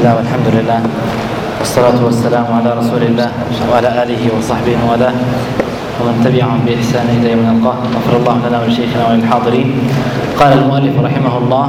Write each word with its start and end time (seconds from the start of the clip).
الله 0.00 0.16
والحمد 0.16 0.48
لله 0.56 0.80
والصلاة 1.60 2.00
والسلام 2.00 2.46
على 2.48 2.70
رسول 2.72 3.02
الله 3.04 3.28
وعلى 3.68 3.88
آله 4.02 4.22
وصحبه 4.32 4.80
وله 4.88 5.12
ومن 6.00 6.14
تبعهم 6.24 6.64
بإحسان 6.64 7.04
إلى 7.20 7.36
يوم 7.36 7.44
نلقاه. 7.44 7.78
غفر 7.84 8.14
الله 8.16 8.36
لنا 8.48 8.56
ولشيخنا 8.64 9.02
وللحاضرين. 9.08 9.68
قال 10.40 10.52
المؤلف 10.56 10.94
رحمه 11.04 11.34
الله 11.38 11.66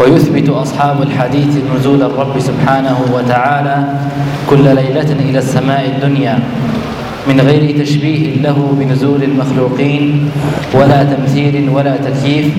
ويثبت 0.00 0.48
أصحاب 0.48 1.02
الحديث 1.02 1.52
نزول 1.80 2.02
الرب 2.12 2.36
سبحانه 2.36 2.98
وتعالى 3.14 3.76
كل 4.50 4.64
ليلة 4.68 5.10
إلى 5.16 5.38
السماء 5.38 5.96
الدنيا 5.96 6.38
من 7.24 7.40
غير 7.40 7.72
تشبيه 7.80 8.44
له 8.44 8.56
بنزول 8.76 9.22
المخلوقين 9.22 10.28
ولا 10.76 11.00
تمثيل 11.08 11.72
ولا 11.72 11.96
تكييف 11.96 12.52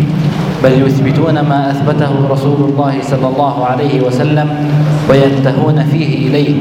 بل 0.66 0.88
يثبتون 0.88 1.40
ما 1.40 1.72
أثبته 1.72 2.28
رسول 2.30 2.70
الله 2.70 3.02
صلى 3.02 3.28
الله 3.28 3.66
عليه 3.66 4.02
وسلم 4.02 4.72
وينتهون 5.10 5.84
فيه 5.92 6.28
إليه 6.28 6.56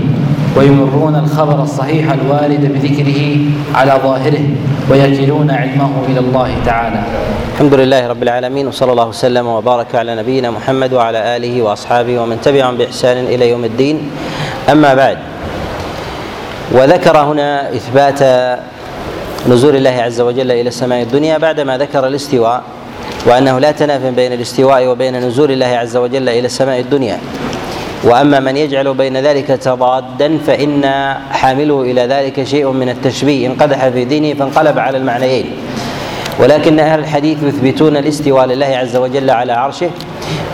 ويمرون 0.56 1.16
الخبر 1.16 1.62
الصحيح 1.62 2.12
الوارد 2.12 2.72
بذكره 2.74 3.36
على 3.74 4.00
ظاهره 4.02 4.45
ويكلون 4.90 5.50
علمه 5.50 5.90
إلى 6.09 6.20
الله 6.20 6.50
تعالى. 6.66 7.02
الحمد 7.54 7.74
لله 7.74 8.06
رب 8.09 8.22
العالمين 8.22 8.68
وصلى 8.68 8.92
الله 8.92 9.09
وسلم 9.09 9.46
وبارك 9.46 9.95
على 9.95 10.14
نبينا 10.14 10.50
محمد 10.50 10.92
وعلى 10.92 11.36
آله 11.36 11.62
وأصحابه 11.62 12.18
ومن 12.18 12.40
تبعهم 12.40 12.76
بإحسان 12.76 13.24
إلى 13.24 13.50
يوم 13.50 13.64
الدين. 13.64 14.10
أما 14.73 14.95
بعد 14.95 15.18
وذكر 16.73 17.16
هنا 17.18 17.73
إثبات 17.73 18.20
نزول 19.48 19.76
الله 19.76 19.90
عز 19.90 20.20
وجل 20.20 20.50
إلى 20.52 20.68
السماء 20.68 21.02
الدنيا 21.02 21.38
بعدما 21.38 21.78
ذكر 21.78 22.06
الاستواء 22.06 22.62
وأنه 23.27 23.59
لا 23.59 23.70
تنافي 23.73 24.10
بين 24.10 24.33
الاستواء 24.33 24.87
وبين 24.87 25.16
نزول 25.16 25.51
الله 25.51 25.66
عز 25.66 25.96
وجل 25.96 26.28
إلى 26.28 26.46
السماء 26.46 26.80
الدنيا. 26.80 27.19
وأما 28.05 28.40
من 28.40 28.57
يجعل 28.57 28.95
بين 28.95 29.16
ذلك 29.16 29.46
تضادا 29.46 30.38
فإن 30.46 30.85
حامله 31.30 31.82
إلى 31.82 32.07
ذلك 32.07 32.43
شيء 32.43 32.71
من 32.71 32.88
التشبيه. 32.88 33.46
إن 33.46 33.54
قدح 33.54 33.88
في 33.88 34.04
دينه 34.04 34.38
فانقلب 34.38 34.79
على 34.79 34.98
المعنيين. 34.98 35.51
ولكن 36.40 36.79
أهل 36.79 36.98
الحديث 36.98 37.43
يثبتون 37.43 37.96
الاستواء 37.96 38.46
لله 38.46 38.66
عز 38.66 38.96
وجل 38.96 39.30
على 39.30 39.52
عرشه 39.52 39.91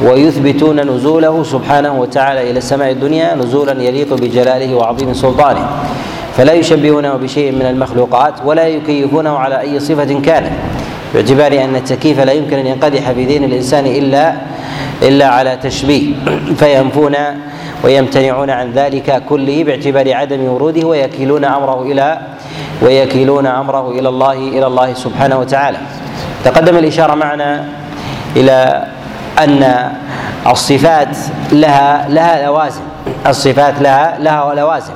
ويثبتون 0.04 0.80
نزوله 0.80 1.42
سبحانه 1.42 2.00
وتعالى 2.00 2.50
إلى 2.50 2.58
السماء 2.58 2.90
الدنيا 2.90 3.34
نزولا 3.34 3.82
يليق 3.82 4.14
بجلاله 4.14 4.74
وعظيم 4.74 5.14
سلطانه. 5.14 5.68
فلا 6.36 6.52
يشبهونه 6.52 7.14
بشيء 7.14 7.52
من 7.52 7.62
المخلوقات 7.62 8.34
ولا 8.44 8.68
يكيفونه 8.68 9.38
على 9.38 9.60
أي 9.60 9.80
صفة 9.80 10.20
كانت. 10.20 10.52
باعتبار 11.14 11.64
أن 11.64 11.76
التكييف 11.76 12.20
لا 12.20 12.32
يمكن 12.32 12.58
أن 12.58 12.66
ينقدح 12.66 13.10
في 13.10 13.24
دين 13.24 13.44
الإنسان 13.44 13.86
الا 13.86 14.34
إلا 15.02 15.26
على 15.26 15.56
تشبيه. 15.56 16.14
فينفون 16.56 17.16
ويمتنعون 17.84 18.50
عن 18.50 18.72
ذلك 18.72 19.22
كله 19.28 19.64
باعتبار 19.64 20.14
عدم 20.14 20.44
وروده 20.44 20.86
ويكيلون 20.86 21.44
أمره 21.44 21.82
إلى 21.82 22.18
ويكيلون 22.82 23.46
أمره 23.46 23.90
إلى 23.90 24.08
الله 24.08 24.32
إلى 24.32 24.66
الله 24.66 24.94
سبحانه 24.94 25.38
وتعالى. 25.38 25.78
تقدم 26.44 26.76
الإشارة 26.76 27.14
معنا 27.14 27.64
إلى 28.36 28.84
أن 29.38 29.90
الصفات 30.46 31.16
لها 31.52 32.08
لها 32.08 32.46
لوازم. 32.46 32.82
الصفات 33.26 33.74
لها 33.80 34.18
لها 34.18 34.54
لوازم. 34.54 34.92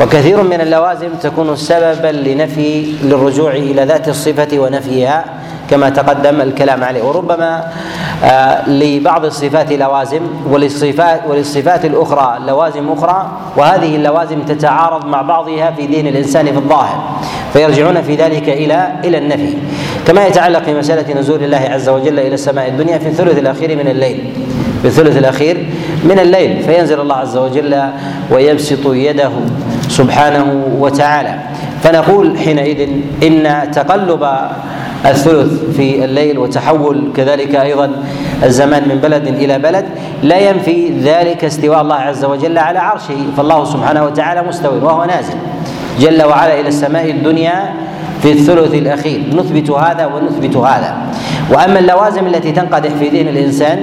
وكثير 0.00 0.42
من 0.42 0.60
اللوازم 0.60 1.08
تكون 1.22 1.56
سببا 1.56 2.06
لنفي 2.06 2.92
للرجوع 3.02 3.50
إلى 3.52 3.84
ذات 3.84 4.08
الصفة 4.08 4.58
ونفيها 4.58 5.24
كما 5.70 5.90
تقدم 5.90 6.40
الكلام 6.40 6.84
عليه. 6.84 7.02
وربما 7.02 7.64
آه، 8.24 8.68
لبعض 8.68 9.24
الصفات 9.24 9.72
لوازم 9.72 10.20
وللصفات 10.50 11.20
وللصفات 11.28 11.84
الأخرى 11.84 12.38
لوازم 12.46 12.92
أخرى 12.92 13.30
وهذه 13.56 13.96
اللوازم 13.96 14.42
تتعارض 14.42 15.06
مع 15.06 15.22
بعضها 15.22 15.70
في 15.70 15.86
دين 15.86 16.06
الإنسان 16.06 16.46
في 16.46 16.56
الظاهر 16.58 17.18
فيرجعون 17.52 18.02
في 18.02 18.14
ذلك 18.14 18.48
إلى 18.48 18.92
إلى 19.04 19.18
النفي. 19.18 19.54
كما 20.06 20.26
يتعلق 20.26 20.62
في 20.62 20.74
مساله 20.74 21.20
نزول 21.20 21.44
الله 21.44 21.68
عز 21.70 21.88
وجل 21.88 22.18
إلى 22.18 22.34
السماء 22.34 22.68
الدنيا 22.68 22.98
في 22.98 23.08
الثلث 23.08 23.38
الأخير 23.38 23.76
من 23.76 23.88
الليل. 23.88 24.32
في 24.82 24.88
الثلث 24.88 25.16
الأخير 25.16 25.66
من 26.04 26.18
الليل 26.18 26.62
فينزل 26.62 27.00
الله 27.00 27.14
عز 27.14 27.36
وجل 27.36 27.82
ويبسط 28.30 28.86
يده. 28.86 29.30
سبحانه 29.88 30.64
وتعالى. 30.78 31.34
فنقول 31.82 32.38
حينئذ 32.38 32.88
إن 33.22 33.70
تقلب 33.72 34.26
الثلث 35.06 35.76
في 35.76 36.04
الليل 36.04 36.38
وتحول 36.38 37.12
كذلك 37.16 37.54
أيضا 37.54 37.90
الزمان 38.44 38.88
من 38.88 38.98
بلد 38.98 39.26
إلى 39.26 39.58
بلد 39.58 39.84
لا 40.22 40.38
ينفي 40.38 40.98
ذلك 41.02 41.44
استواء 41.44 41.80
الله 41.80 41.94
عز 41.94 42.24
وجل 42.24 42.58
على 42.58 42.78
عرشه. 42.78 43.16
فالله 43.36 43.64
سبحانه 43.64 44.04
وتعالى 44.04 44.42
مستوي 44.42 44.78
وهو 44.78 45.04
نازل. 45.04 45.34
جل 46.00 46.22
وعلا 46.24 46.60
إلى 46.60 46.68
السماء 46.68 47.10
الدنيا 47.10 47.74
في 48.22 48.32
الثلث 48.32 48.74
الأخير. 48.74 49.20
نثبت 49.32 49.70
هذا 49.70 50.06
ونثبت 50.06 50.56
هذا. 50.56 50.96
وأما 51.52 51.78
اللوازم 51.78 52.26
التي 52.26 52.52
تنقدح 52.52 52.90
في 52.90 53.08
دين 53.08 53.28
الإنسان 53.28 53.78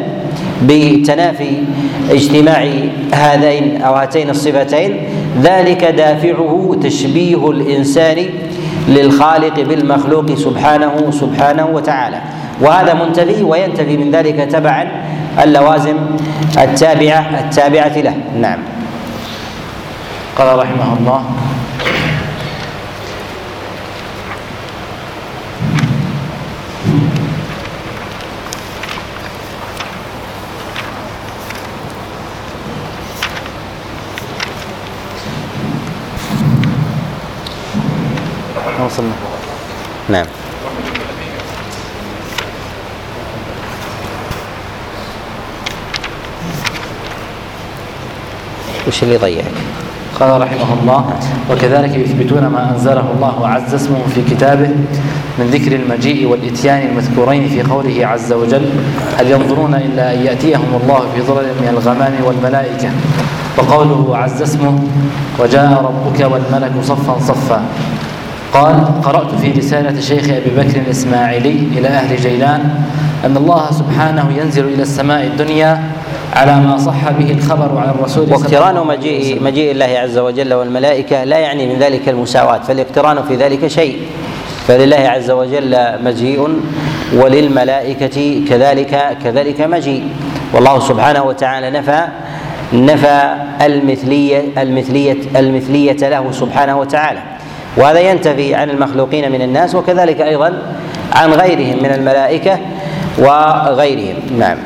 بتنافي 0.68 1.64
اجتماع 2.10 2.68
هذين 3.14 3.82
أو 3.82 3.94
هاتين 3.94 4.30
الصفتين. 4.30 4.98
ذلك 5.42 5.84
دافعه 5.84 6.76
تشبيه 6.84 7.50
الإنسان 7.52 8.26
للخالق 8.88 9.60
بالمخلوق 9.60 10.34
سبحانه 10.36 11.12
سبحانه 11.12 11.66
وتعالى. 11.66 12.22
وهذا 12.62 12.94
منتفي 12.94 13.44
وينتفي 13.44 13.98
من 13.98 14.12
ذلك 14.12 14.48
تبعا 14.52 14.86
اللوازم 15.44 15.98
التابعة 16.58 17.40
التابعة 17.40 17.98
له. 17.98 18.16
نعم. 18.42 18.60
قال 20.38 20.60
رحمه 20.60 20.98
الله 21.00 21.22
وصلنا. 38.94 39.14
نعم. 40.10 40.26
وش 48.88 49.04
اللي 49.04 49.18
ضيعك؟ 49.18 49.46
قال 50.20 50.42
رحمه 50.42 50.74
الله 50.82 51.06
وكذلك 51.52 51.96
يثبتون 51.96 52.48
ما 52.48 52.72
أنزله 52.72 53.12
الله 53.16 53.48
عز 53.48 53.74
اسمه 53.74 53.98
في 54.16 54.22
كتابه 54.22 54.70
من 55.40 55.46
ذكر 55.52 55.76
المجيء 55.76 56.28
والإتيان 56.28 56.88
المذكورين 56.88 57.50
في 57.50 57.64
قوله 57.64 58.08
عز 58.08 58.34
وجل 58.34 58.70
هل 59.20 59.32
ينظرون 59.32 59.76
إلا 59.76 60.14
أن 60.14 60.20
يأتيهم 60.26 60.80
الله 60.84 61.00
في 61.16 61.22
ظلل 61.22 61.48
من 61.62 61.68
الغمام 61.70 62.14
والملائكة؟ 62.24 62.90
وقوله 63.58 64.18
عز 64.18 64.42
اسمه 64.42 64.80
وجاء 65.40 65.82
ربك 65.86 66.32
والملك 66.32 66.72
صفا 66.84 67.20
صفا. 67.20 67.62
قال 68.54 69.02
قرأت 69.04 69.36
في 69.42 69.52
رسالة 69.52 70.02
شيخ 70.02 70.24
أبي 70.24 70.50
بكر 70.58 70.80
الإسماعيلي 70.80 71.68
إلى 71.78 71.88
أهل 71.88 72.18
جيلان 72.18 72.70
أن 73.26 73.38
الله 73.38 73.72
سبحانه 73.72 74.34
ينزل 74.38 74.66
إلى 74.66 74.82
السماء 74.82 75.24
الدنيا 75.24 75.84
على 76.34 76.60
ما 76.60 76.78
صح 76.78 77.12
به 77.12 77.32
الخبر 77.32 77.78
عن 77.78 77.90
الرسول 77.90 78.32
واقتران 78.32 78.88
مجيء 78.88 79.44
مجيء 79.44 79.72
الله 79.72 79.86
عز 79.86 80.18
وجل 80.18 80.54
والملائكة 80.54 81.24
لا 81.24 81.38
يعني 81.38 81.74
من 81.74 81.80
ذلك 81.80 82.10
المساواة 82.10 82.58
فالاقتران 82.58 83.24
في 83.24 83.36
ذلك 83.36 83.68
شيء. 83.68 83.98
فلله 84.68 84.96
عز 84.98 85.32
وجل 85.32 85.78
مجيء 86.04 86.60
وللملائكة 87.16 88.46
كذلك 88.50 89.18
كذلك 89.24 89.62
مجيء. 89.62 90.04
والله 90.54 90.80
سبحانه 90.80 91.24
وتعالى 91.24 91.70
نفى 91.70 92.08
نفى 92.74 93.34
المثلية 93.62 94.42
المثلية 94.58 95.18
المثلية 95.36 96.10
له 96.10 96.32
سبحانه 96.32 96.80
وتعالى. 96.80 97.20
وهذا 97.78 98.00
ينتفي 98.00 98.56
عن 98.56 98.70
المخلوقين 98.70 99.32
من 99.32 99.42
الناس 99.42 99.76
وكذلك 99.76 100.22
أيضا 100.22 100.54
عن 101.16 101.30
غيرهم 101.30 101.84
من 101.84 101.92
الملائكة 101.92 102.58
وغيرهم. 103.18 104.16
نعم. 104.40 104.58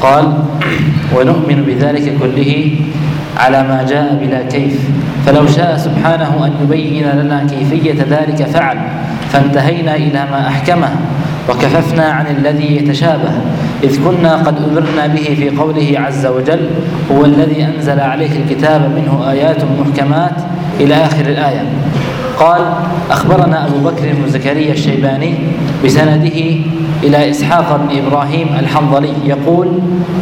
قال 0.00 0.32
ونؤمن 1.16 1.62
بذلك 1.62 2.18
كله 2.20 2.70
على 3.36 3.62
ما 3.62 3.86
جاء 3.88 4.18
بلا 4.20 4.42
كيف. 4.42 4.80
فلو 5.26 5.46
شاء 5.46 5.76
سبحانه 5.76 6.46
أن 6.46 6.52
يبين 6.62 7.10
لنا 7.10 7.46
كيفية 7.50 8.04
ذلك 8.10 8.42
فعل. 8.42 8.78
فانتهينا 9.32 9.96
إلى 9.96 10.26
ما 10.30 10.48
أحكمه. 10.48 10.90
وكففنا 11.48 12.04
عن 12.04 12.26
الذي 12.26 12.76
يتشابه. 12.76 13.32
إذ 13.84 14.04
كنا 14.04 14.36
قد 14.36 14.56
أمرنا 14.70 15.06
به 15.06 15.36
في 15.38 15.50
قوله 15.50 15.94
عز 15.94 16.26
وجل 16.26 16.70
هو 17.12 17.24
الذي 17.24 17.64
أنزل 17.64 18.00
عليك 18.00 18.30
الكتاب 18.36 18.80
منه 18.80 19.30
آيات 19.30 19.56
محكمات 19.80 20.36
إلى 20.80 20.94
آخر 20.94 21.26
الآية 21.26 21.64
قال 22.38 22.60
أخبرنا 23.10 23.66
أبو 23.66 23.78
بكر 23.78 24.02
بن 24.12 24.28
زكريا 24.28 24.72
الشيباني 24.72 25.34
بسنده 25.84 26.56
إلى 27.02 27.30
إسحاق 27.30 27.76
بن 27.76 27.98
إبراهيم 28.06 28.48
الحنظلي 28.58 29.12
يقول 29.24 29.68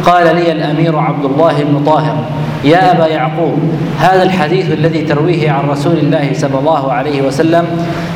قال 0.05 0.35
لي 0.35 0.51
الأمير 0.51 0.97
عبد 0.97 1.25
الله 1.25 1.53
بن 1.63 1.83
طاهر 1.85 2.15
يا 2.63 2.91
أبا 2.91 3.07
يعقوب 3.07 3.59
هذا 3.99 4.23
الحديث 4.23 4.71
الذي 4.71 5.01
ترويه 5.01 5.51
عن 5.51 5.69
رسول 5.69 5.97
الله 5.97 6.29
صلى 6.33 6.59
الله 6.59 6.91
عليه 6.91 7.21
وسلم 7.21 7.65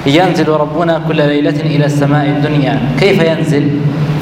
ينزل 0.05 0.49
ربنا 0.49 1.01
كل 1.07 1.15
ليلة 1.15 1.59
إلى 1.61 1.85
السماء 1.85 2.25
الدنيا 2.29 2.79
كيف 2.99 3.23
ينزل؟ 3.23 3.69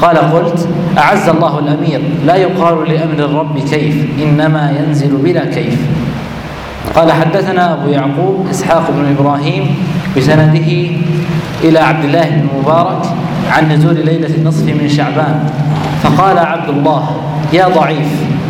قال 0.02 0.16
قلت 0.16 0.68
أعز 0.98 1.28
الله 1.28 1.58
الأمير 1.58 2.00
لا 2.26 2.36
يقال 2.36 2.88
لأمر 2.88 3.18
الرب 3.18 3.58
كيف 3.58 4.06
إنما 4.22 4.72
ينزل 4.78 5.16
بلا 5.16 5.44
كيف 5.44 5.78
قال 6.96 7.12
حدثنا 7.12 7.72
أبو 7.72 7.88
يعقوب 7.88 8.46
إسحاق 8.50 8.90
بن 8.90 9.16
إبراهيم 9.18 9.76
بسنده 10.16 10.90
إلى 11.64 11.78
عبد 11.78 12.04
الله 12.04 12.28
بن 12.28 12.48
مبارك 12.60 13.02
عن 13.50 13.72
نزول 13.72 13.94
ليلة 13.94 14.34
النصف 14.34 14.64
من 14.64 14.88
شعبان. 14.88 15.50
فقال 16.02 16.38
عبد 16.38 16.68
الله 16.68 17.16
يا 17.52 17.68
ضعيف 17.68 18.08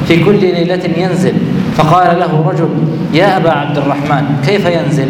في 0.09 0.25
كل 0.25 0.41
ليلة 0.41 0.81
ينزل. 0.97 1.35
فقال 1.77 2.19
له 2.21 2.51
رجل 2.51 2.69
يا 3.13 3.37
أبا 3.37 3.51
عبد 3.51 3.79
الرحمن 3.79 4.25
كيف 4.47 4.67
ينزل؟ 4.67 5.09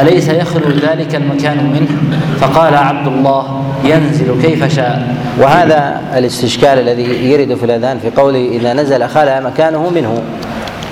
أليس 0.00 0.28
يخلو 0.28 0.70
ذلك 0.70 1.14
المكان 1.14 1.56
منه؟ 1.56 2.18
فقال 2.40 2.74
عبد 2.74 3.06
الله 3.06 3.62
ينزل 3.84 4.42
كيف 4.42 4.74
شاء. 4.74 5.14
وهذا 5.40 6.00
الاستشكال 6.16 6.78
الذي 6.78 7.02
يرد 7.02 7.54
في 7.54 7.64
الأذان 7.64 7.98
في 7.98 8.10
قوله 8.10 8.48
إذا 8.48 8.72
نزل 8.72 9.08
خلى 9.08 9.40
مكانه 9.40 9.90
منه. 9.90 10.22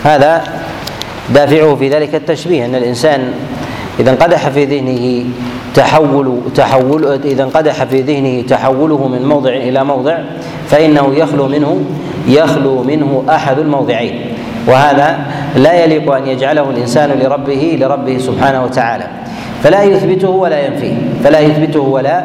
هذا 0.05 0.43
دافعه 1.31 1.75
في 1.75 1.89
ذلك 1.89 2.15
التشبيه 2.15 2.65
أن 2.65 2.75
الإنسان 2.75 3.33
إذا 4.01 4.11
انقدح 4.11 4.49
في 4.49 4.65
ذهنه 4.65 5.25
تحول 5.75 6.39
تحول 6.55 7.21
إذا 7.25 7.43
انقدح 7.43 7.85
في 7.85 8.01
ذهنه 8.01 8.43
تحوله 8.43 9.09
من 9.09 9.29
موضع 9.29 9.51
إلى 9.51 9.85
موضع 9.85 10.19
فإنه 10.69 11.15
يخلو 11.15 11.49
منه 11.49 11.85
يخلو 12.29 12.83
منه 12.83 13.25
أحد 13.29 13.59
الموضعين. 13.59 14.21
وهذا 14.69 15.19
لا 15.57 15.85
يليق 15.85 16.13
أن 16.13 16.27
يجعله 16.27 16.71
الإنسان 16.71 17.11
لربه 17.11 17.79
لربه 17.81 18.19
سبحانه 18.19 18.65
وتعالى. 18.65 19.05
فلا 19.63 19.83
يثبته 19.83 20.31
ولا 20.31 20.67
ينفيه. 20.67 20.95
فلا 21.25 21.41
يثبته 21.41 21.81
ولا 21.81 22.25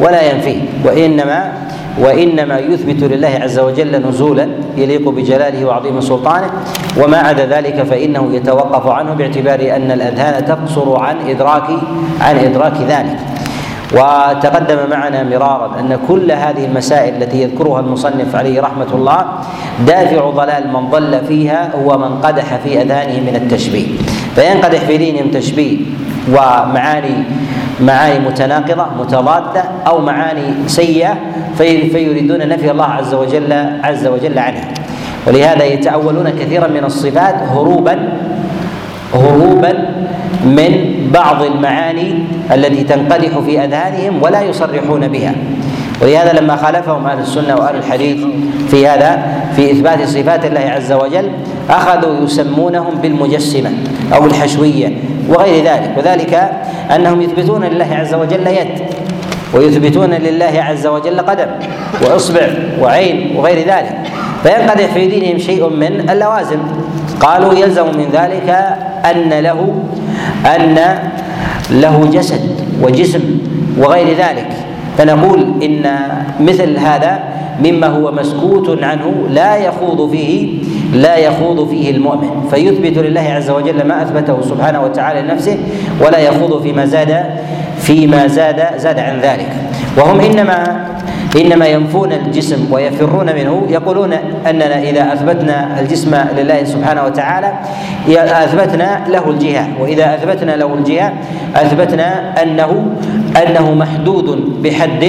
ولا 0.00 0.22
ينفيه. 0.32 0.60
وإنما 0.84 1.52
وإنما 2.00 2.58
يثبت 2.58 3.02
لله 3.02 3.40
عز 3.42 3.58
وجل 3.58 4.08
نزولا 4.08 4.48
يليق 4.76 5.08
بجلاله 5.08 5.64
وعظيم 5.64 6.00
سلطانه. 6.00 6.50
وما 7.02 7.18
عدا 7.18 7.46
ذلك 7.46 7.82
فإنه 7.82 8.34
يتوقف 8.34 8.86
عنه 8.86 9.14
باعتبار 9.14 9.60
أن 9.76 9.90
الأذهان 9.90 10.44
تقصر 10.44 10.96
عن 10.96 11.16
إدراك 11.28 11.68
عن 12.20 12.36
إدراك 12.36 12.76
ذلك. 12.88 13.18
وتقدم 13.88 14.90
معنا 14.90 15.22
مرارا 15.22 15.80
أن 15.80 15.98
كل 16.08 16.32
هذه 16.32 16.64
المسائل 16.64 17.22
التي 17.22 17.42
يذكرها 17.42 17.80
المصنف 17.80 18.36
عليه 18.36 18.60
رحمة 18.60 18.86
الله 18.94 19.24
دافع 19.86 20.30
ضلال 20.30 20.72
من 20.72 20.90
ضل 20.90 21.24
فيها 21.28 21.70
هو 21.76 21.98
من 21.98 22.20
قدح 22.20 22.56
في 22.64 22.82
اذانه 22.82 23.20
من 23.20 23.36
التشبيه. 23.36 23.86
فينقدح 24.34 24.78
في 24.78 24.96
دينهم 24.96 25.30
تشبيه. 25.30 25.78
ومعاني 26.28 27.24
معاني 27.80 28.18
متناقضة 28.18 28.86
متضادة 29.00 29.62
أو 29.86 30.00
معاني 30.00 30.42
سيئة 30.66 31.14
في 31.58 31.90
فيريدون 31.90 32.48
نفي 32.48 32.70
الله 32.70 32.84
عز 32.84 33.14
وجل 33.14 33.52
عز 33.84 34.06
وجل 34.06 34.38
عنها. 34.38 34.68
ولهذا 35.26 35.64
يتأولون 35.64 36.30
كثيرا 36.30 36.66
من 36.68 36.84
الصفات 36.84 37.34
هروبا 37.34 38.08
هروبا 39.14 39.72
من 40.44 40.94
بعض 41.14 41.42
المعاني 41.42 42.14
التي 42.54 42.84
تنقدح 42.84 43.38
في 43.38 43.64
أذهانهم 43.64 44.22
ولا 44.22 44.42
يصرحون 44.42 45.08
بها. 45.08 45.34
ولهذا 46.02 46.40
لما 46.40 46.56
خالفهم 46.56 47.06
أهل 47.06 47.18
السنة 47.18 47.56
وأهل 47.56 47.76
الحديث 47.76 48.26
في 48.70 48.86
هذا 48.86 49.22
في 49.56 49.72
إثبات 49.72 50.02
صفات 50.08 50.44
الله 50.44 50.60
عز 50.60 50.92
وجل 50.92 51.30
أخذوا 51.70 52.24
يسمونهم 52.24 52.94
بالمجسمة 53.02 53.70
أو 54.14 54.26
الحشوية 54.26 54.96
وغير 55.28 55.64
ذلك 55.64 55.94
وذلك 55.98 56.50
أنهم 56.94 57.22
يثبتون 57.22 57.64
لله 57.64 57.88
عز 57.90 58.14
وجل 58.14 58.46
يد 58.46 58.68
ويثبتون 59.54 60.10
لله 60.10 60.52
عز 60.56 60.86
وجل 60.86 61.20
قدم 61.20 61.46
وإصبع 62.02 62.48
وعين 62.80 63.36
وغير 63.36 63.58
ذلك 63.58 63.98
فينقدح 64.42 64.86
في 64.94 65.06
دينهم 65.06 65.38
شيء 65.38 65.68
من 65.68 66.10
اللوازم. 66.10 66.58
قالوا 67.20 67.54
يلزم 67.54 67.86
من 67.86 68.08
ذلك 68.12 68.48
أن 69.10 69.30
له 69.30 69.82
أن 70.46 70.98
له 71.70 72.10
جسد 72.12 72.40
وجسم 72.82 73.38
وغير 73.78 74.16
ذلك. 74.16 74.48
فنقول 74.98 75.62
إن 75.62 75.86
مثل 76.40 76.78
هذا 76.78 77.18
مما 77.64 77.86
هو 77.86 78.12
مسكوت 78.12 78.82
عنه 78.82 79.26
لا 79.30 79.56
يخوض 79.56 80.10
فيه 80.10 80.62
لا 80.92 81.16
يخوض 81.16 81.68
فيه 81.68 81.90
المؤمن. 81.90 82.48
فيثبت 82.50 82.98
لله 82.98 83.20
عز 83.20 83.50
وجل 83.50 83.86
ما 83.86 84.02
أثبته 84.02 84.42
سبحانه 84.42 84.82
وتعالى 84.82 85.22
لنفسه 85.22 85.58
ولا 86.00 86.18
يخوض 86.18 86.62
فيما 86.62 86.86
زاد 86.86 87.24
فيما 87.78 88.26
زاد 88.26 88.62
زاد 88.76 88.98
عن 88.98 89.20
ذلك. 89.20 89.52
وهم 89.96 90.20
إنما 90.20 90.86
إنما 91.36 91.66
ينفون 91.66 92.12
الجسم 92.12 92.72
ويفرون 92.72 93.26
منه. 93.26 93.66
يقولون 93.70 94.12
أننا 94.50 94.82
إذا 94.82 95.12
أثبتنا 95.12 95.80
الجسم 95.80 96.14
لله 96.36 96.64
سبحانه 96.64 97.04
وتعالى 97.04 97.52
أثبتنا 98.08 99.04
له 99.08 99.30
الجهة. 99.30 99.68
وإذا 99.80 100.14
أثبتنا 100.14 100.56
له 100.56 100.74
الجهة 100.74 101.12
أثبتنا 101.56 102.42
أنه 102.42 102.86
أنه 103.46 103.74
محدود 103.74 104.62
بحد 104.62 105.04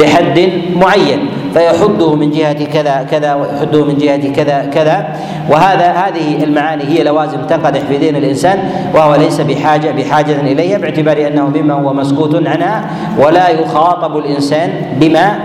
بحد 0.00 0.48
معين. 0.76 1.20
فيحده 1.54 2.14
من 2.14 2.30
جهة 2.30 2.64
كذا 2.64 3.06
كذا 3.10 3.34
ويحده 3.34 3.84
من 3.84 3.98
جهة 3.98 4.32
كذا 4.32 4.70
كذا. 4.74 5.16
وهذا 5.50 5.90
هذه 5.92 6.44
المعاني 6.44 6.84
هي 6.84 7.02
لوازم 7.02 7.38
تنقدح 7.48 7.80
في 7.80 7.98
دين 7.98 8.16
الإنسان 8.16 8.58
وهو 8.94 9.14
ليس 9.14 9.40
بحاجة 9.40 9.90
بحاجة 9.90 10.40
إليها 10.40 10.78
باعتبار 10.78 11.26
أنه 11.26 11.46
مما 11.46 11.74
هو 11.74 11.92
مسكوت 11.92 12.48
عنها 12.48 12.84
ولا 13.18 13.48
يخاطب 13.48 14.16
الإنسان 14.16 14.70
بما 15.00 15.38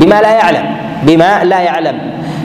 بما 0.00 0.20
لا 0.20 0.32
يعلم 0.32 0.64
بما 1.02 1.44
لا 1.44 1.60
يعلم. 1.60 1.98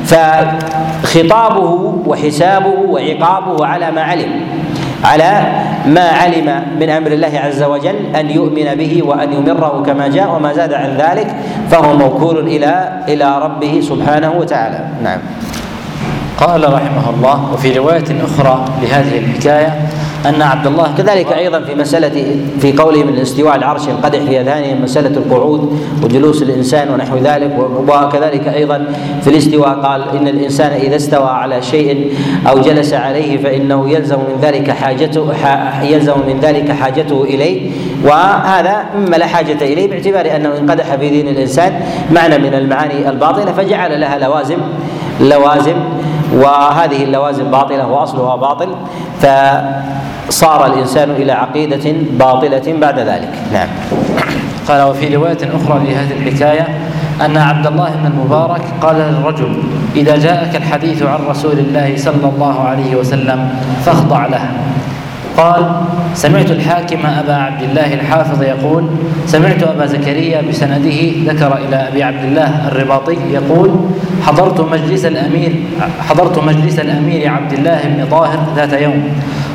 فخطابه 0.06 1.94
وحسابه 2.06 2.74
وعقابه 2.90 3.66
على 3.66 3.92
ما 3.92 4.02
علم. 4.02 4.32
على 5.04 5.32
ما 5.86 6.08
علم 6.10 6.64
من 6.80 6.90
أمر 6.90 7.12
الله 7.12 7.40
عز 7.44 7.64
وجل 7.64 8.16
أن 8.16 8.30
يؤمن 8.30 8.76
به 8.76 9.04
وأن 9.04 9.34
يمره 9.34 9.84
كما 9.86 10.08
جاء 10.08 10.36
وما 10.36 10.54
زاد 10.54 10.74
عن 10.74 10.98
ذلك 10.98 11.28
فهو 11.72 11.98
موكول 11.98 12.48
إلى 12.48 13.04
إلى 13.08 13.40
ربه 13.40 13.82
سبحانه 13.82 14.32
وتعالى. 14.32 14.80
نعم. 15.04 15.20
قال 16.38 16.74
رحمه 16.74 17.10
الله 17.10 17.54
وفي 17.54 17.78
رواية 17.78 18.10
أخرى 18.26 18.66
لهذه 18.82 19.18
الحكاية 19.18 19.74
أن 20.26 20.42
عبد 20.42 20.68
الله 20.68 20.94
كذلك 20.98 21.32
أيضا 21.32 21.60
في 21.60 21.76
مساله 21.76 22.36
في 22.60 22.74
قوله 22.74 23.04
من 23.04 23.18
استواء 23.18 23.56
العرش 23.56 23.88
ينقدح 23.88 24.20
في 24.20 24.42
أذهانهم 24.42 24.84
مسألة 24.84 25.18
القعود 25.18 25.80
وجلوس 26.04 26.42
الإنسان 26.42 26.90
ونحو 26.90 27.18
ذلك 27.18 27.52
وكذلك 27.88 28.48
أيضا 28.48 28.86
في 29.22 29.30
الاستواء 29.30 29.70
قال 29.70 30.04
إن 30.18 30.28
الإنسان 30.28 30.72
إذا 30.72 30.96
استوى 30.96 31.30
على 31.30 31.62
شيء 31.62 32.14
أو 32.50 32.60
جلس 32.62 32.94
عليه 32.94 33.38
فإنه 33.38 33.90
يلزم 33.90 34.18
من 34.18 34.40
ذلك 34.42 34.72
حاجته 34.72 35.28
يلزم 35.84 36.14
من 36.28 36.40
ذلك 36.42 36.72
حاجته 36.72 37.24
إليه 37.24 37.72
وهذا 38.06 38.86
مما 38.98 39.16
لا 39.16 39.26
حاجة 39.26 39.58
إليه 39.62 39.90
باعتبار 39.90 40.36
أنه 40.36 40.58
انقدح 40.58 40.96
في 40.96 41.10
دين 41.10 41.28
الإنسان 41.28 41.82
معنى 42.12 42.38
من 42.38 42.54
المعاني 42.54 43.10
الباطله 43.10 43.52
فجعل 43.52 44.02
لها 44.02 44.20
لوازم 44.20 44.58
لوازم 45.22 45.76
وهذه 46.34 47.04
اللوازم 47.04 47.52
باطلة 47.52 47.88
وأصلها 47.88 48.36
باطل 48.36 48.70
ف 49.22 49.26
صار 50.30 50.66
الإنسان 50.66 51.10
إلى 51.12 51.32
عقيدة 51.32 51.92
باطلة 52.20 52.76
بعد 52.82 53.00
ذلك. 53.00 53.30
نعم. 53.54 53.68
قال 54.68 54.82
وفي 54.82 55.16
رواية 55.16 55.38
أخرى 55.38 55.80
لهذه 55.80 56.12
الحكاية 56.12 56.68
أن 57.26 57.38
عبد 57.38 57.68
الله 57.68 57.90
بن 57.90 58.06
المبارك 58.06 58.62
قال 58.82 58.96
للرجل 58.96 59.64
إذا 59.96 60.18
جاءك 60.18 60.56
الحديث 60.56 61.04
عن 61.04 61.20
رسول 61.30 61.60
الله 61.60 61.94
صلى 61.98 62.30
الله 62.36 62.60
عليه 62.60 62.96
وسلم 62.96 63.50
فاخضع 63.86 64.26
له. 64.26 64.50
قال 65.38 65.72
سمعت 66.14 66.52
الحاكم 66.52 67.06
أبا 67.06 67.34
عبد 67.34 67.62
الله 67.62 67.94
الحافظ 67.94 68.42
يقول 68.44 68.88
سمعت 69.26 69.64
أبا 69.64 69.86
زكريا 69.86 70.42
بسنده 70.42 71.12
ذكر 71.34 71.58
إلى 71.58 71.76
أبي 71.88 72.04
عبد 72.04 72.24
الله 72.24 72.68
الرباطي 72.68 73.18
يقول 73.32 73.70
حضرت 74.26 74.62
مجلس 74.62 75.06
الأمير 75.06 75.64
حضرت 76.10 76.44
مجلس 76.44 76.80
الأمير 76.80 77.30
عبد 77.30 77.54
الله 77.54 77.80
بن 77.84 78.06
طاهر 78.12 78.40
ذات 78.56 78.74
يوم 78.74 79.04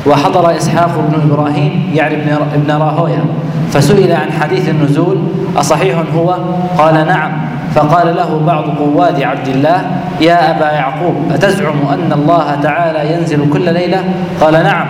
وحضر 0.07 0.57
إسحاق 0.57 0.91
بن 1.09 1.31
إبراهيم 1.31 1.89
يعني 1.93 2.15
ابن 2.15 2.45
ابن 2.53 2.71
راهوية 2.71 3.23
فسئل 3.71 4.11
عن 4.11 4.31
حديث 4.31 4.69
النزول 4.69 5.17
أصحيح 5.57 6.03
هو؟ 6.15 6.35
قال 6.77 7.07
نعم 7.07 7.31
فقال 7.75 8.15
له 8.15 8.39
بعض 8.45 8.63
قواد 8.63 9.21
عبد 9.21 9.47
الله 9.47 9.81
يا 10.21 10.51
أبا 10.51 10.71
يعقوب 10.71 11.15
أتزعم 11.31 11.75
أن 11.93 12.11
الله 12.13 12.55
تعالى 12.63 13.13
ينزل 13.13 13.49
كل 13.53 13.73
ليلة؟ 13.73 14.03
قال 14.41 14.53
نعم 14.53 14.87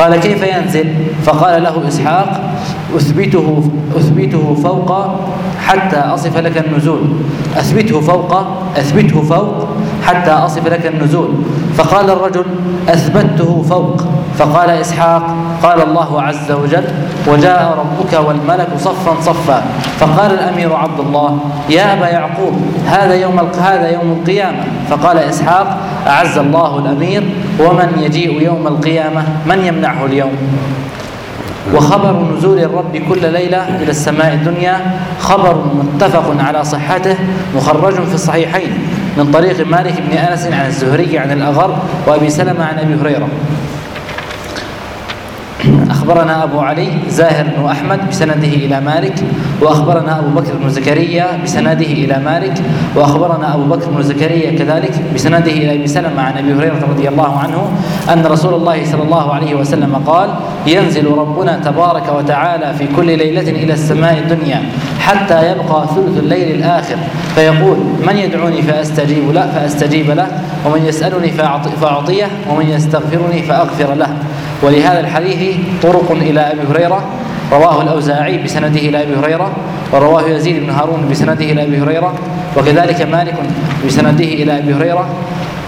قال 0.00 0.16
كيف 0.16 0.42
ينزل؟ 0.42 0.94
فقال 1.24 1.62
له 1.62 1.88
إسحاق 1.88 2.54
أثبته 2.96 3.70
أثبته 3.96 4.54
فوق 4.54 5.14
حتى 5.66 5.96
أصف 5.96 6.36
لك 6.36 6.66
النزول. 6.66 7.00
أثبته 7.56 8.00
فوق 8.00 8.34
أثبته 8.76 9.22
فوق 9.22 9.68
حتى 10.06 10.30
أصف 10.30 10.66
لك 10.66 10.86
النزول. 10.86 11.30
فقال 11.76 12.10
الرجل 12.10 12.44
أثبته 12.88 13.64
فوق. 13.68 14.04
فقال 14.38 14.70
إسحاق 14.70 15.22
قال 15.62 15.82
الله 15.82 16.22
عز 16.22 16.52
وجل 16.52 16.84
وجاء 17.26 17.78
ربك 17.78 18.26
والملك 18.26 18.68
صفا 18.78 19.20
صفا. 19.20 19.62
فقال 19.98 20.30
الأمير 20.32 20.76
عبد 20.76 21.00
الله 21.00 21.38
يا 21.68 21.92
أبا 21.92 22.08
يعقوب 22.08 22.54
هذا 22.86 23.14
يوم 23.14 23.38
هذا 23.60 23.88
يوم 23.88 24.18
القيامة. 24.20 24.64
فقال 24.90 25.18
إسحاق 25.18 25.78
أعز 26.06 26.38
الله 26.38 26.78
الأمير 26.78 27.22
ومن 27.60 27.88
يجيء 27.98 28.42
يوم 28.42 28.66
القيامة؟ 28.66 29.22
من 29.46 29.64
يمنعه 29.64 30.06
اليوم؟ 30.06 30.32
وخبر 31.74 32.34
نزول 32.36 32.58
الرب 32.58 32.96
كل 32.96 33.32
ليلة 33.32 33.68
إلى 33.82 33.90
السماء 33.90 34.34
الدنيا 34.34 34.76
خبر 35.20 35.64
متفق 35.74 36.34
على 36.38 36.64
صحته 36.64 37.16
مخرج 37.56 37.94
في 37.94 38.14
الصحيحين. 38.14 38.72
من 39.20 39.30
طريق 39.32 39.66
مالك 39.66 40.00
بن 40.00 40.16
أنس 40.16 40.46
عن 40.46 40.66
الزهري 40.66 41.18
عن 41.18 41.32
الأغر 41.32 41.82
وأبي 42.06 42.30
سلمة 42.30 42.64
عن 42.64 42.78
أبي 42.78 42.94
هريرة. 42.94 43.28
أخبرنا 45.90 46.44
أبو 46.44 46.60
علي 46.60 46.88
زاهر 47.08 47.46
بن 47.56 47.64
أحمد 47.66 48.08
بسنده 48.08 48.48
إلى 48.48 48.80
مالك 48.80 49.14
وأخبرنا 49.62 50.18
أبو 50.18 50.28
بكر 50.40 50.52
بن 50.62 50.68
زكريا 50.70 51.26
بسنده 51.44 51.86
إلى 52.02 52.18
مالك 52.24 52.62
وأخبرنا 52.96 53.54
أبو 53.54 53.62
بكر 53.62 53.90
بن 53.90 54.02
زكريا 54.02 54.58
كذلك 54.58 54.92
بسنده 55.14 55.50
إلى 55.52 55.74
أبي 55.74 55.86
سلمة 55.86 56.22
عن 56.22 56.38
أبي 56.38 56.54
هريرة 56.54 56.86
رضي 56.90 57.08
الله 57.08 57.38
عنه 57.38 57.68
أن 58.12 58.26
رسول 58.26 58.54
الله 58.54 58.84
صلى 58.84 59.02
الله 59.02 59.34
عليه 59.34 59.54
وسلم 59.54 59.96
قال 60.06 60.28
ينزل 60.66 61.06
ربنا 61.06 61.60
تبارك 61.64 62.12
وتعالى 62.16 62.74
في 62.78 62.86
كل 62.96 63.06
ليلة 63.06 63.50
إلى 63.50 63.72
السماء 63.72 64.18
الدنيا 64.18 64.62
حتى 65.00 65.50
يبقى 65.52 65.86
ثلث 65.94 66.18
الليل 66.18 66.54
الآخر 66.54 66.96
فيقول 67.34 67.76
من 68.06 68.16
يدعوني 68.16 68.62
فأستجيب 68.62 69.30
له 69.30 69.46
فأستجيب 69.54 70.10
له 70.10 70.26
ومن 70.66 70.84
يسألني 70.86 71.30
فأعطيه 71.80 72.26
ومن 72.50 72.68
يستغفرني 72.68 73.42
فأغفر 73.42 73.94
له. 73.94 74.08
ولهذا 74.62 75.00
الحديث 75.00 75.56
طرق 75.82 76.10
إلى 76.10 76.40
أبي 76.40 76.60
هريرة 76.70 77.04
رواه 77.52 77.82
الأوزاعي 77.82 78.38
بسنده 78.42 78.80
إلى 78.80 79.02
أبي 79.02 79.16
هريرة 79.16 79.50
ورواه 79.92 80.22
يزيد 80.22 80.62
بن 80.62 80.70
هارون 80.70 81.08
بسنده 81.10 81.44
إلى 81.44 81.62
أبي 81.62 81.78
هريرة 81.82 82.14
وكذلك 82.56 83.02
مالك 83.02 83.34
بسنده 83.86 84.24
إلى 84.24 84.58
أبي 84.58 84.74
هريرة 84.74 85.06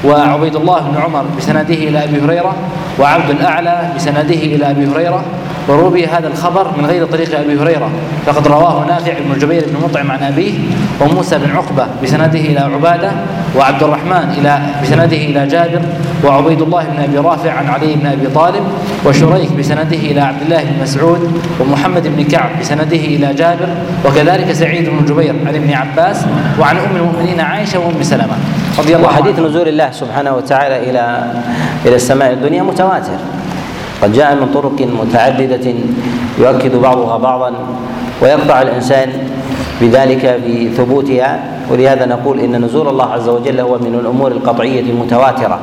وعبيد 0.04 0.56
الله 0.56 0.80
بن 0.80 1.00
عمر 1.00 1.24
بسنده 1.38 1.74
إلى 1.74 2.04
أبي 2.04 2.20
هريرة 2.20 2.54
وعبد 2.98 3.30
الأعلى 3.30 3.92
بسنده 3.96 4.34
إلى 4.34 4.70
أبي 4.70 4.86
هريرة 4.86 5.24
وروي 5.68 6.06
هذا 6.06 6.28
الخبر 6.28 6.66
من 6.78 6.86
غير 6.86 7.06
طريق 7.06 7.38
أبي 7.40 7.60
هريرة 7.60 7.90
فقد 8.26 8.48
رواه 8.48 8.86
نافع 8.86 9.12
بن 9.12 9.38
جبير 9.38 9.64
بن 9.66 9.84
مطعم 9.84 10.10
عن 10.10 10.22
أبيه 10.22 10.52
وموسى 11.00 11.38
بن 11.38 11.50
عقبة 11.56 11.86
بسنده 12.02 12.40
إلى 12.40 12.60
عبادة 12.60 13.10
وعبد 13.56 13.82
الرحمن 13.82 14.34
إلى 14.38 14.58
بسنده 14.82 15.16
إلى 15.16 15.46
جابر 15.46 15.80
وعبيد 16.24 16.62
الله 16.62 16.84
بن 16.84 17.02
أبي 17.02 17.18
رافع 17.18 17.52
عن 17.52 17.66
علي 17.66 17.94
بن 17.94 18.06
أبي 18.06 18.26
طالب 18.26 18.62
وشريك 19.06 19.52
بسنده 19.52 19.96
إلى 19.96 20.20
عبد 20.20 20.42
الله 20.42 20.64
بن 20.64 20.82
مسعود 20.82 21.42
ومحمد 21.60 22.16
بن 22.16 22.24
كعب 22.24 22.50
بسنده 22.60 22.96
إلى 22.96 23.34
جابر 23.34 23.68
وكذلك 24.06 24.52
سعيد 24.52 24.88
بن 24.88 25.04
جبير 25.04 25.34
عن 25.46 25.54
ابن 25.54 25.72
عباس 25.72 26.24
وعن 26.60 26.76
أم 26.76 26.96
المؤمنين 26.96 27.40
عائشة 27.40 27.78
وأم 27.78 28.02
سلمة. 28.02 28.36
رضي 28.78 28.96
الله 28.96 29.08
وحديث 29.08 29.38
نزول 29.38 29.68
الله 29.68 29.90
سبحانه 29.90 30.36
وتعالى 30.36 30.90
إلى 30.90 31.32
إلى 31.86 31.96
السماء 31.96 32.32
الدنيا 32.32 32.62
متواتر. 32.62 33.18
قد 34.02 34.12
جاء 34.12 34.34
من 34.34 34.50
طرق 34.54 34.86
متعددة 35.02 35.74
يؤكد 36.38 36.76
بعضها 36.76 37.16
بعضا 37.16 37.52
ويقطع 38.22 38.62
الإنسان 38.62 39.08
بذلك 39.80 40.40
في 40.44 40.68
ثبوتها 40.76 41.40
ولهذا 41.70 42.06
نقول 42.06 42.40
إن 42.40 42.64
نزول 42.64 42.88
الله 42.88 43.12
عز 43.12 43.28
وجل 43.28 43.60
هو 43.60 43.78
من 43.78 43.94
الأمور 43.94 44.32
القطعية 44.32 44.80
المتواترة. 44.80 45.58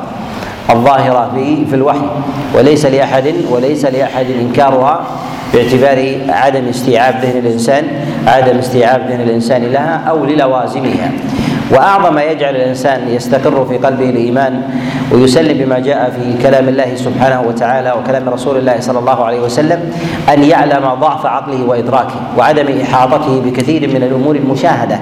الظاهرة 0.70 1.30
في 1.34 1.66
في 1.66 1.74
الوحي 1.74 2.06
وليس 2.54 2.86
لأحد 2.86 3.34
وليس 3.50 3.84
لأحد 3.84 4.26
إنكارها 4.40 5.00
باعتبار 5.54 6.18
عدم 6.28 6.68
استيعاب 6.68 7.14
ذهن 7.22 7.38
الإنسان 7.38 7.84
عدم 8.26 8.58
استيعاب 8.58 9.00
ذهن 9.10 9.20
الإنسان 9.20 9.62
لها 9.62 10.04
أو 10.08 10.24
للوازمها 10.24 11.12
وأعظم 11.70 12.14
ما 12.14 12.22
يجعل 12.22 12.56
الإنسان 12.56 13.08
يستقر 13.08 13.64
في 13.64 13.78
قلبه 13.78 14.10
الإيمان 14.10 14.62
ويسلم 15.12 15.58
بما 15.64 15.78
جاء 15.78 16.10
في 16.10 16.42
كلام 16.42 16.68
الله 16.68 16.94
سبحانه 16.94 17.40
وتعالى 17.48 17.92
وكلام 17.92 18.28
رسول 18.28 18.56
الله 18.56 18.80
صلى 18.80 18.98
الله 18.98 19.24
عليه 19.24 19.40
وسلم 19.40 19.92
أن 20.34 20.44
يعلم 20.44 20.94
ضعف 21.00 21.26
عقله 21.26 21.64
وإدراكه 21.64 22.20
وعدم 22.38 22.66
إحاطته 22.82 23.40
بكثير 23.40 23.88
من 23.88 24.02
الأمور 24.02 24.36
المشاهدة. 24.36 25.00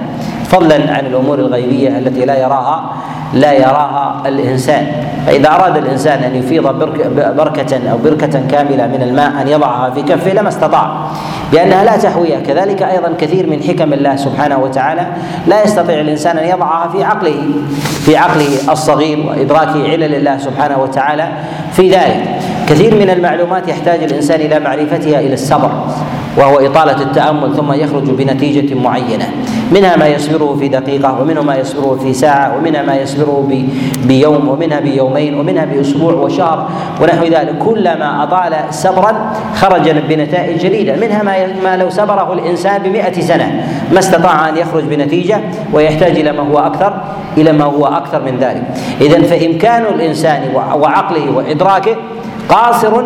فضلا 0.49 0.75
عن 0.75 1.05
الأمور 1.05 1.39
الغيبية 1.39 1.97
التي 1.97 2.25
لا 2.25 2.37
يراها 2.37 2.89
لا 3.33 3.53
يراها 3.53 4.21
الإنسان. 4.25 4.87
فإذا 5.25 5.49
أراد 5.49 5.77
الإنسان 5.77 6.23
أن 6.23 6.35
يفيض 6.35 6.67
بركة 7.37 7.91
أو 7.91 7.97
بركة 7.97 8.41
كاملة 8.51 8.87
من 8.87 9.01
الماء 9.01 9.41
أن 9.41 9.47
يضعها 9.47 9.89
في 9.89 10.01
كفه 10.01 10.33
لما 10.33 10.49
استطاع 10.49 10.91
لانها 11.53 11.83
لا 11.83 11.97
تحويها 11.97 12.39
كذلك 12.39 12.83
أيضا 12.83 13.13
كثير 13.19 13.49
من 13.49 13.63
حكم 13.63 13.93
الله 13.93 14.15
سبحانه 14.15 14.57
وتعالى 14.57 15.07
لا 15.47 15.63
يستطيع 15.63 15.99
الإنسان 15.99 16.37
أن 16.37 16.47
يضعها 16.47 16.87
في 16.87 17.03
عقله 17.03 17.43
في 18.05 18.17
عقله 18.17 18.71
الصغير 18.71 19.25
وإدراك 19.27 19.67
علل 19.67 20.15
الله 20.15 20.37
سبحانه 20.37 20.77
وتعالى 20.77 21.27
في 21.71 21.89
ذلك. 21.91 22.23
كثير 22.69 22.95
من 22.95 23.09
المعلومات 23.09 23.67
يحتاج 23.67 24.03
الإنسان 24.03 24.41
إلى 24.41 24.59
معرفتها 24.59 25.19
إلى 25.19 25.33
الصبر. 25.33 25.71
وهو 26.37 26.59
إطالة 26.59 27.01
التأمل 27.01 27.55
ثم 27.55 27.73
يخرج 27.73 28.03
بنتيجة 28.03 28.75
معينة. 28.75 29.29
منها 29.71 29.95
ما 29.95 30.07
يصبره 30.07 30.55
في 30.59 30.67
دقيقة 30.67 31.21
ومنه 31.21 31.41
ما 31.41 31.55
يصبره 31.55 31.95
في 32.03 32.13
ساعة 32.13 32.57
ومنها 32.57 32.81
ما 32.81 32.95
يصبره 32.95 33.47
بيوم 34.03 34.47
ومنها 34.47 34.79
بيومين 34.79 35.39
ومنها 35.39 35.65
بأسبوع 35.65 36.13
وشهر 36.13 36.69
ونحو 37.01 37.25
ذلك. 37.25 37.57
كلما 37.59 38.23
أطال 38.23 38.73
صبرا 38.73 39.31
خرج 39.55 39.89
بنتائج 39.89 40.57
جديدة. 40.59 40.95
منها 40.95 41.23
ما 41.23 41.33
ما 41.63 41.77
لو 41.77 41.89
صبره 41.89 42.33
الإنسان 42.33 42.81
بمئة 42.83 43.21
سنة 43.21 43.67
ما 43.91 43.99
استطاع 43.99 44.49
أن 44.49 44.57
يخرج 44.57 44.83
بنتيجة 44.83 45.41
ويحتاج 45.73 46.19
إلى 46.19 46.31
ما 46.31 46.43
هو 46.43 46.59
أكثر 46.59 46.93
إلى 47.37 47.51
ما 47.51 47.65
هو 47.65 47.85
أكثر 47.85 48.21
من 48.21 48.37
ذلك. 48.39 48.63
إذا 49.01 49.21
فإمكان 49.21 49.85
الإنسان 49.95 50.41
وعقله 50.55 51.31
وإدراكه 51.35 51.95
قاصر 52.49 53.03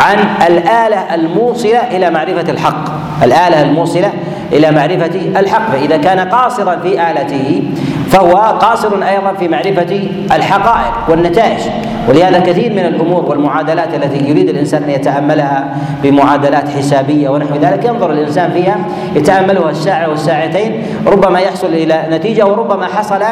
عن 0.00 0.18
الآلة 0.46 1.14
الموصلة 1.14 1.78
إلى 1.78 2.10
معرفة 2.10 2.50
الحق. 2.52 2.84
الآلة 3.22 3.62
الموصلة 3.62 4.12
إلى 4.52 4.70
معرفة 4.70 5.40
الحق. 5.40 5.70
فإذا 5.70 5.96
كان 5.96 6.20
قاصرا 6.20 6.76
في 6.76 7.10
آلته 7.10 7.62
فهو 8.10 8.36
قاصر 8.36 8.94
أيضا 8.94 9.32
في 9.38 9.48
معرفة 9.48 10.08
الحقائق 10.32 10.92
والنتائج. 11.08 11.60
ولهذا 12.08 12.38
كثير 12.40 12.72
من 12.72 12.78
الأمور 12.78 13.24
والمعادلات 13.24 13.94
التي 13.94 14.28
يريد 14.30 14.48
الإنسان 14.48 14.82
أن 14.82 14.90
يتأملها 14.90 15.76
بمعادلات 16.02 16.68
حسابية 16.68 17.28
ونحو 17.28 17.56
ذلك 17.56 17.84
ينظر 17.84 18.10
الإنسان 18.10 18.50
فيها 18.52 18.76
يتأملها 19.14 19.70
الساعة 19.70 20.08
والساعتين 20.08 20.82
ربما 21.06 21.38
يحصل 21.40 21.66
إلى 21.66 22.06
نتيجة 22.10 22.46
وربما 22.46 22.86
حصل 22.86 23.22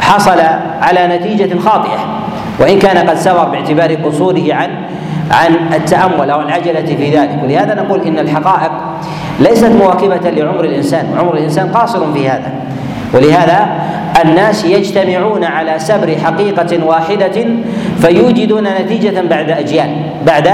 حصل 0.00 0.40
على 0.82 1.16
نتيجة 1.16 1.58
خاطئة. 1.58 1.98
وإن 2.60 2.78
كان 2.78 3.08
قد 3.08 3.16
سبر 3.16 3.44
باعتبار 3.44 3.94
قصوره 3.94 4.54
عن 4.54 4.70
عن 5.30 5.74
التأمل 5.74 6.30
أو 6.30 6.40
العجلة 6.40 6.96
في 6.96 7.16
ذلك. 7.16 7.38
ولهذا 7.42 7.74
نقول 7.74 8.00
إن 8.00 8.18
الحقائق 8.18 8.72
ليست 9.40 9.72
مواكبة 9.80 10.30
لعمر 10.30 10.64
الإنسان. 10.64 11.06
عمر 11.18 11.34
الإنسان 11.34 11.68
قاصر 11.68 12.12
في 12.12 12.28
هذا. 12.28 12.52
ولهذا 13.14 13.68
الناس 14.24 14.64
يجتمعون 14.64 15.44
على 15.44 15.78
سبر 15.78 16.16
حقيقة 16.24 16.84
واحدة 16.84 17.46
فيوجدون 18.00 18.64
نتيجة 18.64 19.20
بعد 19.30 19.50
أجيال 19.50 19.90
بعد 20.26 20.50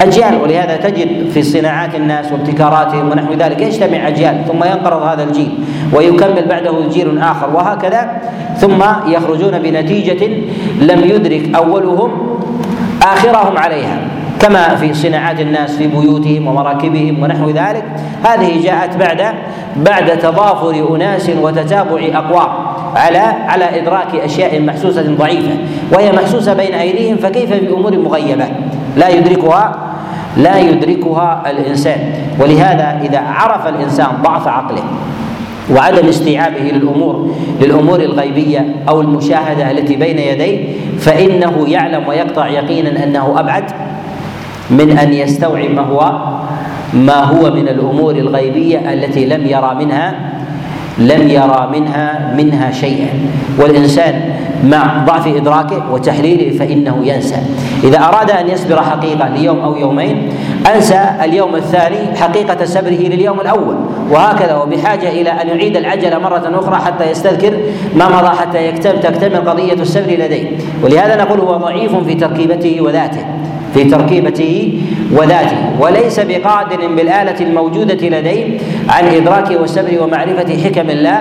أجيال. 0.00 0.42
ولهذا 0.42 0.76
تجد 0.76 1.30
في 1.30 1.42
صناعات 1.42 1.94
الناس 1.94 2.32
وابتكاراتهم 2.32 3.10
ونحو 3.10 3.32
ذلك 3.32 3.60
يجتمع 3.62 4.08
أجيال 4.08 4.44
ثم 4.48 4.64
ينقرض 4.64 5.02
هذا 5.02 5.22
الجيل 5.22 5.58
ويكمل 5.92 6.46
بعده 6.48 6.88
جيل 6.88 7.18
آخر 7.18 7.50
وهكذا 7.54 8.10
ثم 8.56 8.82
يخرجون 9.06 9.58
بنتيجة 9.58 10.26
لم 10.80 11.04
يدرك 11.04 11.54
أولهم 11.56 12.31
آخرهم 13.02 13.58
عليها 13.58 13.98
كما 14.40 14.74
في 14.76 14.94
صناعات 14.94 15.40
الناس 15.40 15.76
في 15.76 15.86
بيوتهم 15.86 16.46
ومراكبهم 16.46 17.22
ونحو 17.22 17.50
ذلك. 17.50 17.84
هذه 18.24 18.62
جاءت 18.64 18.96
بعد 18.96 19.34
بعد 19.76 20.18
تضافر 20.18 20.96
أناس 20.96 21.30
وتتابع 21.42 22.00
أقوام 22.14 22.48
على 22.96 23.18
على 23.18 23.80
إدراك 23.80 24.14
أشياء 24.14 24.60
محسوسة 24.60 25.14
ضعيفة 25.18 25.56
وهي 25.92 26.12
محسوسة 26.12 26.54
بين 26.54 26.74
أيديهم 26.74 27.16
فكيف 27.16 27.50
بأمور 27.52 27.98
مغيبة؟ 27.98 28.46
لا 28.96 29.08
يدركها 29.08 29.74
لا 30.36 30.58
يدركها 30.58 31.42
الإنسان. 31.50 31.98
ولهذا 32.40 33.00
إذا 33.02 33.20
عرف 33.20 33.66
الإنسان 33.66 34.08
ضعف 34.22 34.48
عقله 34.48 34.82
وعدم 35.74 36.08
استيعابه 36.08 36.58
للأمور 36.58 37.34
للأمور 37.60 38.00
الغيبية 38.00 38.74
أو 38.88 39.00
المشاهدة 39.00 39.70
التي 39.70 39.96
بين 39.96 40.18
يديه 40.18 40.68
فإنه 40.98 41.64
يعلم 41.68 42.08
ويقطع 42.08 42.48
يقينا 42.48 43.04
أنه 43.04 43.40
أبعد 43.40 43.64
من 44.70 44.98
أن 44.98 45.12
يستوعب 45.12 45.70
ما 45.70 45.82
هو 45.82 46.12
ما 46.94 47.24
هو 47.24 47.50
من 47.50 47.68
الأمور 47.68 48.14
الغيبية 48.16 48.92
التي 48.92 49.26
لم 49.26 49.46
يرى 49.46 49.74
منها 49.78 50.14
لم 50.98 51.28
يرى 51.28 51.70
منها 51.72 52.34
منها 52.36 52.70
شيئا. 52.72 53.08
والإنسان 53.58 54.14
مع 54.64 55.04
ضعف 55.06 55.26
إدراكه 55.26 55.92
وتحليله 55.92 56.58
فإنه 56.58 57.02
ينسى. 57.04 57.36
إذا 57.84 57.98
أراد 57.98 58.30
أن 58.30 58.48
يسبر 58.48 58.82
حقيقة 58.82 59.28
ليوم 59.28 59.58
أو 59.58 59.76
يومين 59.76 60.28
أنسى 60.74 61.04
اليوم 61.24 61.56
الثاني 61.56 62.16
حقيقة 62.16 62.64
سبره 62.64 62.90
لليوم 62.90 63.40
الأول. 63.40 63.76
وهكذا 64.10 64.54
وبحاجة 64.54 65.08
إلى 65.08 65.30
أن 65.30 65.48
يعيد 65.48 65.76
العجله 65.76 66.18
مرة 66.18 66.52
أخرى 66.54 66.76
حتى 66.76 67.10
يستذكر 67.10 67.52
ما 67.96 68.08
مضى 68.08 68.36
حتى 68.36 68.68
يكتمل 68.68 69.00
تكتمل 69.00 69.50
قضية 69.50 69.72
السبر 69.72 70.12
لديه. 70.12 70.50
ولهذا 70.82 71.24
نقول 71.24 71.40
هو 71.40 71.56
ضعيف 71.56 71.96
في 71.96 72.14
تركيبته 72.14 72.80
وذاته. 72.80 73.24
في 73.74 73.84
تركيبته 73.84 74.82
وذاته. 75.12 75.56
وليس 75.80 76.20
بقادر 76.20 76.88
بالآلة 76.96 77.40
الموجودة 77.40 78.08
لديه 78.08 78.58
عن 78.88 79.04
إدراك 79.04 79.50
وسبر 79.60 80.02
ومعرفة 80.02 80.62
حكم 80.64 80.90
الله 80.90 81.18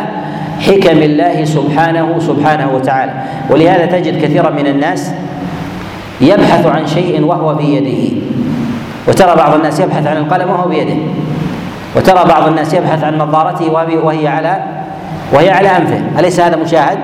حكم 0.59 0.97
الله 0.97 1.45
سبحانه 1.45 2.19
سبحانه 2.19 2.75
وتعالى. 2.75 3.13
ولهذا 3.49 3.85
تجد 3.85 4.21
كثيرا 4.21 4.49
من 4.49 4.67
الناس 4.67 5.11
يبحث 6.21 6.67
عن 6.67 6.87
شيء 6.87 7.23
وهو 7.23 7.53
بيده 7.55 8.15
وترى 9.07 9.35
بعض 9.35 9.53
الناس 9.53 9.79
يبحث 9.79 10.07
عن 10.07 10.17
القلم 10.17 10.49
وهو 10.49 10.67
بيده. 10.67 10.95
وترى 11.95 12.25
بعض 12.29 12.47
الناس 12.47 12.73
يبحث 12.73 13.03
عن 13.03 13.17
نظارته 13.17 13.71
وهي 14.03 14.27
على 14.27 14.63
وهي 15.33 15.49
على 15.49 15.69
أنفه. 15.77 16.19
أليس 16.19 16.39
هذا 16.39 16.55
مشاهد؟ 16.55 16.97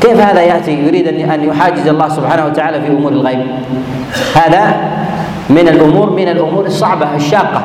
كيف 0.00 0.20
هذا 0.20 0.42
يأتي 0.42 0.72
يريد 0.72 1.08
أن 1.08 1.44
يحاجز 1.44 1.88
الله 1.88 2.08
سبحانه 2.08 2.46
وتعالى 2.46 2.80
في 2.80 2.88
أمور 2.88 3.12
الغيب؟ 3.12 3.46
هذا 4.34 4.74
من 5.50 5.68
الأمور 5.68 6.10
من 6.10 6.28
الأمور 6.28 6.66
الصعبة 6.66 7.16
الشاقة. 7.16 7.62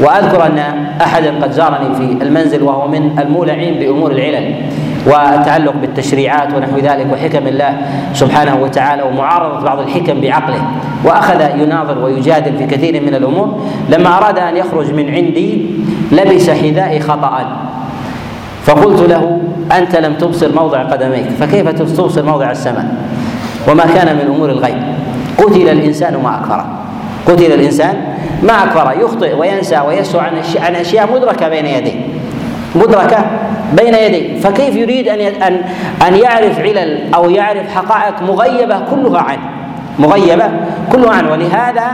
وأذكر 0.00 0.46
أن 0.46 0.58
أحدا 1.00 1.42
قد 1.42 1.52
زارني 1.52 1.94
في 1.94 2.24
المنزل 2.24 2.62
وهو 2.62 2.88
من 2.88 3.18
المولعين 3.18 3.74
بأمور 3.74 4.10
العلل. 4.10 4.54
والتعلق 5.06 5.74
بالتشريعات 5.80 6.54
ونحو 6.54 6.78
ذلك 6.78 7.06
وحكم 7.12 7.46
الله 7.46 7.76
سبحانه 8.14 8.56
وتعالى 8.62 9.02
ومعارضة 9.02 9.64
بعض 9.64 9.78
الحكم 9.78 10.20
بعقله 10.20 10.62
وأخذ 11.04 11.40
يناظر 11.60 11.98
ويجادل 11.98 12.58
في 12.58 12.66
كثير 12.66 13.02
من 13.02 13.14
الأمور 13.14 13.60
لما 13.90 14.18
أراد 14.18 14.38
أن 14.38 14.56
يخرج 14.56 14.92
من 14.92 15.14
عندي 15.14 15.66
لبس 16.12 16.50
حذائي 16.50 17.00
خطأ. 17.00 17.46
فقلت 18.64 19.00
له 19.00 19.40
أنت 19.78 19.96
لم 19.96 20.14
تبصر 20.14 20.52
موضع 20.54 20.82
قدميك 20.82 21.26
فكيف 21.40 21.68
تبصر 21.68 22.22
موضع 22.22 22.50
السماء؟ 22.50 22.94
وما 23.68 23.84
كان 23.94 24.16
من 24.16 24.34
أمور 24.34 24.50
الغيب. 24.50 24.82
قتل 25.38 25.68
الإنسان 25.68 26.16
ما 26.22 26.34
أكفره. 26.40 26.66
قتل 27.26 27.52
الإنسان 27.52 27.94
ما 28.42 28.64
أكفره. 28.64 28.92
يخطئ 28.92 29.34
وينسى 29.34 29.80
ويسهو 29.88 30.20
عن 30.20 30.32
عن 30.60 30.74
أشياء 30.74 31.12
مدركة 31.14 31.48
بين 31.48 31.66
يديه. 31.66 32.00
مدركة 32.74 33.24
بين 33.72 33.94
يديه 33.94 34.40
فكيف 34.40 34.76
يريد 34.76 35.08
أن 35.08 35.20
أن 35.20 35.60
أن 36.08 36.14
يعرف 36.14 36.58
علل 36.60 37.14
أو 37.14 37.30
يعرف 37.30 37.74
حقائق 37.74 38.22
مغيبة 38.22 38.80
كلها 38.90 39.20
عنه 39.20 39.50
مغيبة 39.98 40.50
كلها 40.92 41.10
عنه 41.10 41.32
ولهذا 41.32 41.86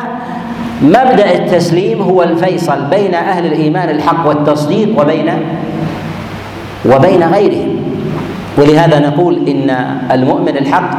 مبدأ 0.83 1.33
التسليم 1.35 2.03
هو 2.03 2.23
الفيصل 2.23 2.85
بين 2.91 3.15
أهل 3.15 3.47
الإيمان 3.47 3.89
الحق 3.89 4.29
والتصديق 4.29 5.01
وبين 5.01 5.33
وبين 6.87 7.23
غيرهم. 7.23 7.77
ولهذا 8.59 8.99
نقول 8.99 9.49
إن 9.49 9.71
المؤمن 10.13 10.57
الحق 10.57 10.91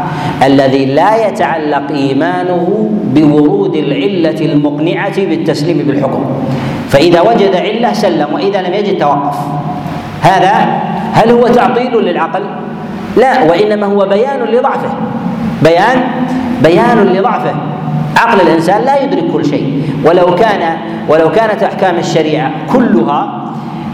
الذي 0.46 0.86
لا 0.86 1.28
يتعلق 1.28 1.92
إيمانه 1.92 2.90
بورود 3.14 3.76
العلة 3.76 4.46
المقنعة 4.46 5.26
بالتسليم 5.26 5.78
بالحكم. 5.78 6.26
فإذا 6.90 7.22
وجد 7.22 7.56
علة 7.56 7.94
سلم 7.94 8.34
وإذا 8.34 8.62
لم 8.62 8.74
يجد 8.74 8.98
توقف. 8.98 9.36
هذا 10.24 10.54
هل 11.14 11.32
هو 11.32 11.48
تعطيل 11.48 11.98
للعقل؟ 11.98 12.44
لا 13.18 13.44
وإنما 13.44 13.86
هو 13.86 14.06
بيان 14.06 14.40
لضعفه. 14.40 14.90
بيان 15.64 16.04
بيان 16.64 16.98
لضعفه. 16.98 17.54
عقل 18.18 18.42
الإنسان 18.42 18.82
لا 18.82 19.04
يدرك 19.04 19.32
كل 19.34 19.46
شيء. 19.46 19.84
ولو 20.06 20.36
كان 20.36 20.78
ولو 21.10 21.32
كانت 21.32 21.64
أحكام 21.64 21.98
الشريعة 21.98 22.52
كلها 22.74 23.44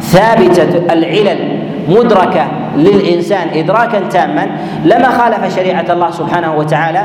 ثابتة 0.02 0.94
العلل 0.94 1.60
مدركة 1.89 2.48
للإنسان 2.78 3.48
ادراكا 3.54 4.00
تاما 4.00 4.48
لما 4.86 5.10
خالف 5.10 5.56
شريعة 5.56 5.86
الله 5.89 6.12
سبحانه 6.12 6.56
وتعالى 6.56 7.04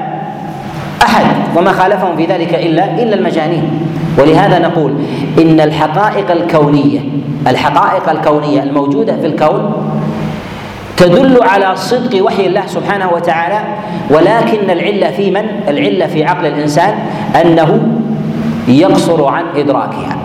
أحد 1.03 1.27
وما 1.57 1.73
خالفهم 1.73 2.17
في 2.17 2.27
ذلك 2.27 2.55
إلا 2.55 2.85
إلا 3.03 3.15
المجانين. 3.15 3.84
ولهذا 4.19 4.59
نقول 4.59 4.93
إن 5.39 5.61
الحقائق 5.61 6.31
الكونية 6.31 7.01
الحقائق 7.47 8.09
الكونية 8.11 8.63
الموجودة 8.63 9.17
في 9.17 9.27
الكون 9.27 9.73
تدل 10.97 11.39
على 11.43 11.77
صدق 11.77 12.25
وحي 12.25 12.47
الله 12.47 12.67
سبحانه 12.67 13.11
وتعالى 13.13 13.61
ولكن 14.11 14.71
العلة 14.71 15.11
في 15.11 15.31
من؟ 15.31 15.45
العلة 15.69 16.07
في 16.07 16.25
عقل 16.25 16.47
الإنسان 16.47 16.95
أنه 17.45 17.89
يقصر 18.69 19.25
عن 19.27 19.45
إدراكها 19.57 20.17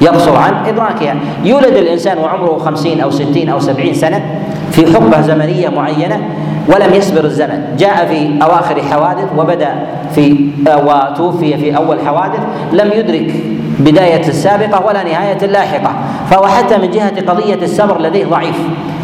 يقصر 0.00 0.36
عن 0.36 0.52
إدراكها 0.66 1.14
يولد 1.44 1.76
الإنسان 1.76 2.18
وعمره 2.18 2.58
خمسين 2.58 3.00
أو 3.00 3.10
ستين 3.10 3.48
أو 3.48 3.60
سبعين 3.60 3.94
سنة 3.94 4.22
في 4.70 4.94
حقبة 4.94 5.20
زمنية 5.20 5.68
معينة 5.68 6.20
ولم 6.68 6.94
يصبر 6.94 7.24
الزمن. 7.24 7.76
جاء 7.78 8.06
في 8.06 8.42
أواخر 8.42 8.82
حوادث 8.82 9.28
وبدأ 9.36 9.74
في 10.14 10.50
وتوفي 10.66 11.58
في 11.58 11.76
أول 11.76 11.98
حوادث. 12.06 12.40
لم 12.72 12.90
يدرك 12.94 13.34
بداية 13.78 14.28
السابقة 14.28 14.86
ولا 14.86 15.02
نهاية 15.02 15.38
اللاحقة. 15.42 15.92
فهو 16.30 16.46
حتى 16.46 16.78
من 16.78 16.90
جهة 16.90 17.20
قضية 17.20 17.58
الصبر 17.62 18.00
لديه 18.00 18.24
ضعيف. 18.24 18.56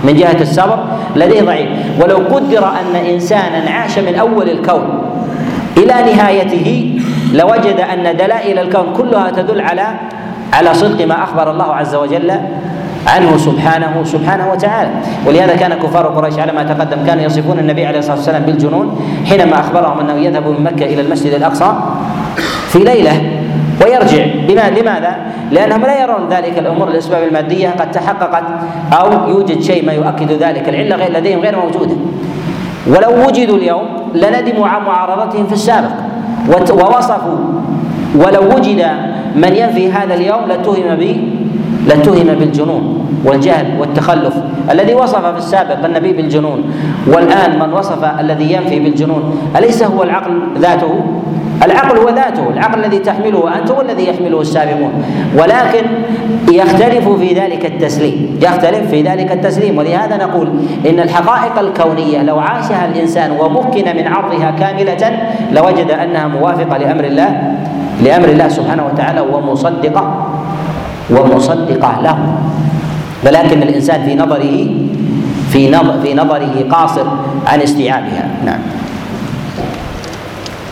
من 0.04 0.14
جهة 0.14 0.40
الصبر 0.40 0.78
لديه 1.16 1.42
ضعيف. 1.42 1.68
ولو 2.02 2.16
قدر 2.16 2.64
أن 2.64 2.96
إنسانا 2.96 3.70
عاش 3.70 3.98
من 3.98 4.14
أول 4.14 4.50
الكون 4.50 5.02
إلى 5.76 6.12
نهايته 6.12 7.00
لوجد 7.34 7.80
أن 7.80 8.16
دلائل 8.16 8.58
الكون 8.58 8.92
كلها 8.96 9.30
تدل 9.30 9.60
على 9.60 9.86
على 10.52 10.74
صدق 10.74 11.06
ما 11.06 11.24
أخبر 11.24 11.50
الله 11.50 11.74
عز 11.74 11.94
وجل 11.94 12.32
عنه 13.06 13.36
سبحانه 13.36 14.04
سبحانه 14.04 14.50
وتعالى. 14.52 14.90
ولهذا 15.26 15.56
كان 15.56 15.74
كفار 15.74 16.06
قريش 16.06 16.38
على 16.38 16.52
ما 16.52 16.62
تقدم 16.62 17.06
كانوا 17.06 17.24
يصفون 17.24 17.58
النبي 17.58 17.86
عليه 17.86 17.98
الصلاة 17.98 18.16
والسلام 18.16 18.42
بالجنون 18.42 19.00
حينما 19.26 19.60
أخبرهم 19.60 20.00
أنه 20.00 20.14
يذهب 20.14 20.46
من 20.46 20.64
مكة 20.64 20.86
إلى 20.86 21.00
المسجد 21.00 21.32
الأقصى 21.32 21.72
في 22.68 22.78
ليلة 22.78 23.22
ويرجع. 23.84 24.24
لماذا؟ 24.48 25.16
لأنهم 25.50 25.80
لا 25.80 26.02
يرون 26.02 26.28
ذلك 26.30 26.58
الأمور 26.58 26.88
الأسباب 26.88 27.22
المادية 27.28 27.68
قد 27.68 27.90
تحققت 27.90 28.44
أو 28.92 29.28
يوجد 29.28 29.60
شيء 29.60 29.86
ما 29.86 29.92
يؤكد 29.92 30.32
ذلك. 30.32 30.68
العلة 30.68 30.96
غير 30.96 31.12
لديهم 31.12 31.40
غير 31.40 31.56
موجودة. 31.56 31.96
ولو 32.86 33.26
وجدوا 33.26 33.56
اليوم 33.56 33.86
لندموا 34.14 34.68
عن 34.68 34.84
معارضتهم 34.84 35.46
في 35.46 35.52
السابق. 35.52 35.90
ووصفوا. 36.48 37.38
ولو 38.14 38.56
وجد 38.56 38.86
من 39.36 39.56
ينفي 39.56 39.92
هذا 39.92 40.14
اليوم 40.14 40.40
لاتهم 40.48 40.96
به 40.96 41.28
لاتهم 41.88 42.34
بالجنون 42.38 43.06
والجهل 43.24 43.80
والتخلف 43.80 44.34
الذي 44.70 44.94
وصف 44.94 45.26
في 45.26 45.38
السابق 45.38 45.84
النبي 45.84 46.12
بالجنون 46.12 46.64
والآن 47.06 47.58
من 47.58 47.72
وصف 47.72 48.04
الذي 48.20 48.52
ينفي 48.52 48.78
بالجنون 48.80 49.22
أليس 49.56 49.82
هو 49.82 50.02
العقل 50.02 50.40
ذاته؟ 50.58 50.94
العقل 51.64 51.98
هو 51.98 52.08
ذاته 52.08 52.48
العقل 52.50 52.84
الذي 52.84 52.98
تحمله 52.98 53.58
أنت 53.58 53.70
هو 53.70 53.80
الذي 53.80 54.08
يحمله 54.08 54.40
السابقون 54.40 54.92
ولكن 55.38 55.86
يختلف 56.52 57.08
في 57.08 57.34
ذلك 57.34 57.66
التسليم 57.66 58.38
يختلف 58.42 58.90
في 58.90 59.02
ذلك 59.02 59.32
التسليم 59.32 59.78
ولهذا 59.78 60.16
نقول 60.16 60.48
إن 60.90 61.00
الحقائق 61.00 61.58
الكونية 61.58 62.22
لو 62.22 62.38
عاشها 62.38 62.86
الإنسان 62.86 63.30
ومكن 63.40 63.84
من 63.96 64.06
عرضها 64.06 64.50
كاملة 64.50 65.18
لوجد 65.52 65.90
أنها 65.90 66.26
موافقة 66.28 66.76
لأمر 66.78 67.04
الله 67.04 67.54
لأمر 68.04 68.28
الله 68.28 68.48
سبحانه 68.48 68.86
وتعالى 68.86 69.20
ومصدقة. 69.20 70.27
ومصدقة 71.10 72.00
له. 72.02 72.18
ولكن 73.26 73.62
الإنسان 73.62 74.04
في 74.04 74.14
نظره 74.14 74.56
في 75.52 75.70
نظر 75.70 76.00
في 76.02 76.14
نظره 76.14 76.54
قاصر 76.70 77.06
عن 77.46 77.60
استيعابها. 77.60 78.28
نعم. 78.44 78.60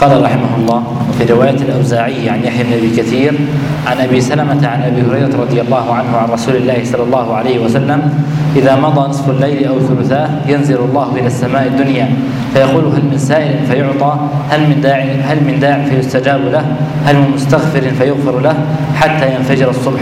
قال 0.00 0.22
رحمه 0.22 0.56
الله 0.60 0.82
في 1.18 1.24
رواية 1.32 1.50
الأوزاعي 1.56 2.28
عن 2.28 2.44
يحيى 2.44 2.64
بن 2.64 2.72
أبي 2.72 2.90
كثير 2.96 3.32
عن 3.86 3.96
أبي 4.00 4.20
سلمة 4.20 4.66
عن 4.68 4.82
أبي 4.82 5.02
هريرة 5.02 5.40
رضي 5.40 5.60
الله 5.60 5.94
عنه 5.94 6.16
عن 6.16 6.28
رسول 6.28 6.56
الله 6.56 6.84
صلى 6.84 7.02
الله 7.02 7.34
عليه 7.34 7.58
وسلم 7.64 8.00
إذا 8.56 8.76
مضى 8.76 9.08
نصف 9.08 9.30
الليل 9.30 9.64
أو 9.64 9.80
ثلثاه 9.80 10.28
ينزل 10.48 10.76
الله 10.76 11.12
إلى 11.16 11.26
السماء 11.26 11.66
الدنيا 11.66 12.08
فيقول 12.56 12.84
هل 12.84 13.04
من 13.12 13.18
سائل 13.18 13.66
فيعطى 13.66 14.16
هل 14.50 14.60
من 14.60 14.80
داع 14.80 14.98
هل 15.24 15.36
من 15.44 15.60
داع 15.60 15.84
فيستجاب 15.90 16.40
له 16.52 16.76
هل 17.04 17.16
من 17.16 17.30
مستغفر 17.34 17.80
فيغفر 17.98 18.40
له 18.40 18.54
حتى 18.94 19.34
ينفجر 19.34 19.70
الصبح. 19.70 20.00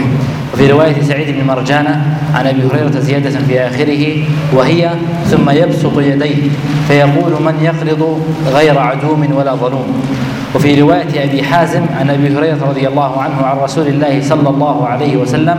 وفي 0.53 0.71
رواية 0.71 1.01
سعيد 1.01 1.35
بن 1.35 1.47
مرجانة 1.47 2.01
عن 2.33 2.47
أبي 2.47 2.61
هريرة 2.61 2.99
زيادة 2.99 3.39
في 3.39 3.59
آخره 3.59 4.23
وهي 4.53 4.89
ثم 5.25 5.49
يبسط 5.49 5.99
يديه 5.99 6.49
فيقول 6.87 7.33
من 7.43 7.55
يقرض 7.61 8.21
غير 8.53 8.79
عدوم 8.79 9.27
ولا 9.37 9.55
ظلوم. 9.55 9.87
وفي 10.55 10.81
رواية 10.81 11.23
أبي 11.23 11.43
حازم 11.43 11.85
عن 11.99 12.09
أبي 12.09 12.37
هريرة 12.37 12.57
رضي 12.69 12.87
الله 12.87 13.21
عنه 13.21 13.45
عن 13.45 13.57
رسول 13.57 13.87
الله 13.87 14.21
صلى 14.21 14.49
الله 14.49 14.87
عليه 14.87 15.17
وسلم 15.17 15.57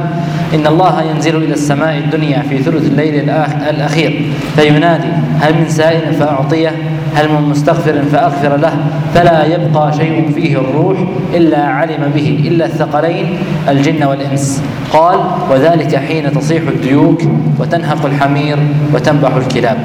إن 0.54 0.66
الله 0.66 1.02
ينزل 1.02 1.36
إلى 1.36 1.52
السماء 1.54 1.98
الدنيا 1.98 2.42
في 2.42 2.58
ثلث 2.58 2.86
الليل 2.86 3.30
الأخير 3.70 4.32
فينادي 4.56 5.08
هل 5.40 5.54
من 5.54 5.68
سائل 5.68 6.14
فأعطيه؟ 6.14 6.70
هل 7.14 7.28
من 7.28 7.48
مستغفر 7.48 8.02
فأغفر 8.12 8.56
له؟ 8.56 8.72
فلا 9.14 9.44
يبقى 9.44 9.92
شيء 9.96 10.32
فيه 10.34 10.56
الروح 10.58 10.98
إلا 11.34 11.64
علم 11.64 12.12
به 12.14 12.44
إلا 12.48 12.66
الثقلين 12.66 13.38
الجن 13.68 14.04
والإنس. 14.04 14.62
قال 14.92 15.18
وذلك 15.50 15.96
حين 15.96 16.32
تصيح 16.32 16.62
الديوك 16.68 17.22
وتنهق 17.58 18.06
الحمير 18.06 18.58
وتنبح 18.94 19.34
الكلاب. 19.34 19.78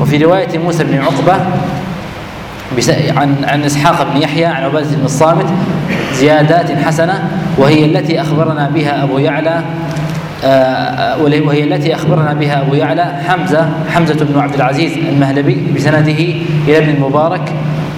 وفي 0.00 0.24
رواية 0.24 0.58
موسى 0.58 0.84
بن 0.84 0.98
عقبة 0.98 1.36
عن 3.16 3.44
عن 3.44 3.64
إسحاق 3.64 4.12
بن 4.12 4.22
يحيى 4.22 4.44
عن 4.44 4.62
عبادة 4.62 4.96
بن 4.96 5.04
الصامت 5.04 5.46
زيادات 6.14 6.70
حسنة 6.72 7.30
وهي 7.58 7.84
التي 7.84 8.20
أخبرنا 8.20 8.70
بها 8.74 9.02
أبو 9.02 9.18
يعلى 9.18 9.62
آه، 10.44 11.22
وهي 11.22 11.64
التي 11.64 11.94
أخبرنا 11.94 12.32
بها 12.32 12.60
أبو 12.62 12.74
يعلى 12.74 13.04
حمزة 13.28 13.68
حمزة 13.94 14.24
بن 14.24 14.38
عبد 14.40 14.54
العزيز 14.54 14.92
المهلبي 14.92 15.56
بسنده 15.76 16.18
إلى 16.68 16.78
ابن 16.78 16.88
المبارك 16.88 17.52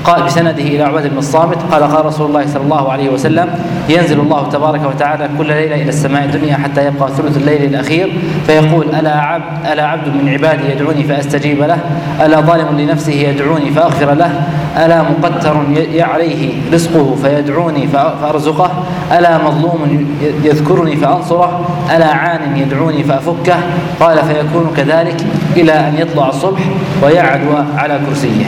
قال 0.05 0.23
بسنده 0.23 0.63
إلى 0.63 0.83
عباده 0.83 1.09
بن 1.09 1.19
الصامت 1.19 1.57
قال 1.73 1.83
قال 1.83 2.07
رسول 2.07 2.27
الله 2.27 2.47
صلى 2.47 2.63
الله 2.63 2.93
عليه 2.93 3.09
وسلم 3.09 3.49
ينزل 3.89 4.21
الله 4.21 4.49
تبارك 4.49 4.81
وتعالى 4.87 5.29
كل 5.39 5.47
ليلة 5.47 5.75
إلى 5.75 5.89
السماء 5.89 6.25
الدنيا 6.25 6.57
حتى 6.57 6.87
يبقى 6.87 7.09
ثلث 7.09 7.37
الليل 7.37 7.65
الأخير 7.65 8.13
فيقول 8.47 8.87
ألا 8.95 9.21
عبد 9.21 9.67
ألا 9.73 9.87
عبد 9.87 10.09
من 10.09 10.29
عبادي 10.29 10.73
يدعوني 10.73 11.05
فأستجيب 11.05 11.63
له؟ 11.63 11.79
ألا 12.27 12.41
ظالم 12.41 12.81
لنفسه 12.81 13.13
يدعوني 13.13 13.71
فأغفر 13.71 14.15
له؟ 14.15 14.43
ألا 14.77 15.03
مقتر 15.03 15.57
عليه 15.99 16.53
رزقه 16.73 17.17
فيدعوني 17.23 17.89
فأرزقه؟ 18.23 18.71
ألا 19.19 19.39
مظلوم 19.39 20.07
يذكرني 20.45 20.97
فأنصره؟ 20.97 21.69
ألا 21.97 22.07
عان 22.07 22.57
يدعوني 22.57 23.05
فأفكه؟ 23.05 23.57
قال 24.01 24.19
فيكون 24.19 24.73
كذلك 24.77 25.17
إلى 25.57 25.73
أن 25.73 25.95
يطلع 25.99 26.29
الصبح 26.29 26.61
ويعدو 27.03 27.51
على 27.77 28.01
كرسيه. 28.07 28.47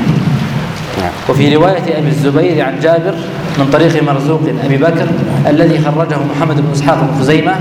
نعم. 1.02 1.12
وفي 1.28 1.56
رواية 1.56 1.98
أبي 1.98 2.08
الزبير 2.08 2.64
عن 2.64 2.80
جابر 2.80 3.14
من 3.58 3.70
طريق 3.72 4.02
مرزوق 4.02 4.40
أبي 4.64 4.76
بكر 4.76 5.06
الذي 5.46 5.78
خرجه 5.78 6.16
محمد 6.36 6.60
بن 6.60 6.70
إسحاق 6.72 7.00
بن 7.00 7.20
خزيمة 7.20 7.54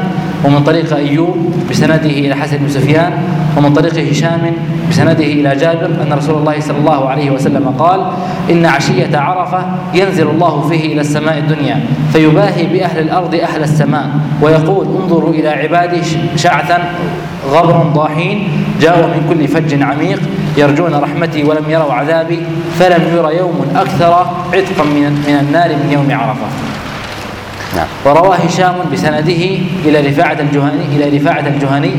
ومن 0.46 0.64
طريق 0.64 0.96
أيوب 0.96 1.54
بسنده 1.70 2.10
إلى 2.10 2.36
حسن 2.36 2.58
بن 2.58 2.70
سفيان 2.70 3.14
ومن 3.58 3.74
طريق 3.74 4.10
هشام 4.12 4.54
بسنده 4.90 5.24
إلى 5.24 5.56
جابر 5.56 5.86
أن 5.86 6.14
رسول 6.14 6.36
الله 6.36 6.60
صلى 6.60 6.78
الله 6.78 7.10
عليه 7.10 7.32
وسلم 7.32 7.74
قال 7.80 8.12
إن 8.52 8.66
عشية 8.66 9.18
عرفة 9.18 9.66
ينزل 9.94 10.28
الله 10.28 10.62
فيه 10.70 10.94
إلى 10.94 11.02
السماء 11.02 11.38
الدنيا 11.38 11.80
فيباهي 12.14 12.66
بأهل 12.68 13.00
الأرض 13.00 13.36
أهل 13.36 13.64
السماء 13.64 14.10
ويقول 14.42 14.88
انظروا 15.02 15.34
إلى 15.34 15.50
عبادي 15.50 16.02
شعثا 16.36 16.80
غبر 17.52 17.84
ضاحين 17.94 18.48
جاءوا 18.82 19.08
من 19.08 19.26
كل 19.30 19.48
فج 19.48 19.84
عميق 19.84 20.20
يرجون 20.58 20.96
رحمتي 20.96 21.44
ولم 21.44 21.64
يروا 21.70 21.94
عذابي 21.94 22.40
فلم 22.80 23.02
ير 23.16 23.32
يوم 23.32 23.66
أكثر 23.76 24.14
عتقا 24.54 24.84
من, 24.84 25.24
النار 25.42 25.70
من 25.70 25.92
يوم 25.92 26.20
عرفة. 26.20 26.71
نعم. 27.76 27.88
وروى 28.06 28.38
هشام 28.38 28.76
بسنده 28.94 29.42
إلى 29.86 30.10
رفاعة 30.10 30.38
الجهني 30.40 30.86
إلى 30.96 31.18
رفاعة 31.18 31.48
الجهني 31.48 31.92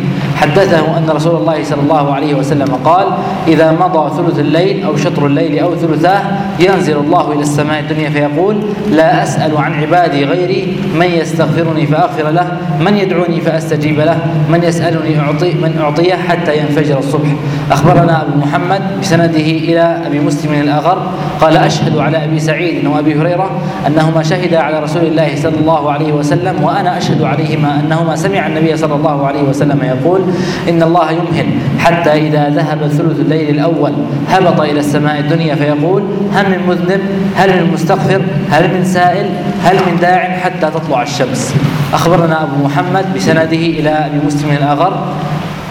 حدثه 0.42 0.98
أن 0.98 1.10
رسول 1.10 1.36
الله 1.36 1.64
صلى 1.64 1.82
الله 1.82 2.14
عليه 2.14 2.34
وسلم 2.34 2.74
قال 2.84 3.06
إذا 3.48 3.72
مضى 3.72 4.16
ثلث 4.16 4.38
الليل 4.38 4.84
أو 4.84 4.96
شطر 4.96 5.26
الليل 5.26 5.58
أو 5.58 5.76
ثلثاه 5.76 6.22
ينزل 6.60 6.96
الله 6.96 7.32
إلى 7.32 7.40
السماء 7.40 7.80
الدنيا 7.80 8.10
فيقول 8.10 8.56
لا 8.90 9.22
أسأل 9.22 9.56
عن 9.56 9.74
عبادي 9.74 10.24
غيري 10.24 10.76
من 10.94 11.06
يستغفرني 11.06 11.86
فأغفر 11.86 12.30
له 12.30 12.58
من 12.80 12.96
يدعوني 12.96 13.40
فأستجيب 13.40 14.00
له 14.00 14.18
من 14.50 14.62
يسألني 14.62 15.20
أعطي 15.20 15.54
من 15.54 15.78
أعطيه 15.80 16.14
حتى 16.14 16.58
ينفجر 16.58 16.98
الصبح. 16.98 17.28
أخبرنا 17.70 18.22
أبو 18.22 18.38
محمد 18.38 18.82
بسنده 19.00 19.40
إلى 19.40 20.02
أبي 20.06 20.20
مسلم 20.20 20.52
الأغر 20.52 21.06
قال 21.40 21.56
أشهد 21.56 21.98
على 21.98 22.24
أبي 22.24 22.40
سعيد 22.40 22.86
وأبي 22.86 23.20
هريرة 23.20 23.50
أنهما 23.86 24.22
شهدا 24.22 24.58
على 24.58 24.78
رسول 24.78 25.02
الله 25.02 25.36
صلى 25.36 25.56
الله 25.60 25.92
عليه 25.92 26.12
وسلم 26.12 26.64
وأنا 26.64 26.98
أشهد 26.98 27.22
عليهما 27.22 27.80
أنهما 27.80 28.16
سمع 28.16 28.46
النبي 28.46 28.76
صلى 28.76 28.94
الله 28.94 29.26
عليه 29.26 29.42
وسلم 29.42 29.78
يقول 29.82 30.20
إن 30.68 30.82
الله 30.82 31.10
يمهل. 31.10 31.46
حتى 31.78 32.10
إذا 32.10 32.48
ذهب 32.48 32.88
ثلث 32.88 33.20
الليل 33.20 33.54
الأول 33.54 33.92
هبط 34.28 34.60
إلى 34.60 34.80
السماء 34.80 35.20
الدنيا 35.20 35.54
فيقول 35.54 36.02
هل 36.34 36.50
من 36.50 36.66
مذنب؟ 36.68 37.00
هل 37.36 37.64
من 37.64 37.72
مستغفر؟ 37.72 38.22
هل 38.50 38.74
من 38.74 38.84
سائل؟ 38.84 39.26
هل 39.64 39.76
من 39.76 39.98
داع 40.00 40.38
حتى 40.38 40.70
تطلع 40.74 41.02
الشمس؟ 41.02 41.54
أخبرنا 41.94 42.42
أبو 42.42 42.64
محمد 42.64 43.04
بسنده 43.14 43.56
إلى 43.56 43.90
أبي 43.90 44.26
مسلم 44.26 44.50
الأغر 44.50 45.14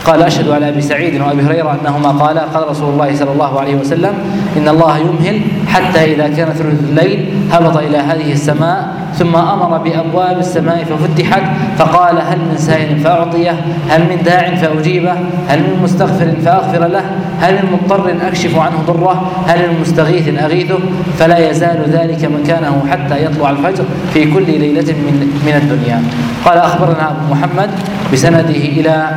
قال 0.05 0.23
أشهد 0.23 0.49
على 0.49 0.69
أبي 0.69 0.81
سعيد 0.81 1.21
وأبي 1.21 1.41
هريرة 1.41 1.77
أنهما 1.81 2.09
قالا 2.09 2.41
قال 2.41 2.69
رسول 2.69 2.89
الله 2.93 3.15
صلى 3.15 3.31
الله 3.31 3.59
عليه 3.59 3.75
وسلم 3.75 4.13
إن 4.57 4.67
الله 4.67 4.97
يمهل 4.97 5.41
حتى 5.67 6.13
إذا 6.13 6.27
كان 6.27 6.47
ثلث 6.53 6.79
الليل 6.89 7.25
هبط 7.51 7.77
إلى 7.77 7.97
هذه 7.97 8.31
السماء 8.31 9.01
ثم 9.15 9.35
أمر 9.35 9.77
بأبواب 9.77 10.39
السماء 10.39 10.83
ففتحت 10.83 11.41
فقال 11.77 12.17
هل 12.17 12.37
من 12.37 12.57
سائل 12.57 12.99
فأعطيه 12.99 13.51
هل 13.89 14.01
من 14.01 14.23
داع 14.25 14.55
فأجيبه 14.55 15.13
هل 15.47 15.59
من 15.59 15.79
مستغفر 15.83 16.33
فأغفر 16.45 16.87
له 16.87 17.03
هل 17.41 17.53
من 17.53 17.71
مضطر 17.71 18.13
أكشف 18.27 18.57
عنه 18.57 18.77
ضره 18.87 19.31
هل 19.47 19.59
من 19.59 19.81
مستغيث 19.81 20.39
أغيثه؟ 20.39 20.79
فلا 21.19 21.49
يزال 21.49 21.83
ذلك 21.87 22.25
مكانه 22.25 22.83
حتى 22.91 23.25
يطلع 23.25 23.49
الفجر 23.49 23.83
في 24.13 24.31
كل 24.33 24.45
ليلة 24.45 24.93
من 24.93 25.41
من 25.45 25.53
الدنيا. 25.53 26.03
قال 26.45 26.57
أخبرنا 26.57 27.11
أبو 27.11 27.33
محمد 27.33 27.69
بسنده 28.13 28.49
إلى 28.49 29.09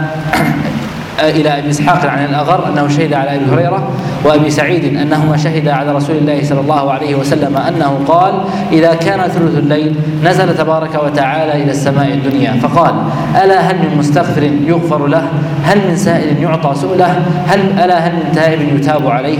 إلى 1.21 1.59
أبي 1.59 1.71
إسحاق 1.71 2.07
عن 2.07 2.25
الأغر 2.25 2.69
أنه 2.69 2.89
شهد 2.89 3.13
على 3.13 3.35
أبي 3.37 3.45
هريرة 3.53 3.89
وأبي 4.25 4.51
سعيد 4.51 4.97
أنهما 4.97 5.37
شهدا 5.37 5.73
على 5.73 5.93
رسول 5.93 6.17
الله 6.17 6.45
صلى 6.45 6.61
الله 6.61 6.93
عليه 6.93 7.15
وسلم 7.15 7.57
أنه 7.57 8.01
قال 8.09 8.33
إذا 8.73 8.95
كان 8.95 9.29
ثلث 9.29 9.59
الليل 9.59 9.95
نزل 10.25 10.57
تبارك 10.57 11.03
وتعالى 11.05 11.63
إلى 11.63 11.71
السماء 11.71 12.09
الدنيا. 12.09 12.53
فقال 12.63 12.95
ألا 13.45 13.61
هل 13.61 13.77
من 13.77 13.99
مستغفر 13.99 14.43
يغفر 14.43 15.07
له؟ 15.07 15.29
هل 15.65 15.79
من 15.89 15.97
سائل 15.97 16.43
يعطى 16.43 16.75
سؤله؟ 16.75 17.23
هل 17.47 17.61
ألا 17.85 17.99
هل 17.99 18.13
من 18.13 18.33
تائب 18.35 18.77
يتاب 18.77 19.07
عليه؟ 19.07 19.39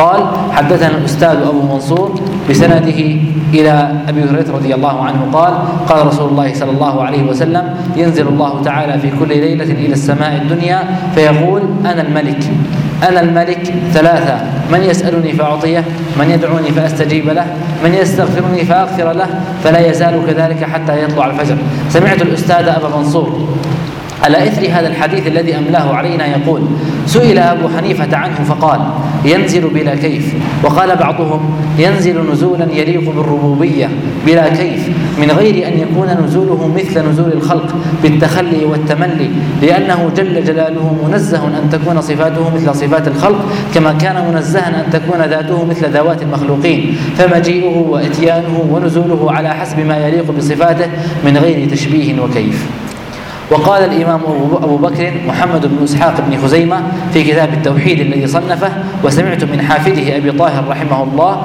قال 0.00 0.20
حدثنا 0.52 0.96
الأستاذ 0.98 1.36
أبو 1.52 1.62
منصور 1.62 2.20
بسنده 2.50 3.00
إلى 3.54 3.92
أبي 4.08 4.20
هريرة 4.24 4.52
رضي 4.54 4.74
الله 4.74 5.04
عنه 5.04 5.28
قال 5.32 5.54
قال 5.88 6.06
رسول 6.06 6.28
الله 6.28 6.54
صلى 6.54 6.70
الله 6.70 7.02
عليه 7.02 7.22
وسلم 7.22 7.64
ينزل 7.96 8.28
الله 8.28 8.62
تعالى 8.62 8.98
في 8.98 9.10
كل 9.20 9.28
ليلة 9.28 9.64
إلى 9.64 9.92
السماء 9.92 10.42
الدنيا 10.42 10.78
فيقول 11.14 11.62
أنا 11.84 12.02
الملك. 12.02 12.44
أنا 13.08 13.20
الملك 13.20 13.74
ثلاثة 13.92 14.36
من 14.72 14.82
يسألني 14.82 15.32
فأعطيه 15.32 15.84
من 16.18 16.30
يدعوني 16.30 16.70
فأستجيب 16.70 17.28
له 17.28 17.46
من 17.84 17.94
يستغفرني 17.94 18.64
فأغفر 18.64 19.12
له 19.12 19.26
فلا 19.64 19.90
يزال 19.90 20.22
كذلك 20.26 20.64
حتى 20.64 21.04
يطلع 21.04 21.26
الفجر. 21.26 21.56
سمعت 21.88 22.22
الأستاذ 22.22 22.68
ابا 22.68 22.96
منصور 22.96 23.48
على 24.24 24.48
إثر 24.48 24.66
هذا 24.70 24.88
الحديث 24.88 25.26
الذي 25.26 25.58
أملاه 25.58 25.94
علينا؟ 25.94 26.26
يقول 26.26 26.60
سئل 27.06 27.38
أبو 27.38 27.68
حنيفة 27.68 28.16
عنه 28.16 28.34
فقال 28.48 28.80
ينزل 29.24 29.68
بلا 29.68 29.94
كيف. 29.94 30.34
وقال 30.64 30.96
بعضهم 30.96 31.40
ينزل 31.78 32.30
نزولا 32.32 32.66
يليق 32.72 33.10
بالربوبية 33.10 33.88
بلا 34.26 34.48
كيف 34.48 34.88
من 35.20 35.30
غير 35.30 35.68
أن 35.68 35.78
يكون 35.78 36.24
نزوله 36.24 36.68
مثل 36.76 37.08
نزول 37.08 37.32
الخلق 37.32 37.74
بالتخلي 38.02 38.64
والتملي 38.64 39.30
لأنه 39.62 40.10
جل 40.16 40.44
جلاله 40.44 40.96
منزه 41.08 41.46
أن 41.46 41.70
تكون 41.72 42.00
صفاته 42.00 42.54
مثل 42.54 42.74
صفات 42.74 43.08
الخلق 43.08 43.44
كما 43.74 43.92
كان 43.92 44.32
منزها 44.32 44.68
أن 44.68 44.90
تكون 44.92 45.20
ذاته 45.20 45.64
مثل 45.64 45.90
ذوات 45.90 46.22
المخلوقين. 46.22 46.96
فمجيئه 47.16 47.78
وإتيانه 47.78 48.66
ونزوله 48.70 49.32
على 49.32 49.48
حسب 49.48 49.78
ما 49.78 49.96
يليق 49.96 50.30
بصفاته 50.30 50.86
من 51.24 51.36
غير 51.36 51.70
تشبيه 51.70 52.20
وكيف. 52.20 52.66
وقال 53.50 53.84
الإمام 53.84 54.20
أبو 54.62 54.76
بكر 54.76 55.12
محمد 55.26 55.66
بن 55.66 55.84
إسحاق 55.84 56.14
بن 56.20 56.38
خزيمة 56.42 56.82
في 57.12 57.24
كتاب 57.24 57.52
التوحيد 57.54 58.00
الذي 58.00 58.26
صنفه 58.26 58.72
وسمعت 59.04 59.44
من 59.44 59.62
حافظه 59.62 60.16
أبي 60.16 60.32
طاهر 60.32 60.68
رحمه 60.68 61.02
الله 61.02 61.42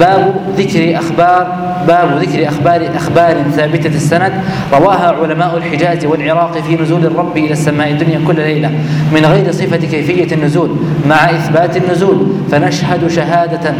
باب 0.00 0.34
ذكر 0.56 0.98
أخبار 0.98 1.56
باب 1.88 2.22
ذكر 2.22 2.48
أخبار 2.48 2.88
أخبار 2.96 3.36
ثابتة 3.56 3.96
السند. 3.96 4.32
رواها 4.72 5.14
علماء 5.22 5.56
الحجاز 5.56 6.04
والعراق 6.04 6.58
في 6.58 6.82
نزول 6.82 7.06
الرب 7.06 7.36
إلى 7.36 7.52
السماء 7.52 7.90
الدنيا 7.90 8.20
كل 8.26 8.36
ليلة 8.36 8.70
من 9.14 9.26
غير 9.26 9.52
صفة 9.52 9.76
كيفية 9.76 10.34
النزول 10.34 10.70
مع 11.08 11.30
إثبات 11.30 11.76
النزول. 11.76 12.26
فنشهد 12.50 13.08
شهادة 13.08 13.74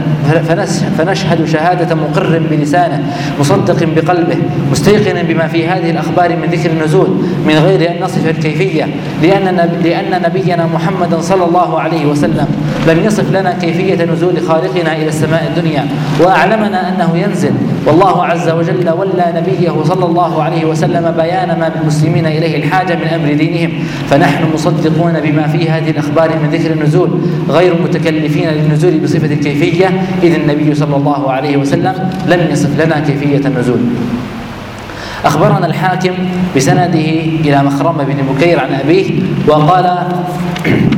فنشهد 0.99 1.45
شهادة 1.45 1.95
مقر 1.95 2.41
بلسانه 2.51 3.03
مصدق 3.41 3.89
بقلبه 3.97 4.37
مستيقن 4.71 5.23
بما 5.23 5.47
في 5.47 5.69
هذه 5.69 5.91
الأخبار 5.91 6.37
من 6.37 6.49
ذكر 6.53 6.71
النزول. 6.71 7.09
من 7.47 7.55
غير 7.55 7.91
أن 7.91 8.03
نصف 8.03 8.31
الكيفية 8.31 8.87
لأن 9.23 9.71
لأن 9.85 10.23
نبينا 10.23 10.67
محمدا 10.67 11.21
صلى 11.21 11.45
الله 11.45 11.81
عليه 11.81 12.07
وسلم 12.07 12.47
لم 12.89 13.05
يصف 13.05 13.33
لنا 13.33 13.53
كيفية 13.61 14.05
نزول 14.05 14.41
خالقنا 14.49 14.97
إلى 14.97 15.09
السماء 15.09 15.53
الدنيا. 15.57 15.87
وأعلمنا 16.21 16.89
أنه 16.89 17.17
ينزل. 17.17 17.53
والله 17.87 18.25
عز 18.25 18.49
وجل 18.49 18.91
ولى 18.91 19.33
نبيه 19.37 19.83
صلى 19.85 20.05
الله 20.07 20.43
عليه 20.43 20.65
وسلم 20.65 21.15
بيان 21.17 21.59
ما 21.61 21.69
بالمسلمين 21.69 22.27
إليه 22.27 22.57
الحاجة 22.57 22.95
من 22.95 23.07
أمر 23.07 23.33
دينهم. 23.33 23.71
فنحن 24.11 24.45
مصدقون 24.55 25.21
بما 25.21 25.47
في 25.47 25.71
هذه 25.71 25.91
الأخبار 25.91 26.29
من 26.43 26.51
ذكر 26.51 26.73
النزول 26.73 27.21
غير 27.49 27.75
متكلفين 27.83 28.49
للنزول 28.49 28.99
بصفة 29.01 29.27
الكيفية 29.27 30.03
إذ 30.23 30.35
النبي 30.35 30.75
صلى 30.75 30.97
الله 30.97 31.31
عليه 31.31 31.57
وسلم 31.57 32.11
لم 32.27 32.49
يصف 32.51 32.85
لنا 32.85 33.01
كيفية 33.01 33.49
النزول. 33.49 33.81
أخبرنا 35.25 35.67
الحاكم 35.67 36.15
بسنده 36.57 37.09
إلى 37.45 37.63
مخرمة 37.63 38.05
بن 38.05 38.17
بكير 38.35 38.61
عن 38.61 38.75
أبيه 38.85 39.11
وقال 39.49 39.99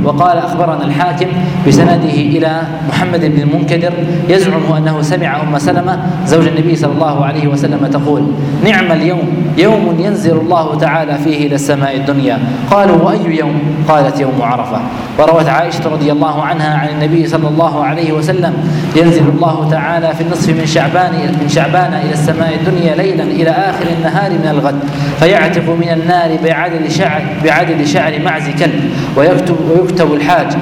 وقال 0.05 0.39
أخبرنا 0.39 0.85
الحاكم 0.85 1.27
بسنده 1.69 2.15
إلى 2.15 2.63
محمد 2.89 3.21
بن 3.21 3.43
المنكدر 3.43 3.93
يزعم 4.29 4.73
أنه 4.77 5.03
سمع 5.03 5.43
أم 5.43 5.59
سلمة 5.59 5.99
زوج 6.27 6.47
النبي 6.47 6.77
صلى 6.77 6.93
الله 6.93 7.25
عليه 7.25 7.49
وسلم 7.49 7.87
تقول 7.87 8.23
نعم 8.65 8.93
اليوم 8.93 9.53
يوم 9.59 9.97
ينزل 10.01 10.37
الله 10.37 10.79
تعالى 10.79 11.19
فيه 11.19 11.47
إلى 11.47 11.55
السماء 11.55 11.97
الدنيا. 11.97 12.39
قالوا 12.71 12.97
وأي 12.97 13.37
يوم؟ 13.39 13.55
قالت 13.89 14.21
يوم 14.21 14.43
عرفة. 14.43 14.81
وروت 15.19 15.49
عائشة 15.49 15.89
رضي 15.93 16.13
الله 16.13 16.43
عنها 16.43 16.79
عن 16.79 16.89
النبي 16.89 17.27
صلى 17.27 17.49
الله 17.49 17.85
عليه 17.85 18.13
وسلم 18.13 18.53
ينزل 18.97 19.29
الله 19.29 19.69
تعالى 19.71 20.15
في 20.15 20.21
النصف 20.21 20.49
من 20.49 20.67
شعبان 20.67 21.13
من 21.43 21.49
شعبان 21.49 21.95
إلى 21.95 22.13
السماء 22.13 22.55
الدنيا 22.55 22.95
ليلا 22.95 23.25
إلى 23.25 23.51
آخر 23.51 23.85
النهار 23.99 24.31
من 24.31 24.49
الغد. 24.51 24.81
فيعتق 25.21 25.69
من 25.81 25.89
النار 25.89 26.39
بعدد 26.45 26.89
شعر 26.89 27.23
بعدد 27.45 27.85
شعر 27.85 28.13
معز 28.25 28.49
كلب. 28.59 28.81
ويكتب 29.17 29.57
ويكتب 29.71 29.90
الحاج 30.01 30.57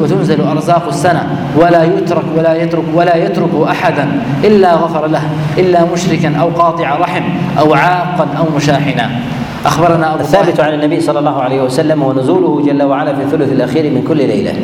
وتنزل 0.00 0.40
أرزاق 0.40 0.88
السنة 0.88 1.26
ولا 1.56 1.84
يترك 1.84 2.24
ولا 2.36 2.54
يترك 2.54 2.84
ولا 2.94 3.16
يترك 3.16 3.50
أحدا 3.68 4.08
إلا 4.44 4.74
غفر 4.74 5.06
له 5.06 5.22
إلا 5.58 5.84
مشركا 5.92 6.36
أو 6.36 6.48
قاطع 6.48 6.98
رحم 6.98 7.22
أو 7.58 7.74
عاقا 7.74 8.26
أو 8.38 8.44
مشاحنا. 8.56 9.10
أخبرنا 9.66 10.14
أبو 10.14 10.20
الثابت 10.20 10.60
عن 10.60 10.74
النبي 10.74 11.00
صلى 11.00 11.18
الله 11.18 11.42
عليه 11.42 11.62
وسلم 11.62 12.02
ونزوله 12.02 12.62
جل 12.66 12.82
وعلا 12.82 13.14
في 13.14 13.22
الثلث 13.22 13.52
الأخير 13.52 13.84
من 13.90 14.04
كل 14.08 14.16
ليلة. 14.16 14.54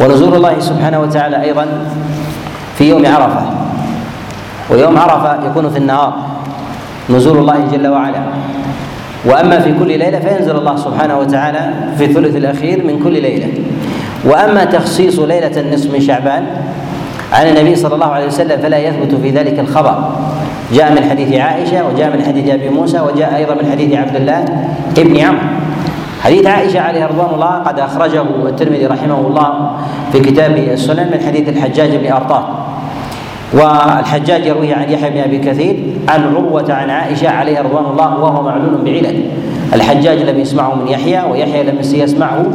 ونزول 0.00 0.34
الله 0.34 0.60
سبحانه 0.60 1.00
وتعالى 1.00 1.42
أيضا 1.42 1.66
في 2.78 2.88
يوم 2.88 3.06
عرفة. 3.06 3.42
ويوم 4.70 4.98
عرفة 4.98 5.46
يكون 5.46 5.70
في 5.70 5.78
النهار. 5.78 6.12
نزول 7.10 7.38
الله 7.38 7.58
جل 7.72 7.86
وعلا. 7.88 8.22
وأما 9.24 9.58
في 9.58 9.72
كل 9.78 9.88
ليلة 9.88 10.18
فينزل 10.18 10.56
الله 10.56 10.76
سبحانه 10.76 11.18
وتعالى 11.18 11.74
في 11.98 12.04
الثلث 12.04 12.36
الأخير 12.36 12.84
من 12.84 12.98
كل 13.04 13.12
ليلة. 13.12 13.48
وأما 14.24 14.64
تخصيص 14.64 15.18
ليلة 15.18 15.60
النصف 15.60 15.92
من 15.92 16.00
شعبان 16.00 16.46
عن 17.32 17.46
النبي 17.46 17.76
صلى 17.76 17.94
الله 17.94 18.06
عليه 18.06 18.26
وسلم 18.26 18.60
فلا 18.60 18.78
يثبت 18.78 19.14
في 19.14 19.30
ذلك 19.30 19.58
الخبر. 19.58 20.12
جاء 20.72 20.92
من 20.92 21.10
حديث 21.10 21.40
عائشة 21.40 21.88
وجاء 21.88 22.16
من 22.16 22.24
حديث 22.24 22.54
أبي 22.54 22.68
موسى 22.68 23.00
وجاء 23.00 23.36
أيضا 23.36 23.54
من 23.54 23.70
حديث 23.70 23.96
عبد 23.96 24.16
الله 24.16 24.44
ابن 24.98 25.16
عمرو. 25.16 25.40
حديث 26.24 26.46
عائشة 26.46 26.80
عليه 26.80 27.06
رضوان 27.06 27.34
الله 27.34 27.46
قد 27.46 27.80
أخرجه 27.80 28.22
الترمذي 28.48 28.86
رحمه 28.86 29.20
الله 29.20 29.70
في 30.12 30.20
كتاب 30.20 30.56
السنن 30.56 31.10
من 31.12 31.20
حديث 31.26 31.48
الحجاج 31.48 31.96
بن 31.96 32.12
ارطاه 32.12 32.59
والحجاج 33.54 34.46
يرويه 34.46 34.74
عن 34.74 34.90
يحيى 34.90 35.10
بن 35.10 35.18
أبي 35.18 35.38
كثير 35.38 35.76
عن 36.08 36.34
عروه 36.34 36.72
عن 36.72 36.90
عائشة 36.90 37.28
عليه 37.30 37.60
رضوان 37.60 37.84
الله 37.84 38.18
وهو 38.18 38.42
معلول 38.42 38.84
بعلل. 38.84 39.22
الحجاج 39.74 40.18
لم 40.18 40.40
يسمعه 40.40 40.74
من 40.74 40.88
يحيى 40.88 41.22
ويحيى 41.30 41.62
لم 41.62 41.78
يسمعه 41.80 42.46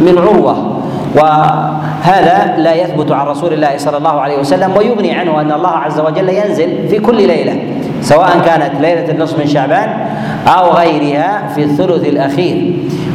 من 0.00 0.18
عروة. 0.18 0.78
وهذا 1.16 2.54
لا 2.58 2.74
يثبت 2.74 3.12
عن 3.12 3.26
رسول 3.26 3.52
الله 3.52 3.76
صلى 3.76 3.96
الله 3.96 4.20
عليه 4.20 4.38
وسلم 4.38 4.76
ويغني 4.76 5.12
عنه 5.12 5.40
أن 5.40 5.52
الله 5.52 5.68
عز 5.68 6.00
وجل 6.00 6.28
ينزل 6.28 6.88
في 6.88 6.98
كل 6.98 7.16
ليلة 7.16 7.56
سواء 8.02 8.40
كانت 8.44 8.80
ليلة 8.80 9.10
النصف 9.10 9.38
من 9.38 9.46
شعبان 9.46 10.06
أو 10.46 10.70
غيرها 10.70 11.48
في 11.54 11.62
الثلث 11.62 12.08
الأخير. 12.08 12.72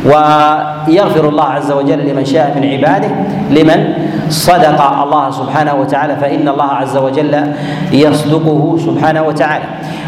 ويغفر 0.07 1.29
الله 1.29 1.43
عز 1.43 1.71
وجل 1.71 1.99
لمن 2.09 2.25
شاء 2.25 2.53
من 2.55 2.63
عباده. 2.69 3.09
لمن؟ 3.49 3.93
صدق 4.29 4.81
الله 5.03 5.31
سبحانه 5.31 5.75
وتعالى. 5.75 6.15
فإن 6.15 6.47
الله 6.47 6.71
عز 6.71 6.97
وجل 6.97 7.53
يصدقه 7.91 8.77
سبحانه 8.85 9.23
وتعالى. 9.23 9.65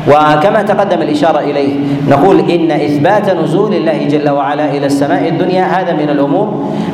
وكما 0.08 0.62
تقدم 0.62 1.02
الإشارة 1.02 1.40
إليه 1.40 1.76
نقول 2.10 2.40
إن 2.40 2.72
إثبات 2.72 3.30
نزول 3.30 3.74
الله 3.74 4.08
جل 4.08 4.30
وعلا 4.30 4.72
إلى 4.72 4.86
السماء 4.86 5.28
الدنيا 5.28 5.64
هذا 5.64 5.94
من 5.94 6.10
الأمور 6.10 6.48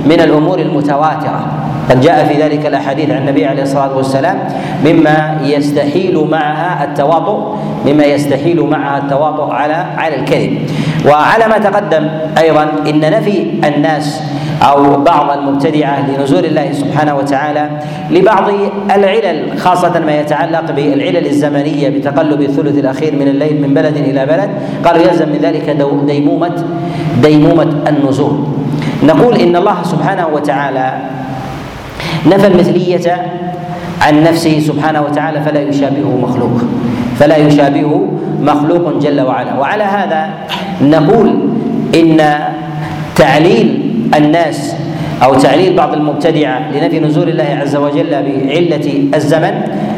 من 0.05 0.19
الأمور 0.21 0.59
المتواترة. 0.59 1.45
قد 1.89 2.01
جاء 2.01 2.25
في 2.25 2.41
ذلك 2.41 2.65
الأحاديث 2.65 3.09
عن 3.09 3.17
النبي 3.17 3.45
عليه 3.45 3.63
الصلاة 3.63 3.97
والسلام 3.97 4.39
مما 4.85 5.37
يستحيل 5.43 6.27
معها 6.31 6.83
التواطؤ 6.83 7.55
مما 7.85 8.03
يستحيل 8.03 8.61
معها 8.61 8.97
التواطؤ 8.97 9.51
على 9.51 9.85
على 9.97 10.15
الكذب. 10.15 10.69
وعلى 11.07 11.47
ما 11.47 11.57
تقدم 11.57 12.07
أيضا 12.37 12.63
إن 12.89 12.99
نفي 12.99 13.45
الناس 13.67 14.21
أو 14.61 15.03
بعض 15.03 15.37
المبتدعة 15.37 16.09
لنزول 16.09 16.45
الله 16.45 16.71
سبحانه 16.73 17.15
وتعالى 17.15 17.69
لبعض 18.11 18.43
العلل 18.95 19.59
خاصة 19.59 19.99
ما 19.99 20.19
يتعلق 20.19 20.71
بالعلل 20.71 21.27
الزمنية 21.27 21.89
بتقلب 21.89 22.41
الثلث 22.41 22.77
الأخير 22.77 23.15
من 23.15 23.27
الليل 23.27 23.61
من 23.61 23.73
بلد 23.73 23.97
إلى 23.97 24.25
بلد 24.25 24.49
قالوا 24.85 25.01
يلزم 25.07 25.29
من 25.29 25.39
ذلك 25.41 25.69
ديمومة 26.07 26.63
ديمومة 27.23 27.73
النزول. 27.87 28.39
نقول 29.03 29.35
إن 29.35 29.55
الله 29.55 29.83
سبحانه 29.83 30.27
وتعالى 30.27 30.93
نفى 32.25 32.47
المثلية 32.47 33.25
عن 34.01 34.23
نفسه 34.23 34.59
سبحانه 34.59 35.01
وتعالى 35.01 35.41
فلا 35.41 35.61
يشابهه 35.61 36.17
مخلوق 36.23 36.61
فلا 37.19 37.37
يشابهه 37.37 38.11
مخلوق 38.45 38.97
جل 39.01 39.21
وعلا. 39.21 39.53
وعلى 39.59 39.83
هذا 39.83 40.21
نقول 40.81 41.27
إن 41.95 42.19
تعليل 43.15 43.67
الناس 44.15 44.75
أو 45.23 45.33
تعليل 45.33 45.75
بعض 45.75 45.93
المبتدعة 45.93 46.71
لنفي 46.71 46.99
نزول 46.99 47.29
الله 47.29 47.57
عز 47.61 47.75
وجل 47.75 48.09
بعلة 48.11 48.87
الزمن 49.15 49.53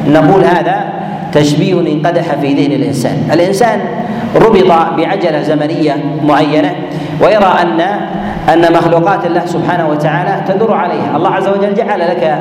نقول 0.08 0.44
هذا 0.44 0.78
تشبيه 1.34 1.80
انقدح 1.80 2.36
في 2.42 2.54
ذهن 2.54 2.72
الإنسان. 2.72 3.30
الإنسان 3.34 3.80
ربط 4.36 4.72
بعجلة 4.98 5.42
زمنية 5.42 5.96
معينة 6.24 6.76
ويرى 7.22 7.54
ان 7.62 7.82
أن 8.54 8.74
مخلوقات 8.74 9.26
الله 9.26 9.46
سبحانه 9.46 9.90
وتعالى 9.90 10.44
تدور 10.54 10.74
عليها. 10.74 11.16
الله 11.16 11.30
عز 11.30 11.48
وجل 11.48 11.74
جعل 11.74 12.00
لك 12.00 12.40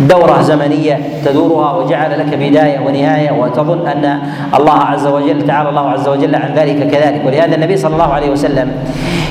دورة 0.00 0.42
زمنية 0.42 0.98
تدورها 1.24 1.72
وجعل 1.72 2.18
لك 2.18 2.34
بداية 2.34 2.80
ونهاية 2.80 3.30
وتظن 3.30 3.86
أن 3.86 4.18
الله 4.54 4.78
عز 4.78 5.06
وجل 5.06 5.46
تعالى 5.46 5.68
الله 5.68 5.90
عز 5.90 6.08
وجل 6.08 6.34
عن 6.34 6.54
ذلك 6.56 6.90
كذلك. 6.90 7.22
ولهذا 7.26 7.54
النبي 7.54 7.76
صلى 7.76 7.94
الله 7.94 8.12
عليه 8.12 8.30
وسلم 8.30 8.72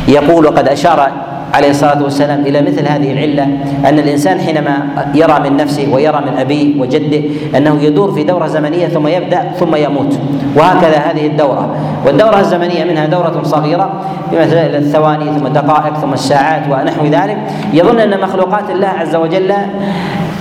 يقول 0.07 0.45
وقد 0.45 0.67
أشار 0.67 1.11
عليه 1.53 1.69
الصلاة 1.69 2.03
والسلام 2.03 2.41
إلى 2.41 2.61
مثل 2.61 2.87
هذه 2.87 3.11
العلة 3.11 3.43
أن 3.85 3.99
الإنسان 3.99 4.39
حينما 4.39 4.87
يرى 5.13 5.39
من 5.49 5.57
نفسه 5.57 5.93
ويرى 5.93 6.21
من 6.31 6.37
أبيه 6.37 6.81
وجده 6.81 7.21
أنه 7.57 7.81
يدور 7.81 8.11
في 8.11 8.23
دورة 8.23 8.47
زمنية 8.47 8.87
ثم 8.87 9.07
يبدأ 9.07 9.51
ثم 9.59 9.75
يموت. 9.75 10.19
وهكذا 10.55 10.97
هذه 10.97 11.27
الدورة. 11.27 11.75
والدورة 12.05 12.39
الزمنية 12.39 12.83
منها 12.83 13.05
دورة 13.05 13.43
صغيرة 13.43 13.91
بمثل 14.31 14.55
الثواني 14.55 15.25
ثم 15.39 15.45
الدقائق 15.47 15.93
ثم 15.93 16.13
الساعات 16.13 16.63
ونحو 16.71 17.05
ذلك. 17.05 17.37
يظن 17.73 17.99
أن 17.99 18.19
مخلوقات 18.21 18.69
الله 18.69 18.87
عز 18.87 19.15
وجل 19.15 19.53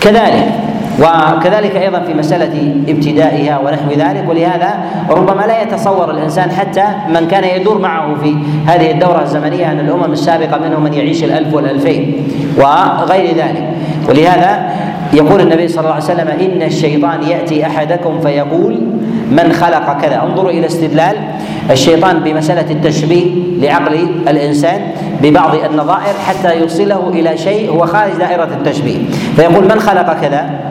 كذلك 0.00 0.69
وكذلك 1.00 1.76
أيضا 1.76 2.00
في 2.00 2.14
مسألة 2.14 2.74
ابتدائها 2.88 3.58
ونحو 3.58 3.90
ذلك 3.90 4.24
ولهذا 4.28 4.74
ربما 5.10 5.42
لا 5.46 5.62
يتصور 5.62 6.10
الإنسان 6.10 6.50
حتى 6.50 6.84
من 7.08 7.28
كان 7.30 7.60
يدور 7.60 7.78
معه 7.78 8.14
في 8.22 8.36
هذه 8.66 8.90
الدورة 8.90 9.22
الزمنية 9.22 9.72
أن 9.72 9.80
الأمم 9.80 10.12
السابقة 10.12 10.58
منهم 10.58 10.82
من 10.82 10.94
يعيش 10.94 11.24
الألف 11.24 11.54
والألفين 11.54 12.28
وغير 12.56 13.36
ذلك. 13.36 13.68
ولهذا 14.08 14.70
يقول 15.12 15.40
النبي 15.40 15.68
صلى 15.68 15.80
الله 15.80 15.92
عليه 15.92 16.04
وسلم 16.04 16.28
إن 16.28 16.62
الشيطان 16.62 17.22
يأتي 17.22 17.66
أحدكم 17.66 18.20
فيقول 18.20 18.80
من 19.30 19.52
خلق 19.52 20.00
كذا؟ 20.00 20.22
انظروا 20.22 20.50
إلى 20.50 20.66
استدلال 20.66 21.16
الشيطان 21.70 22.20
بمسألة 22.20 22.70
التشبيه 22.70 23.26
لعقل 23.60 23.94
الإنسان 24.28 24.80
ببعض 25.22 25.54
النظائر 25.70 26.14
حتى 26.26 26.60
يوصله 26.60 27.08
إلى 27.08 27.38
شيء 27.38 27.70
هو 27.70 27.86
خارج 27.86 28.12
دائرة 28.18 28.48
التشبيه. 28.58 28.98
فيقول 29.36 29.64
من 29.64 29.80
خلق 29.80 30.20
كذا؟ 30.20 30.69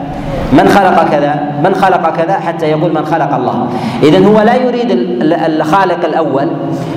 من 0.52 0.68
خلق 0.68 1.10
كذا 1.10 1.34
من 1.64 1.74
خلق 1.74 2.16
كذا 2.16 2.32
حتى 2.32 2.66
يقول 2.66 2.94
من 2.94 3.04
خلق 3.04 3.34
الله. 3.34 3.68
إذا 4.02 4.26
هو 4.26 4.40
لا 4.40 4.54
يريد 4.54 4.90
الخالق 5.22 6.04
الأول 6.04 6.50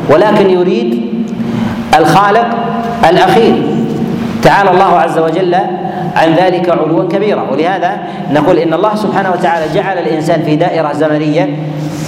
ولكن 0.10 0.50
يريد 0.50 1.02
الخالق 2.00 2.48
الأخير. 3.10 3.56
تعالى 4.44 4.72
الله 4.72 5.00
عز 5.00 5.20
وجل 5.20 5.56
عن 6.16 6.30
ذلك 6.38 6.70
علوا 6.70 7.08
كبيرا. 7.10 7.42
ولهذا 7.52 7.98
نقول 8.32 8.58
إن 8.58 8.74
الله 8.74 8.96
سبحانه 8.96 9.32
وتعالى 9.32 9.66
جعل 9.74 9.98
الإنسان 9.98 10.42
في 10.42 10.56
دائرة 10.56 10.94
زمنية 10.94 11.50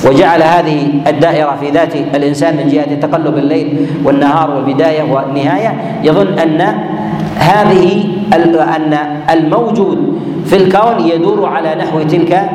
وجعل 0.05 0.43
هذه 0.43 0.89
الدائرة 1.08 1.58
في 1.60 1.69
ذات 1.69 1.95
الإنسان 1.95 2.58
من 2.58 2.67
جهة 2.67 2.95
تقلب 2.95 3.38
الليل 3.38 3.88
والنهار 4.03 4.51
والبداية 4.51 5.03
والنهاية. 5.13 5.73
يظن 6.03 6.39
أن 6.39 6.62
هذه 7.38 8.03
أن 8.34 8.97
الموجود 9.29 10.14
في 10.45 10.55
الكون 10.55 10.99
يدور 10.99 11.45
على 11.45 11.75
نحو 11.75 12.01
تلك 12.03 12.49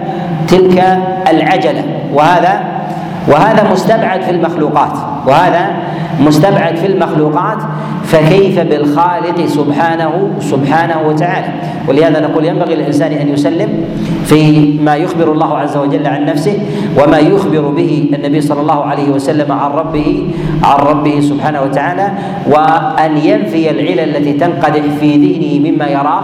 تلك 0.48 0.98
العجلة. 1.30 1.84
وهذا 2.14 2.60
وهذا 3.28 3.72
مستبعد 3.72 4.22
في 4.22 4.30
المخلوقات. 4.30 4.92
وهذا 5.26 5.66
مستبعد 6.20 6.76
في 6.76 6.86
المخلوقات 6.86 7.58
فكيف 8.04 8.60
بالخالق 8.60 9.46
سبحانه 9.46 10.30
سبحانه 10.40 10.96
وتعالى؟ 11.08 11.48
ولهذا 11.88 12.20
نقول 12.20 12.44
ينبغي 12.44 12.74
للإنسان 12.74 13.12
أن 13.12 13.28
يسلم 13.28 13.84
في 14.24 14.72
ما 14.82 14.96
يخبر 14.96 15.32
الله 15.32 15.58
عز 15.58 15.76
وجل 15.76 16.06
عن 16.06 16.24
نفسه 16.24 16.58
وما 17.02 17.18
يخبر 17.18 17.60
به 17.68 18.10
النبي 18.14 18.40
صلى 18.40 18.60
الله 18.60 18.84
عليه 18.84 19.10
وسلم 19.10 19.52
عن 19.52 19.70
ربه 19.70 20.26
عن 20.64 20.78
ربه 20.78 21.20
سبحانه 21.20 21.62
وتعالى 21.62 22.08
وأن 22.46 23.16
ينفي 23.16 23.70
العلل 23.70 24.00
التي 24.16 24.32
تنقدح 24.32 24.82
في 25.00 25.16
ذهنه 25.16 25.70
مما 25.70 25.86
يراه 25.86 26.22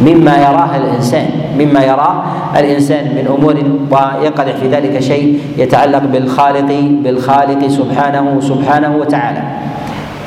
مما 0.00 0.36
يراه 0.36 0.76
الإنسان 0.76 1.30
مما 1.58 1.84
يراه 1.84 2.24
الإنسان 2.56 3.04
من 3.04 3.26
أمور 3.38 3.54
وينقدح 3.90 4.56
في 4.56 4.68
ذلك 4.68 5.00
شيء 5.00 5.40
يتعلق 5.56 5.98
بالخالق 5.98 6.70
بالخالق 7.04 7.68
سبحانه 7.68 8.40
سبحانه 8.40 8.96
وتعالى. 8.96 9.42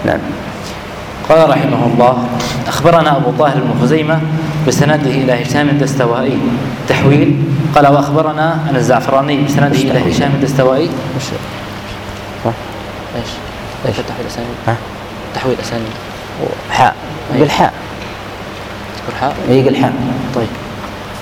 نعم. 0.06 0.20
قال 1.30 1.50
رحمه 1.50 1.86
الله 1.94 2.18
أخبرنا 2.68 3.18
أبو 3.18 3.32
طاهر 3.40 3.56
بن 3.56 3.82
خزيمة 3.82 4.20
بسنده 4.68 5.12
إلى 5.12 5.44
هشام 5.44 5.70
الدستوائي 5.70 6.38
تحويل. 6.90 7.44
قال 7.76 7.88
وأخبرنا 7.88 8.58
أن 8.70 8.76
الزعفراني 8.76 9.44
بسنده 9.46 9.68
إلى 9.68 10.12
هشام 10.12 10.32
الدستوائي 10.36 10.90
إيش؟ 13.16 13.30
إيش؟ 13.86 13.96
تحويل 14.08 14.28
أسانيد؟ 14.28 14.78
تحويل 15.36 15.56
أسانيد. 15.62 15.94
حاء. 16.72 16.96
بالحاء. 17.40 17.74
الحاء؟ 19.10 19.36
اي 19.50 19.70
الحاء. 19.70 19.94
طيب. 20.36 20.48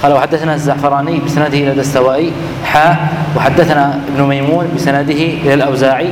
قال 0.04 0.14
وحدثنا 0.14 0.54
الزعفراني 0.54 1.20
بسنده 1.20 1.48
إلى 1.48 1.72
الدستوائي 1.72 2.32
حاء. 2.66 3.08
وحدثنا 3.36 4.00
ابن 4.16 4.24
ميمون 4.24 4.68
بسنده 4.76 5.14
إلى 5.14 5.54
الأوزاعي. 5.54 6.10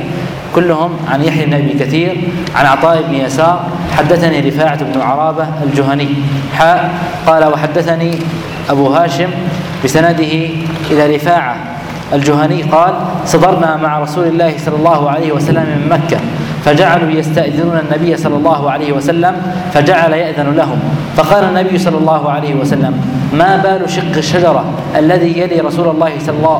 كلهم 0.54 0.96
عن 1.08 1.24
يحيى 1.24 1.46
بن 1.46 1.54
أبي 1.54 1.72
كثير 1.72 2.28
عن 2.54 2.66
عطاء 2.66 3.02
بن 3.02 3.14
يسار. 3.14 3.66
حدثني 3.92 4.40
رفاعة 4.40 4.84
بن 4.84 5.00
عرابة 5.00 5.46
الجهني 5.62 6.08
حاء. 6.58 6.90
قال 7.26 7.44
وحدثني 7.44 8.18
أبو 8.70 8.86
هاشم 8.86 9.30
بسنده 9.84 10.48
إلى 10.90 11.16
رفاعة 11.16 11.56
الجهني. 12.12 12.62
قال 12.62 12.94
صدرنا 13.26 13.76
مع 13.76 13.98
رسول 13.98 14.26
الله 14.26 14.54
صلى 14.64 14.76
الله 14.76 15.10
عليه 15.10 15.32
وسلم 15.32 15.62
من 15.62 15.88
مكة. 15.88 16.20
فجعلوا 16.66 17.10
يستأذنون 17.10 17.78
النبي 17.86 18.16
صلى 18.16 18.36
الله 18.36 18.70
عليه 18.70 18.92
وسلم 18.92 19.34
فجعل 19.72 20.12
يأذن 20.12 20.54
لهم. 20.56 20.78
فقال 21.16 21.44
النبي 21.44 21.78
صلى 21.78 21.98
الله 21.98 22.30
عليه 22.30 22.54
وسلم 22.54 22.94
ما 23.32 23.56
بال 23.62 23.90
شق 23.90 24.16
الشجرة 24.16 24.64
الذي 24.98 25.38
يلي 25.38 25.60
رسول 25.60 25.88
الله 25.88 26.10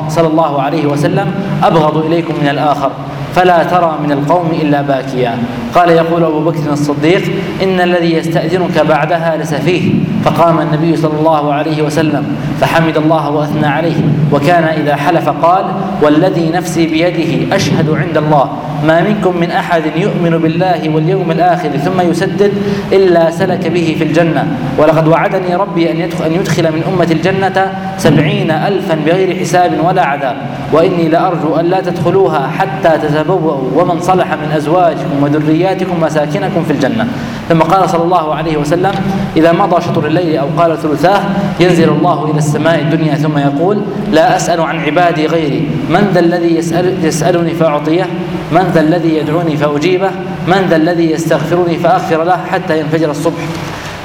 صلى 0.09 0.27
الله 0.27 0.61
عليه 0.61 0.85
وسلم 0.85 1.27
أبغض 1.63 2.05
إليكم 2.05 2.33
من 2.41 2.47
الآخر 2.47 2.91
فلا 3.35 3.63
ترى 3.63 3.99
من 4.03 4.11
القوم 4.11 4.49
إلا 4.61 4.81
باكيا. 4.81 5.37
قال 5.75 5.89
يقول 5.89 6.23
أبو 6.23 6.39
بكر 6.39 6.71
الصديق 6.71 7.21
إن 7.63 7.81
الذي 7.81 8.13
يستأذنك 8.13 8.79
بعدها 8.89 9.37
لسفيه. 9.37 9.91
فقام 10.25 10.59
النبي 10.59 10.97
صلى 10.97 11.19
الله 11.19 11.53
عليه 11.53 11.81
وسلم 11.81 12.35
فحمد 12.61 12.97
الله 12.97 13.29
وأثنى 13.29 13.67
عليه. 13.67 14.01
وكان 14.33 14.63
إذا 14.63 14.95
حلف 14.95 15.29
قال 15.29 15.65
والذي 16.01 16.49
نفسي 16.49 16.87
بيده 16.87 17.55
أشهد 17.55 17.89
عند 17.89 18.17
الله. 18.17 18.49
ما 18.85 19.01
منكم 19.01 19.37
من 19.37 19.51
أحد 19.51 19.83
يؤمن 19.95 20.37
بالله 20.37 20.89
واليوم 20.89 21.31
الآخر 21.31 21.69
ثم 21.69 22.01
يسدد 22.01 22.51
إلا 22.93 23.31
سلك 23.31 23.67
به 23.67 23.95
في 23.97 24.03
الجنة. 24.03 24.47
ولقد 24.77 25.07
وعدني 25.07 25.55
ربي 25.55 25.91
أن 25.91 25.97
يدخل, 25.99 26.25
أن 26.25 26.31
يدخل 26.31 26.63
من 26.63 26.83
أمة 26.93 27.11
الجنة 27.11 27.73
سبعين 27.97 28.51
ألفا 28.51 28.95
بغير 29.05 29.39
حساب 29.39 29.71
ولا 29.83 30.03
عذاب. 30.05 30.35
وإني 30.73 31.07
لأرجو 31.09 31.55
أن 31.55 31.65
لا 31.65 31.81
تدخلوها 31.81 32.47
حتى 32.47 33.07
تتبوأوا. 33.07 33.69
ومن 33.75 34.01
صلح 34.01 34.33
من 34.33 34.51
أزواجكم 34.57 35.23
وذرياتكم 35.23 36.01
مساكنكم 36.01 36.63
في 36.63 36.71
الجنة. 36.73 37.07
ثم 37.49 37.61
قال 37.61 37.89
صلى 37.89 38.03
الله 38.03 38.35
عليه 38.35 38.57
وسلم 38.57 38.91
إذا 39.37 39.51
مضى 39.51 39.81
شطر 39.81 40.05
الليل 40.05 40.37
أو 40.37 40.47
قال 40.57 40.77
ثلثاه 40.77 41.21
ينزل 41.59 41.89
الله 41.89 42.25
إلى 42.31 42.37
السماء 42.37 42.79
الدنيا 42.79 43.15
ثم 43.15 43.37
يقول 43.37 43.81
لا 44.11 44.35
أسأل 44.35 44.61
عن 44.61 44.79
عبادي 44.79 45.25
غيري 45.25 45.69
من 45.89 46.11
ذا 46.13 46.19
الذي 46.19 46.55
يسأل 46.55 47.05
يسألني 47.05 47.53
فأعطيه 47.53 48.07
من 48.51 48.71
ذا 48.73 48.81
الذي 48.81 49.17
يدعوني 49.17 49.57
فأجيبه 49.57 50.09
من 50.47 50.67
ذا 50.69 50.75
الذي 50.75 51.11
يستغفرني 51.11 51.77
فأغفر 51.77 52.23
له 52.23 52.37
حتى 52.51 52.79
ينفجر 52.79 53.11
الصبح. 53.11 53.41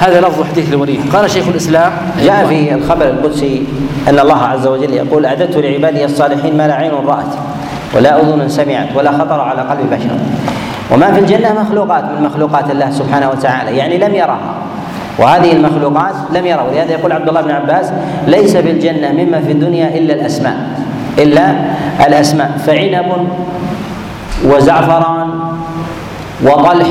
هذا 0.01 0.21
لفظ 0.21 0.43
حديث 0.43 0.73
الوليد 0.73 1.01
قال 1.13 1.31
شيخ 1.31 1.49
الإسلام 1.49 1.93
جاء 2.23 2.47
في 2.47 2.75
الخبر 2.75 3.11
القدسي 3.11 3.63
أن 4.09 4.19
الله 4.19 4.43
عز 4.43 4.67
وجل 4.67 4.95
يقول 4.95 5.27
أعددت 5.27 5.57
لعبادي 5.57 6.05
الصالحين 6.05 6.57
ما 6.57 6.69
لا 6.69 6.75
عين 6.75 6.91
رأت 6.91 7.35
ولا 7.95 8.21
أذن 8.21 8.49
سمعت 8.49 8.89
ولا 8.97 9.13
خطر 9.13 9.41
على 9.41 9.61
قلب 9.61 9.91
بشر. 9.91 10.11
وما 10.95 11.13
في 11.13 11.21
الجنة 11.21 11.61
مخلوقات 11.61 12.05
من 12.05 12.25
مخلوقات 12.25 12.71
الله 12.71 12.91
سبحانه 12.91 13.31
وتعالى 13.31 13.77
يعني 13.77 13.99
لم 13.99 14.15
يرها. 14.15 14.39
وهذه 15.19 15.53
المخلوقات 15.53 16.15
لم 16.35 16.47
يروا 16.47 16.69
ولهذا 16.69 16.93
يقول 16.93 17.13
عبد 17.13 17.29
الله 17.29 17.41
بن 17.41 17.51
عباس 17.51 17.93
ليس 18.27 18.57
في 18.57 18.71
الجنة 18.71 19.13
مما 19.13 19.41
في 19.41 19.53
الدنيا 19.53 19.89
إلا 19.89 20.15
الأسماء 20.15 20.57
إلا 21.19 21.55
الأسماء. 22.07 22.51
فعنب 22.67 23.07
وزعفران 24.45 25.29
وطلح 26.45 26.89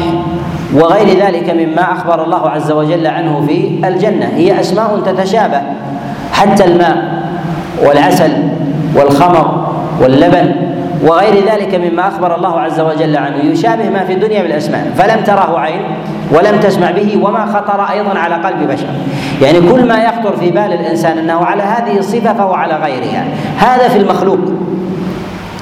وغير 0.74 1.26
ذلك 1.26 1.50
مما 1.50 1.82
أخبر 1.82 2.24
الله 2.24 2.50
عز 2.50 2.72
وجل 2.72 3.08
عنه 3.08 3.46
في 3.48 3.88
الجنة. 3.88 4.26
هي 4.36 4.60
أسماء 4.60 5.00
تتشابه 5.06 5.62
حتى 6.34 6.66
الماء 6.66 7.24
والعسل 7.86 8.32
والخمر 8.96 9.68
واللبن 10.02 10.56
وغير 11.04 11.46
ذلك 11.52 11.76
مما 11.76 12.08
أخبر 12.08 12.36
الله 12.36 12.60
عز 12.60 12.80
وجل 12.80 13.18
عنه. 13.18 13.38
يشابه 13.38 13.90
ما 13.90 14.04
في 14.04 14.14
الدنيا 14.14 14.42
بالأسماء. 14.42 14.92
فلم 14.98 15.24
تراه 15.24 15.60
عين 15.60 15.82
ولم 16.32 16.60
تسمع 16.60 16.92
به 16.92 17.20
وما 17.24 17.46
خطر 17.46 17.82
أيضا 17.92 18.20
على 18.20 18.36
قلب 18.36 18.72
بشر. 18.72 18.88
يعني 19.42 19.72
كل 19.72 19.88
ما 19.88 20.04
يخطر 20.04 20.36
في 20.38 20.52
بال 20.52 20.74
الإنسان 20.74 21.18
أنه 21.18 21.46
على 21.46 21.64
هذه 21.64 21.98
الصفة 21.98 22.34
فهو 22.34 22.54
على 22.54 22.76
غيرها. 22.76 23.26
هذا 23.58 23.88
في 23.88 23.98
المخلوق. 23.98 24.40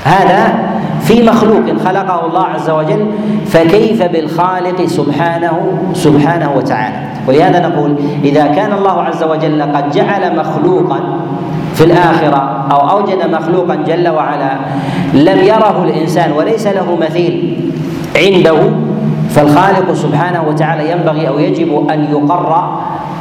هذا 0.06 0.54
في 1.02 1.24
مخلوق 1.24 1.64
خلقه 1.86 2.26
الله 2.26 2.46
عز 2.46 2.70
وجل. 2.70 3.06
فكيف 3.46 4.04
بالخالق 4.04 4.86
سبحانه 4.86 5.80
سبحانه 5.94 6.52
وتعالى؟ 6.58 6.96
ولهذا 7.28 7.68
نقول 7.68 7.96
إذا 8.24 8.48
كان 8.48 8.74
الله 8.74 9.04
عز 9.04 9.24
وجل 9.24 9.62
قد 9.62 9.92
جعل 9.92 10.36
مخلوقا 10.36 11.00
في 11.80 11.86
الآخرة 11.86 12.68
أو 12.72 12.90
أوجد 12.90 13.30
مخلوقا 13.32 13.76
جل 13.76 14.10
وعلا 14.10 14.52
لم 15.14 15.40
يره 15.44 15.84
الإنسان 15.84 16.32
وليس 16.32 16.68
له 16.68 16.98
مثيل 17.02 17.58
عنده 18.16 18.58
فالخالق 19.30 19.94
سبحانه 19.94 20.44
وتعالى 20.48 20.92
ينبغي 20.92 21.28
أو 21.28 21.40
يجب 21.40 21.90
أن 21.90 22.04
يقر 22.12 22.70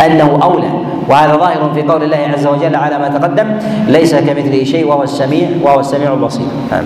أنه 0.07 0.39
أولى 0.43 0.71
وهذا 1.09 1.37
ظاهر 1.37 1.71
في 1.75 1.83
قول 1.83 2.03
الله 2.03 2.17
عز 2.33 2.47
وجل 2.47 2.77
على 2.77 2.99
ما 2.99 3.09
تقدم 3.09 3.47
ليس 3.89 4.15
كمثله 4.15 4.65
شيء 4.65 4.87
وهو 4.89 5.03
السميع 5.03 5.49
وهو 5.63 5.81
السميع 5.81 6.13
البصير 6.13 6.47
نعم. 6.71 6.85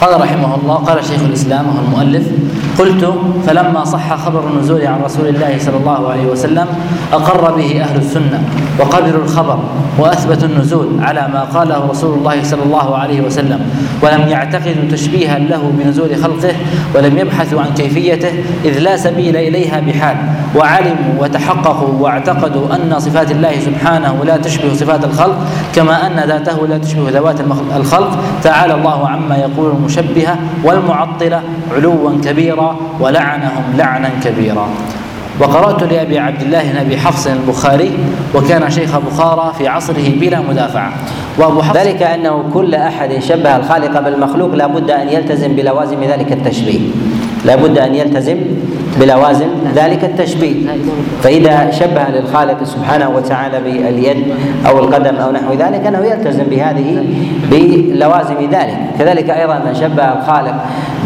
قال 0.00 0.20
رحمه 0.20 0.54
الله 0.54 0.74
قال 0.74 1.04
شيخ 1.04 1.20
الإسلام 1.22 1.66
وهو 1.66 1.84
المؤلف 1.84 2.26
قلت 2.78 3.14
فلما 3.46 3.84
صح 3.84 4.16
خبر 4.16 4.48
النزول 4.48 4.86
عن 4.86 5.02
رسول 5.02 5.28
الله 5.28 5.58
صلى 5.58 5.76
الله 5.76 6.10
عليه 6.10 6.26
وسلم 6.26 6.66
أقر 7.12 7.56
به 7.56 7.82
أهل 7.82 7.96
السنة 7.96 8.42
وقبلوا 8.80 9.22
الخبر 9.24 9.58
وأثبتوا 9.98 10.48
النزول 10.48 10.86
على 11.00 11.28
ما 11.32 11.40
قاله 11.40 11.86
رسول 11.90 12.18
الله 12.18 12.42
صلى 12.42 12.62
الله 12.62 12.96
عليه 12.96 13.20
وسلم 13.20 13.60
ولم 14.02 14.28
يعتقدوا 14.28 14.90
تشبيها 14.90 15.38
له 15.38 15.72
بنزول 15.78 16.16
خلقه 16.16 16.54
ولم 16.94 17.18
يبحثوا 17.18 17.60
عن 17.60 17.74
كيفيته 17.74 18.32
إذ 18.64 18.78
لا 18.78 18.96
سبيل 18.96 19.36
إليها 19.36 19.80
بحال 19.80 20.16
وعلموا 20.56 21.14
وتحققوا 21.20 21.94
واعتقدوا 22.00 22.74
أن 22.74 22.98
صفات 22.98 23.30
الله 23.30 23.60
سبحانه 23.60 24.24
لا 24.24 24.36
تشبه 24.36 24.74
صفات 24.74 25.04
الخلق 25.04 25.36
كما 25.74 26.06
أن 26.06 26.28
ذاته 26.28 26.66
لا 26.66 26.78
تشبه 26.78 27.10
ذوات 27.10 27.40
الخلق 27.76 28.18
تعالى 28.42 28.74
الله 28.74 29.08
عما 29.08 29.36
يقول 29.36 29.72
المشبهة 29.88 30.38
والمعطلة 30.64 31.42
علوا 31.76 32.10
كبيرا 32.24 32.76
ولعنهم 33.00 33.64
لعنا 33.78 34.10
كبيرا. 34.24 34.68
وقرأت 35.40 35.82
لأبي 35.82 36.18
عبد 36.18 36.42
الله 36.42 36.62
بن 36.72 36.76
أبي 36.76 36.96
حفص 36.96 37.26
البخاري 37.26 37.92
وكان 38.34 38.70
شيخ 38.70 38.98
بخارى 38.98 39.52
في 39.58 39.68
عصره 39.68 40.12
بلا 40.20 40.40
مدافعة. 40.40 40.92
وأبو 41.38 41.62
حفص 41.62 41.76
ذلك 41.76 42.02
أنه 42.02 42.44
كل 42.54 42.74
أحد 42.74 43.18
شبه 43.18 43.56
الخالق 43.56 44.00
بالمخلوق 44.00 44.54
لا 44.54 44.66
بد 44.66 44.90
أن 44.90 45.08
يلتزم 45.08 45.56
بلوازم 45.56 46.04
ذلك 46.04 46.32
التشبيه. 46.32 46.80
لا 47.44 47.56
بد 47.56 47.78
أن 47.78 47.94
يلتزم 47.94 48.36
بلوازم 49.00 49.48
ذلك 49.74 50.04
التشبيه. 50.04 50.54
فإذا 51.22 51.70
شبه 51.70 52.02
للخالق 52.08 52.64
سبحانه 52.64 53.08
وتعالى 53.08 53.60
باليد 53.60 54.24
أو 54.68 54.78
القدم 54.78 55.16
أو 55.16 55.30
نحو 55.32 55.52
ذلك 55.52 55.86
أنه 55.86 56.04
يلتزم 56.04 56.44
بهذه 56.44 57.04
بلوازم 57.50 58.34
ذلك. 58.52 58.78
كذلك 58.98 59.30
أيضا 59.30 59.58
من 59.58 59.74
شبه 59.74 60.02
الخالق 60.02 60.54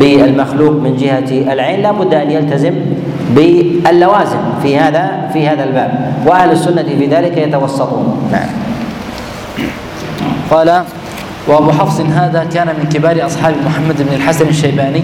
بالمخلوق 0.00 0.72
من 0.72 0.96
جهة 0.96 1.52
العين 1.52 1.82
لا 1.82 1.92
بد 1.92 2.14
أن 2.14 2.30
يلتزم 2.30 2.74
باللوازم 3.30 4.42
في 4.62 4.78
هذا 4.78 5.30
في 5.32 5.48
هذا 5.48 5.64
الباب. 5.64 6.12
وأهل 6.26 6.50
السنة 6.50 6.82
في 6.98 7.06
ذلك 7.06 7.36
يتوسطون. 7.36 8.28
نعم. 8.32 8.48
قال 10.50 10.82
وابو 11.46 11.72
حفص 11.72 12.00
هذا 12.00 12.44
كان 12.44 12.66
من 12.66 12.88
كبار 12.92 13.26
أصحاب 13.26 13.54
محمد 13.66 14.02
بن 14.02 14.14
الحسن 14.14 14.48
الشيباني. 14.48 15.02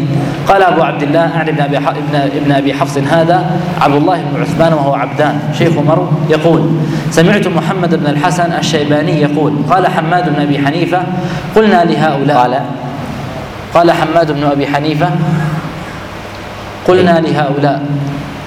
قال 0.49 0.62
أبو 0.62 0.82
عبد 0.82 1.03
الله 1.03 1.36
اعني 1.36 1.51
ابن 1.51 1.61
أبي 1.61 1.76
ابن 1.76 2.14
ابن 2.14 2.53
أبي 2.53 2.74
حفص 2.74 2.99
هذا 2.99 3.51
عبد 3.80 3.95
الله 3.95 4.22
بن 4.32 4.43
عثمان 4.43 4.72
وهو 4.72 4.95
عبدان. 4.95 5.41
شيخ 5.59 5.72
مر 5.78 6.09
يقول 6.30 6.70
سمعت 7.11 7.49
محمد 7.49 7.95
بن 7.95 8.07
الحسن 8.07 8.53
الشيباني 8.53 9.20
يقول 9.20 9.53
قال 9.70 9.86
حماد 9.86 10.34
بن 10.34 10.43
أبي 10.43 10.59
حنيفة 10.59 11.03
قلنا 11.57 11.84
لهؤلاء 11.84 12.36
قال 12.36 12.61
قال 13.74 13.91
حماد 13.91 14.32
بن 14.32 14.45
أبي 14.45 14.66
حنيفة 14.66 15.11
قلنا 16.89 17.20
لهؤلاء 17.20 17.82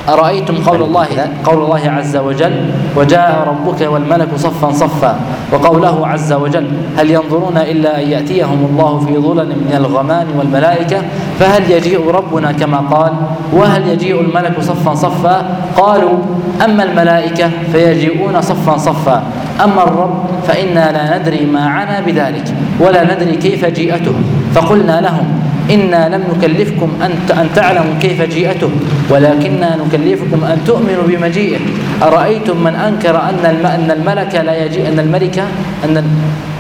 أرأيتم 0.10 0.56
قول 0.66 0.82
الله 0.82 1.08
قول 1.46 1.64
الله 1.64 1.84
عز 1.90 2.18
وجل؟ 2.18 2.72
وجاء 2.98 3.48
ربك 3.48 3.82
والملك 3.82 4.28
صفا 4.36 4.72
صفا. 4.72 5.16
وقوله 5.54 6.08
عز 6.08 6.34
وجل 6.34 6.68
هل 6.98 7.12
ينظرون 7.12 7.58
إلا 7.58 8.02
أن 8.02 8.08
يأتيهم 8.08 8.68
الله 8.72 9.00
في 9.00 9.18
ظلل 9.18 9.48
من 9.48 9.74
الغمام 9.78 10.28
والملائكة؟ 10.38 11.02
فهل 11.40 11.72
يجيء 11.72 12.12
ربنا 12.12 12.52
كما 12.52 12.78
قال؟ 12.78 13.14
وهل 13.54 13.88
يجيء 13.88 14.22
الملك 14.22 14.62
صفا 14.62 14.96
صفا؟ 14.96 15.46
قالوا 15.78 16.18
أما 16.66 16.84
الملائكة 16.84 17.50
فيجيئون 17.72 18.42
صفا 18.42 18.78
صفا. 18.78 19.24
أما 19.64 19.84
الرب 19.84 20.24
فإنا 20.48 20.92
لا 20.92 21.18
ندري 21.18 21.46
ما 21.46 21.66
عنا 21.66 22.00
بذلك 22.00 22.54
ولا 22.80 23.16
ندري 23.16 23.36
كيف 23.36 23.66
جيئته. 23.66 24.14
فقلنا 24.56 25.02
لهم 25.02 25.41
إنا 25.72 26.10
لم 26.16 26.24
نكلفكم 26.36 26.90
أن 27.02 27.12
أن 27.40 27.48
تعلموا 27.56 27.94
كيف 28.02 28.22
جيئته 28.22 28.70
ولكننا 29.10 29.78
نكلفكم 29.86 30.44
أن 30.44 30.58
تؤمنوا 30.68 31.04
بمجيئه. 31.08 31.60
أرأيتم 32.04 32.64
من 32.64 32.76
أنكر 32.76 33.16
أن 33.30 33.66
أن 33.66 33.92
الملك 33.92 34.36
لا 34.36 34.66
يجيء 34.66 34.88
أن 34.88 35.00
الملك 35.00 35.44
أن 35.86 36.04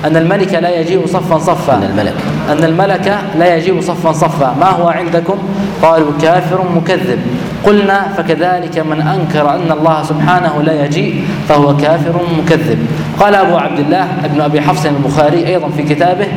أن 0.05 0.17
الملك 0.17 0.53
لا 0.53 0.79
يجيء 0.79 1.05
صفا 1.05 1.37
صفا؟ 1.37 1.73
أن 1.75 1.83
الملك. 1.83 2.13
أن 2.51 2.63
الملك 2.63 3.17
لا 3.39 3.55
يجيء 3.55 3.81
صفا 3.81 4.11
صفا. 4.11 4.55
ما 4.59 4.69
هو 4.69 4.87
عندكم؟ 4.87 5.37
قالوا 5.81 6.11
كافر 6.21 6.65
مكذب. 6.75 7.19
قلنا 7.65 8.07
فكذلك 8.17 8.79
من 8.79 9.01
أنكر 9.01 9.55
أن 9.55 9.71
الله 9.71 10.03
سبحانه 10.03 10.61
لا 10.61 10.85
يجيء 10.85 11.23
فهو 11.49 11.77
كافر 11.77 12.21
مكذب. 12.37 12.79
قال 13.19 13.35
أبو 13.35 13.57
عبد 13.57 13.79
الله 13.79 14.07
ابن 14.25 14.41
أبي 14.41 14.61
حفص 14.61 14.85
البخاري 14.85 15.47
أيضا 15.47 15.69
في 15.77 15.83
كتابه 15.83 16.27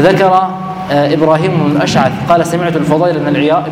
ذكر 0.00 0.48
آه، 0.92 1.14
إبراهيم 1.14 1.50
بن 1.50 1.76
الاشعث 1.76 2.12
قال 2.28 2.46
سمعت 2.46 2.76
الفضيل 2.76 3.18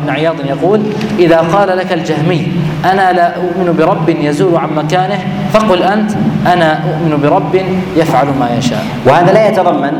بن 0.05 0.09
عياض 0.09 0.35
يقول 0.45 0.81
إذا 1.19 1.37
قال 1.37 1.77
لك 1.77 1.93
الجهمي 1.93 2.47
أنا 2.85 3.13
لا 3.13 3.35
أؤمن 3.35 3.75
برب 3.77 4.09
يزول 4.09 4.55
عن 4.55 4.69
مكانه 4.75 5.19
فقل 5.53 5.83
أنت 5.83 6.11
أنا 6.47 6.73
أؤمن 6.73 7.19
برب 7.23 7.61
يفعل 7.97 8.27
ما 8.39 8.49
يشاء. 8.57 8.85
وهذا 9.05 9.33
لا 9.33 9.47
يتضمن 9.47 9.91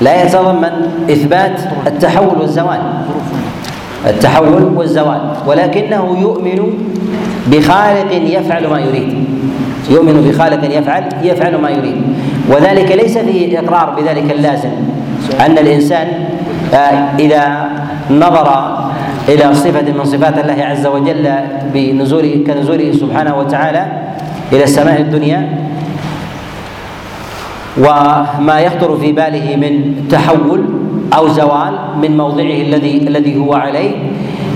لا 0.00 0.22
يتضمن 0.22 0.70
إثبات 1.10 1.60
التحول 1.86 2.38
والزوال. 2.38 2.80
التحول 4.06 4.62
والزوال. 4.62 5.20
ولكنه 5.46 6.16
يؤمن 6.20 6.72
بخالق 7.46 8.12
يفعل 8.12 8.66
ما 8.66 8.80
يريد. 8.80 9.24
يؤمن 9.90 10.30
بخالق 10.30 10.78
يفعل 10.78 11.04
يفعل 11.22 11.56
ما 11.56 11.70
يريد. 11.70 12.02
وذلك 12.48 12.92
ليس 12.92 13.18
فيه 13.18 13.58
إقرار 13.58 13.94
بذلك 14.00 14.32
اللازم. 14.32 14.70
أن 15.40 15.58
الإنسان 15.58 16.08
آه، 16.74 16.76
إذا 17.18 17.68
نظر 18.10 18.48
إلى 19.28 19.54
صفة 19.54 19.92
من 19.92 20.04
صفات 20.04 20.38
الله 20.38 20.64
عز 20.64 20.86
وجل 20.86 21.30
بنزوله 21.74 22.44
كنزوله 22.46 22.92
سبحانه 22.92 23.34
وتعالى 23.38 23.86
إلى 24.52 24.64
السماء 24.64 25.00
الدنيا 25.00 25.48
وما 27.78 28.60
يخطر 28.60 28.96
في 28.96 29.12
باله 29.12 29.56
من 29.56 30.04
تحول 30.10 30.64
أو 31.16 31.28
زوال 31.28 31.74
من 32.02 32.16
موضعه 32.16 32.44
الذي 32.66 32.96
الذي 33.08 33.36
هو 33.38 33.54
عليه 33.54 33.90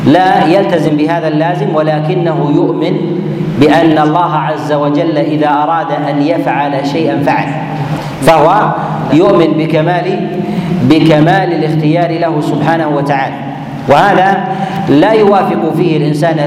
لا 0.06 0.46
يلتزم 0.46 0.96
بهذا 0.96 1.28
اللازم 1.28 1.74
ولكنه 1.74 2.52
يؤمن 2.54 2.96
بأن 3.60 3.98
الله 3.98 4.32
عز 4.34 4.72
وجل 4.72 5.18
إذا 5.18 5.48
أراد 5.48 5.86
أن 6.10 6.22
يفعل 6.22 6.86
شيئا 6.86 7.22
فعل. 7.26 7.46
فهو 8.22 8.74
يؤمن 9.12 9.46
بكمال 9.58 10.28
بكمال 10.84 11.52
الاختيار 11.52 12.18
له 12.18 12.40
سبحانه 12.40 12.88
وتعالى. 12.88 13.34
وهذا 13.88 14.44
لا 14.88 15.12
يوافق 15.12 15.74
فيه 15.76 15.96
الإنسان 15.96 16.38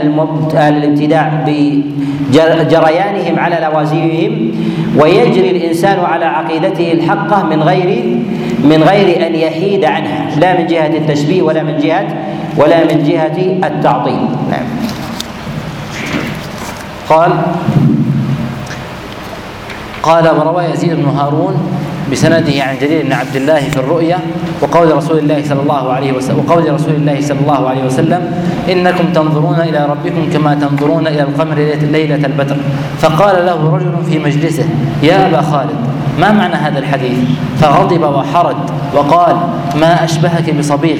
الابتداع 0.54 1.32
بجريانهم 1.46 3.40
على 3.40 3.60
لوازمهم 3.62 4.52
ويجري 4.98 5.52
الإنسان 5.52 6.00
على 6.00 6.26
عقيدته 6.26 6.92
الحقة 6.92 7.44
من 7.44 7.64
غير 7.64 8.18
من 8.64 8.84
غير 8.84 9.28
أن 9.28 9.36
يحيد 9.36 9.86
عنها. 9.86 10.40
لا 10.40 10.58
من 10.60 10.68
جهة 10.68 10.98
التشبيه 10.98 11.42
ولا 11.42 11.64
من 11.64 11.78
جهه 11.78 12.08
ولا 12.58 12.84
من 12.84 13.04
جهة 13.04 13.68
التعطيل. 13.68 14.28
نعم. 14.50 14.66
قال 17.10 17.32
قال 20.04 20.28
وروى 20.28 20.64
يزيد 20.64 20.94
بن 20.94 21.06
هارون 21.06 21.56
بسنده 22.12 22.64
عن 22.64 22.76
جرير 22.82 23.04
بن 23.06 23.14
عبد 23.14 23.36
الله 23.36 23.60
في 23.60 23.78
الرؤيا 23.78 24.20
وقول 24.62 24.96
رسول 24.96 25.18
الله 25.20 25.44
صلى 25.44 25.62
الله 25.62 25.92
عليه 25.94 26.12
وسلم 26.12 26.40
وقول 26.40 26.74
رسول 26.74 26.96
الله 26.96 27.22
صلى 27.22 27.40
الله 27.40 27.70
عليه 27.70 27.84
وسلم 27.84 28.22
إنكم 28.70 29.06
تنظرون 29.14 29.60
إلى 29.60 29.86
ربكم 29.86 30.30
كما 30.34 30.56
تنظرون 30.56 31.08
إلى 31.08 31.22
القمر 31.22 31.56
ليلة 31.92 32.26
البدر. 32.26 32.58
فقال 33.00 33.46
له 33.46 33.76
رجل 33.76 33.94
في 34.10 34.20
مجلسه 34.20 34.66
يا 35.04 35.28
أبا 35.28 35.42
خالد 35.42 35.80
ما 36.18 36.32
معنى 36.32 36.56
هذا 36.56 36.80
الحديث؟ 36.80 37.18
فغضب 37.62 38.02
وحرج 38.02 38.56
وقال 38.94 39.36
ما 39.76 40.04
أشبهك 40.04 40.54
بصبيغ 40.54 40.98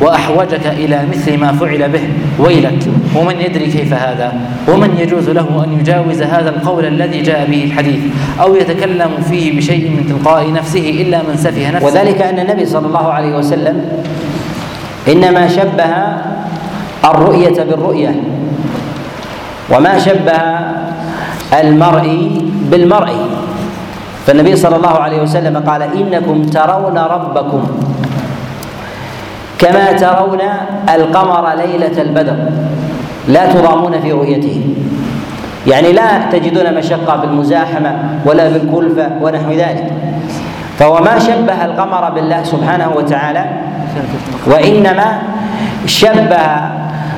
وأحوجك 0.00 0.66
إلى 0.66 1.06
مثل 1.10 1.38
ما 1.38 1.52
فعل 1.52 1.88
به 1.88 2.08
ويلك 2.38 2.78
ومن 3.16 3.40
يدري 3.40 3.66
كيف 3.66 3.92
هذا؟ 3.92 4.32
ومن 4.68 4.96
يجوز 4.98 5.30
له 5.30 5.64
أن 5.64 5.80
يجاوز 5.80 6.22
هذا 6.22 6.50
القول 6.50 6.84
الذي 6.84 7.22
جاء 7.22 7.46
به 7.50 7.64
الحديث؟ 7.64 8.00
أو 8.40 8.54
يتكلم 8.54 9.10
فيه 9.30 9.56
بشيء 9.56 9.90
من 9.90 10.06
تلقاء 10.08 10.52
نفسه 10.52 11.02
إلا 11.02 11.22
من 11.22 11.36
سفه 11.36 11.70
نفسه. 11.70 11.86
وذلك 11.86 12.22
أن 12.22 12.38
النبي 12.38 12.66
صلى 12.66 12.86
الله 12.86 13.12
عليه 13.12 13.36
وسلم 13.36 13.88
إنما 15.08 15.48
شبه 15.48 15.92
الرؤية 17.04 17.62
بالرؤية 17.62 18.14
وما 19.70 19.98
شبه 19.98 20.38
المرء 21.60 22.40
بالمرء. 22.70 23.27
فالنبي 24.28 24.56
صلى 24.56 24.76
الله 24.76 24.96
عليه 25.00 25.22
وسلم 25.22 25.56
قال 25.56 25.82
إنكم 25.82 26.42
ترون 26.52 26.98
ربكم 26.98 27.62
كما 29.58 29.92
ترون 29.92 30.42
القمر 30.94 31.44
ليلة 31.56 32.02
البدر 32.02 32.36
لا 33.28 33.52
تضامون 33.52 34.00
في 34.00 34.12
رؤيته. 34.12 34.60
يعني 35.66 35.92
لا 35.92 36.28
تجدون 36.32 36.74
مشقة 36.74 37.16
بالمزاحمة 37.16 38.20
ولا 38.24 38.48
بالكلفة 38.48 39.08
ونحو 39.22 39.50
ذلك. 39.52 39.92
فهو 40.78 41.00
ما 41.00 41.18
شبه 41.18 41.64
القمر 41.64 42.10
بالله 42.10 42.42
سبحانه 42.44 42.92
وتعالى 42.96 43.44
وإنما 44.46 45.08
شبه 45.86 46.46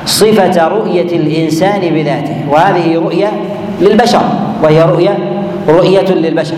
صفة 0.05 0.67
رؤية 0.67 1.11
الإنسان 1.11 1.81
بذاته. 1.81 2.45
وهذه 2.49 2.95
رؤية 2.95 3.31
للبشر 3.81 4.23
وهي 4.63 4.83
رؤية 4.83 5.17
رؤية 5.67 6.09
للبشر. 6.11 6.57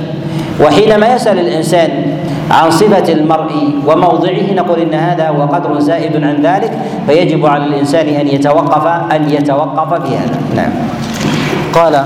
وحينما 0.61 1.13
يسأل 1.15 1.39
الإنسان 1.39 2.17
عن 2.51 2.71
صفة 2.71 3.13
المرء 3.13 3.51
وموضعه 3.87 4.53
نقول 4.53 4.79
إن 4.79 4.93
هذا 4.93 5.27
هو 5.29 5.41
قدر 5.41 5.79
زائد 5.79 6.23
عن 6.23 6.41
ذلك 6.41 6.71
فيجب 7.07 7.45
على 7.45 7.65
الإنسان 7.65 8.07
أن 8.07 8.27
يتوقف 8.27 8.87
أن 9.11 9.29
يتوقف 9.29 10.07
في 10.07 10.17
هذا. 10.17 10.37
نعم. 10.55 10.71
قال 11.73 12.05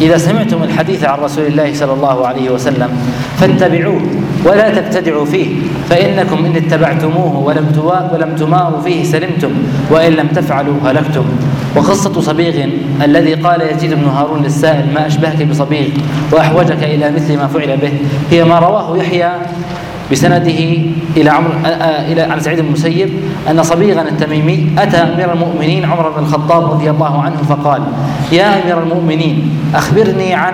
إذا 0.00 0.16
سمعتم 0.18 0.62
الحديث 0.62 1.04
عن 1.04 1.18
رسول 1.18 1.46
الله 1.46 1.74
صلى 1.74 1.92
الله 1.92 2.26
عليه 2.26 2.50
وسلم 2.50 2.88
فاتبعوه 3.36 4.00
ولا 4.44 4.80
تبتدعوا 4.80 5.24
فيه 5.24 5.48
فإنكم 5.90 6.44
إن 6.44 6.56
اتبعتموه 6.56 7.38
ولم 7.38 7.66
ولم 8.12 8.36
تماروا 8.36 8.80
فيه 8.80 9.04
سلمتم 9.04 9.50
وإن 9.90 10.12
لم 10.12 10.28
تفعلوا 10.28 10.74
هلكتم. 10.84 11.24
وقصة 11.76 12.20
صبيغ 12.20 12.66
الذي 13.02 13.34
قال 13.34 13.60
يزيد 13.60 13.94
بن 13.94 14.04
هارون 14.04 14.42
للسائل 14.42 14.94
ما 14.94 15.06
أشبهك 15.06 15.42
بصبيغ 15.42 15.88
وأحوجك 16.32 16.82
إلى 16.82 17.10
مثل 17.10 17.36
ما 17.36 17.46
فعل 17.46 17.76
به؟ 17.76 17.92
هي 18.30 18.44
ما 18.44 18.58
رواه 18.58 18.96
يحيى 18.96 19.30
بسنده 20.12 20.60
إلى 21.16 21.30
عمر 21.30 21.50
إلى 22.12 22.22
عن 22.22 22.40
سعيد 22.40 22.60
بن 22.60 22.66
المسيب 22.66 23.10
أن 23.50 23.62
صبيغا 23.62 24.02
التميمي 24.02 24.68
أتى 24.78 24.96
أمير 24.96 25.32
المؤمنين 25.32 25.84
عمر 25.84 26.10
بن 26.10 26.22
الخطاب 26.22 26.70
رضي 26.70 26.90
الله 26.90 27.22
عنه 27.22 27.36
فقال: 27.36 27.82
يا 28.32 28.62
أمير 28.62 28.82
المؤمنين 28.82 29.50
أخبرني 29.74 30.34
عن 30.34 30.52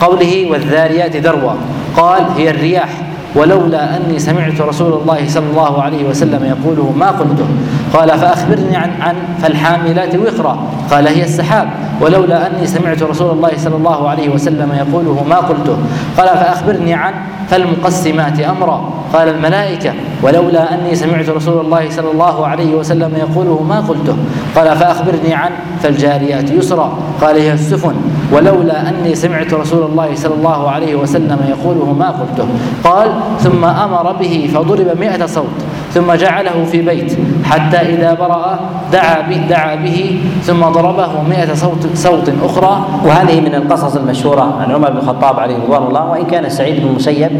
قوله 0.00 0.46
والذاريات 0.50 1.16
ذروة. 1.16 1.56
قال 1.96 2.22
هي 2.36 2.50
الرياح. 2.50 2.88
ولولا 3.34 3.96
أني 3.96 4.18
سمعت 4.18 4.60
رسول 4.60 4.92
الله 5.02 5.28
صلى 5.28 5.46
الله 5.50 5.82
عليه 5.82 6.08
وسلم 6.08 6.44
يقوله 6.44 6.92
ما 6.96 7.10
قلته 7.10 7.46
قال 7.92 8.18
فأخبرني 8.18 8.76
عن 8.76 8.90
عن 9.00 9.16
فالحاملات 9.42 10.14
وقرا. 10.16 10.58
قال 10.90 11.08
هي 11.08 11.24
السحاب. 11.24 11.68
ولولا 12.00 12.46
أني 12.46 12.66
سمعت 12.66 13.02
رسول 13.02 13.30
الله 13.30 13.50
صلى 13.56 13.76
الله 13.76 14.08
عليه 14.08 14.28
وسلم 14.28 14.72
يقوله 14.72 15.24
ما 15.28 15.36
قلته. 15.36 15.78
قال 16.18 16.28
فأخبرني 16.28 16.94
عن 16.94 17.14
فالمقسمات 17.50 18.40
أمرا. 18.40 18.90
قال 19.12 19.28
الملائكة 19.28 19.92
ولولا 20.22 20.74
أني 20.74 20.94
سمعت 20.94 21.28
رسول 21.28 21.60
الله 21.60 21.90
صلى 21.90 22.10
الله 22.10 22.46
عليه 22.46 22.74
وسلم 22.74 23.12
يقوله 23.16 23.62
ما 23.62 23.80
قلته. 23.80 24.16
قال 24.56 24.76
فأخبرني 24.76 25.34
عن 25.34 25.50
فالجاريات 25.82 26.50
يسرا. 26.50 26.98
قال 27.20 27.36
هي 27.36 27.52
السفن 27.52 27.94
ولولا 28.32 28.88
أني 28.88 29.14
سمعت 29.14 29.54
رسول 29.54 29.82
الله 29.90 30.08
صلى 30.14 30.34
الله 30.34 30.70
عليه 30.70 30.94
وسلم 30.94 31.38
يقوله 31.48 31.92
ما 31.92 32.10
قلته. 32.10 32.48
قال 32.84 33.08
ثم 33.40 33.64
أمر 33.64 34.12
به 34.12 34.50
فضرب 34.54 34.98
مئة 35.00 35.26
صوت. 35.26 35.58
ثم 35.94 36.12
جعله 36.12 36.64
في 36.70 36.82
بيت 36.82 37.18
حتى 37.44 37.76
إذا 37.76 38.14
برأ 38.14 38.58
دعا 38.92 39.20
به, 39.30 39.40
دعا 39.48 39.74
به 39.74 40.20
ثم 40.42 40.60
ضربه 40.60 41.22
مئة 41.22 41.54
صوت, 41.54 41.86
صوت 41.94 42.32
أخرى. 42.42 42.74
وهذه 43.06 43.40
من 43.40 43.54
القصص 43.54 43.96
المشهورة 43.96 44.58
عن 44.60 44.74
عمر 44.74 44.90
بن 44.90 44.98
الخطاب 44.98 45.40
عليه 45.40 45.56
رضوان 45.56 45.82
الله. 45.82 46.04
وإن 46.10 46.24
كان 46.26 46.48
سعيد 46.50 46.82
بن 46.82 46.88
المسيب 46.88 47.32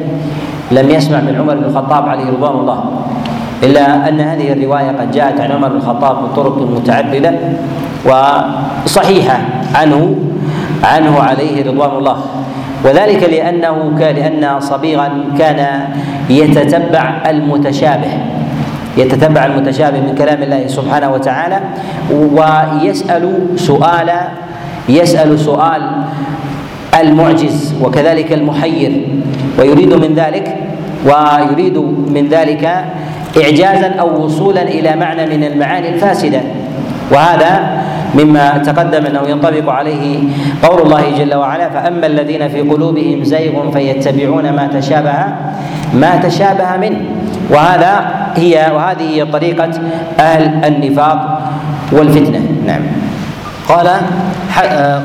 لم 0.70 0.90
يسمع 0.90 1.20
من 1.20 1.34
عمر 1.34 1.54
بن 1.54 1.64
الخطاب 1.64 2.08
عليه 2.08 2.30
رضوان 2.30 2.54
الله 2.62 2.78
إلا 3.62 4.08
أن 4.08 4.20
هذه 4.20 4.52
الرواية 4.52 4.90
قد 5.00 5.10
جاءت 5.10 5.40
عن 5.40 5.52
عمر 5.52 5.68
بن 5.68 5.76
الخطاب 5.76 6.16
بطرق 6.22 6.56
متعددة 6.62 7.32
وصحيحة 8.06 9.38
عنه 9.74 10.14
عنه 10.84 11.20
عليه 11.20 11.66
رضوان 11.70 11.90
الله. 11.98 12.16
وذلك 12.84 13.22
لأنه 13.22 13.96
كان 13.98 14.14
لأن 14.14 14.60
صبيغا 14.60 15.08
كان 15.38 15.88
يتتبع 16.30 17.22
المتشابه. 17.26 18.12
يتتبع 18.96 19.44
المتشابه 19.46 20.00
من 20.00 20.14
كلام 20.14 20.42
الله 20.42 20.66
سبحانه 20.66 21.10
وتعالى 21.12 21.60
ويسأل 22.10 23.38
سؤال 23.56 24.10
يسأل 24.88 25.38
سؤال 25.38 25.82
المعجز 27.00 27.74
وكذلك 27.82 28.32
المحير 28.32 29.06
ويريد 29.58 29.94
من 29.94 30.14
ذلك 30.14 30.56
ويريد 31.04 31.78
من 32.08 32.28
ذلك 32.30 32.84
إعجازا 33.42 33.94
أو 34.00 34.24
وصولا 34.24 34.62
إلى 34.62 34.96
معنى 34.96 35.36
من 35.36 35.44
المعاني 35.44 35.88
الفاسدة. 35.88 36.40
وهذا 37.12 37.82
مما 38.14 38.58
تقدم 38.58 39.06
أنه 39.06 39.22
ينطبق 39.28 39.70
عليه 39.70 40.18
قول 40.62 40.82
الله 40.82 41.02
جل 41.18 41.34
وعلا 41.34 41.70
فأما 41.70 42.06
الذين 42.06 42.48
في 42.48 42.60
قلوبهم 42.60 43.24
زيغ 43.24 43.70
فيتبعون 43.70 44.52
ما 44.52 44.66
تشابه 44.74 45.14
ما 45.94 46.16
تشابه 46.16 46.76
منه. 46.76 46.98
وهذا 47.50 48.23
هي 48.36 48.70
وهذه 48.74 49.02
هي 49.02 49.24
طريقة 49.24 49.70
أهل 50.20 50.64
النفاق 50.64 51.50
والفتنة. 51.92 52.40
نعم. 52.66 52.82
قال 53.68 53.88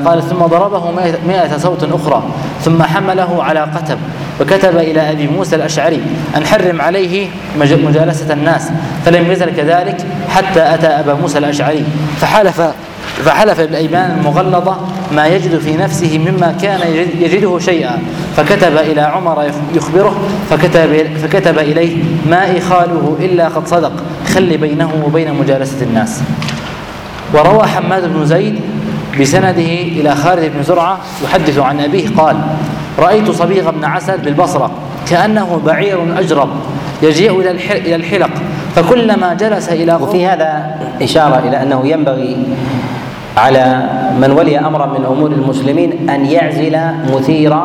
قال 0.06 0.24
ثم 0.24 0.46
ضربه 0.46 0.92
مئة 1.28 1.58
صوت 1.58 1.84
أخرى 1.84 2.24
ثم 2.62 2.84
حمله 2.84 3.44
على 3.44 3.60
قتب 3.60 3.98
وكتب 4.42 4.78
إلى 4.78 5.12
أبي 5.12 5.28
موسى 5.28 5.56
الأشعري 5.56 6.02
أن 6.38 6.46
حرم 6.46 6.82
عليه 6.82 7.28
مجالسة 7.60 8.34
الناس 8.34 8.70
فلم 9.06 9.32
يزل 9.32 9.56
كذلك 9.56 10.06
حتى 10.30 10.74
أتى 10.74 10.88
أبا 10.88 11.14
موسى 11.14 11.38
الأشعري 11.38 11.84
فحلف 12.22 12.62
فحلف 13.26 13.62
بالأيمان 13.62 14.18
المغلظة 14.20 14.78
ما 15.16 15.28
يجد 15.28 15.60
في 15.60 15.78
نفسه 15.78 16.18
مما 16.18 16.56
كان 16.62 16.80
يجده 17.20 17.60
شيئا. 17.60 17.98
فكتب 18.40 18.78
إلى 18.78 19.02
عمر 19.02 19.52
يخبره 19.74 20.16
فكتب 20.50 21.08
فكتب 21.24 21.58
إليه 21.60 22.04
ما 22.30 22.58
إخاله 22.58 23.18
إلا 23.20 23.48
قد 23.48 23.68
صدق. 23.68 23.92
خل 24.34 24.58
بينه 24.58 24.90
وبين 25.06 25.34
مجالسة 25.34 25.86
الناس. 25.86 26.22
وروى 27.34 27.64
حماد 27.68 28.14
بن 28.14 28.26
زيد 28.26 28.60
بسنده 29.22 29.52
إلى 30.00 30.16
خالد 30.16 30.52
بن 30.56 30.64
زرعة 30.64 30.98
يحدث 31.24 31.58
عن 31.58 31.80
أبيه 31.80 32.08
قال 32.18 32.38
رأيت 33.00 33.32
صبيغ 33.32 33.72
بن 33.72 33.86
عسل 33.86 34.18
بالبصرة 34.18 34.72
كأنه 35.10 35.62
بعير 35.66 36.20
أجرب 36.20 36.50
يجيء 37.04 37.40
إلى 37.72 37.96
الحلق 37.96 38.30
فكلما 38.76 39.34
جلس 39.34 39.70
إلى 39.70 39.96
وفي 39.96 40.28
هذا 40.28 40.76
إشارة 41.02 41.40
إلى 41.48 41.64
أنه 41.64 41.88
ينبغي 41.88 42.38
على 43.38 43.90
من 44.22 44.32
ولي 44.32 44.60
أمرا 44.60 44.86
من 44.86 45.06
أمور 45.06 45.32
المسلمين 45.32 46.10
أن 46.10 46.26
يعزل 46.26 46.80
مثير 47.16 47.58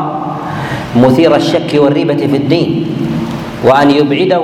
مثير 0.97 1.37
الشك 1.37 1.75
والريبة 1.75 2.17
في 2.17 2.37
الدين 2.37 2.87
وأن 3.65 3.91
يبعده 3.91 4.43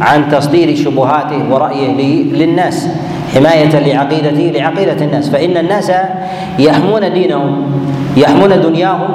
عن 0.00 0.28
تصدير 0.28 0.76
شبهاته 0.76 1.50
ورأيه 1.50 2.22
للناس 2.32 2.88
حماية 3.34 3.78
لعقيدته 3.78 4.52
لعقيدة 4.58 5.04
الناس. 5.04 5.28
فإن 5.28 5.56
الناس 5.56 5.92
يحمون 6.58 7.12
دينهم 7.12 7.62
يحمون 8.16 8.62
دنياهم 8.62 9.08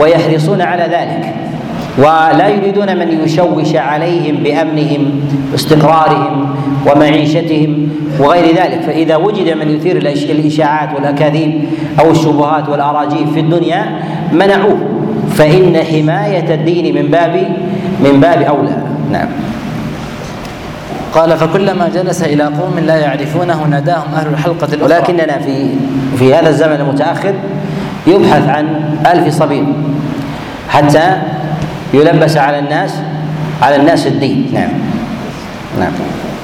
ويحرصون 0.00 0.60
على 0.60 0.82
ذلك 0.82 1.34
ولا 1.98 2.48
يريدون 2.48 2.96
من 2.96 3.20
يشوش 3.24 3.76
عليهم 3.76 4.36
بأمنهم 4.36 5.20
واستقرارهم 5.52 6.54
ومعيشتهم 6.86 7.88
وغير 8.20 8.44
ذلك. 8.56 8.82
فإذا 8.86 9.16
وجد 9.16 9.56
من 9.56 9.70
يثير 9.76 9.96
الإشاعات 10.30 10.88
والأكاذيب 10.94 11.64
أو 12.00 12.10
الشبهات 12.10 12.68
والأراجيف 12.68 13.32
في 13.34 13.40
الدنيا 13.40 14.00
منعوه. 14.32 14.97
فإن 15.38 15.76
حماية 15.76 16.54
الدين 16.54 16.94
من 16.94 17.10
باب 17.10 17.34
من 18.00 18.20
باب 18.20 18.42
أولى. 18.42 18.76
نعم. 19.12 19.28
قال 21.14 21.38
فكلما 21.38 21.88
جلس 21.88 22.22
إلى 22.22 22.44
قوم 22.44 22.78
لا 22.78 22.96
يعرفونه 22.96 23.66
ناداهم 23.66 24.14
أهل 24.14 24.26
الحلقة 24.26 24.68
الأخرى. 24.74 24.98
ولكننا 24.98 25.38
في 25.38 25.70
في 26.18 26.34
هذا 26.34 26.48
الزمن 26.48 26.80
المتأخر 26.80 27.34
يبحث 28.06 28.48
عن 28.48 28.66
ألف 29.06 29.34
صبي 29.34 29.64
حتى 30.68 31.16
يلبس 31.94 32.36
على 32.36 32.58
الناس 32.58 32.94
على 33.62 33.76
الناس 33.76 34.06
الدين. 34.06 34.50
نعم. 34.54 34.70
نعم. 35.80 35.92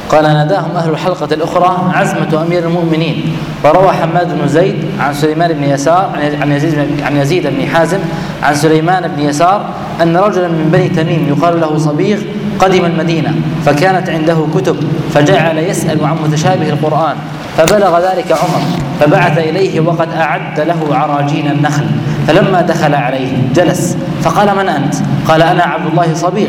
قال 0.09 0.25
ناداهم 0.25 0.77
أهل 0.77 0.91
الحلقة 0.91 1.35
الأخرى 1.35 1.93
عزمة 1.95 2.43
أمير 2.47 2.67
المؤمنين 2.67 3.37
وروى 3.65 3.93
حماد 3.93 4.39
بن 4.39 4.49
زيد 4.49 4.85
عن 5.01 5.15
سليمان 5.15 5.53
بن 5.53 5.65
يسار 5.65 6.11
عن 6.41 6.53
يزيد 6.53 7.03
عن 7.03 7.17
يزيد 7.17 7.47
بن 7.47 7.67
حازم 7.67 7.99
عن 8.43 8.55
سليمان 8.55 9.09
بن 9.09 9.23
يسار 9.23 9.71
أن 10.03 10.17
رجلا 10.17 10.49
من 10.49 10.71
بني 10.73 10.89
تميم 10.89 11.29
يقال 11.29 11.61
له 11.61 11.79
صبيغ 11.79 12.19
قدم 12.59 12.85
المدينة 12.85 13.35
فكانت 13.67 14.11
عنده 14.11 14.47
كتب 14.55 14.77
فجعل 15.15 15.59
يسأل 15.59 16.05
عن 16.05 16.17
متشابه 16.25 16.69
القرآن 16.69 17.17
فبلغ 17.57 17.99
ذلك 17.99 18.33
عمر 18.33 18.61
فبعث 19.01 19.39
إليه 19.39 19.81
وقد 19.81 20.09
أعد 20.13 20.61
له 20.61 20.77
عراجين 20.91 21.51
النخل 21.51 21.85
فلما 22.29 22.61
دخل 22.61 22.95
عليه 22.95 23.33
جلس 23.55 23.97
فقال 24.23 24.57
من 24.57 24.69
أنت؟ 24.69 24.95
قال 25.29 25.43
أنا 25.43 25.63
عبد 25.63 25.87
الله 25.87 26.15
صبيغ 26.15 26.49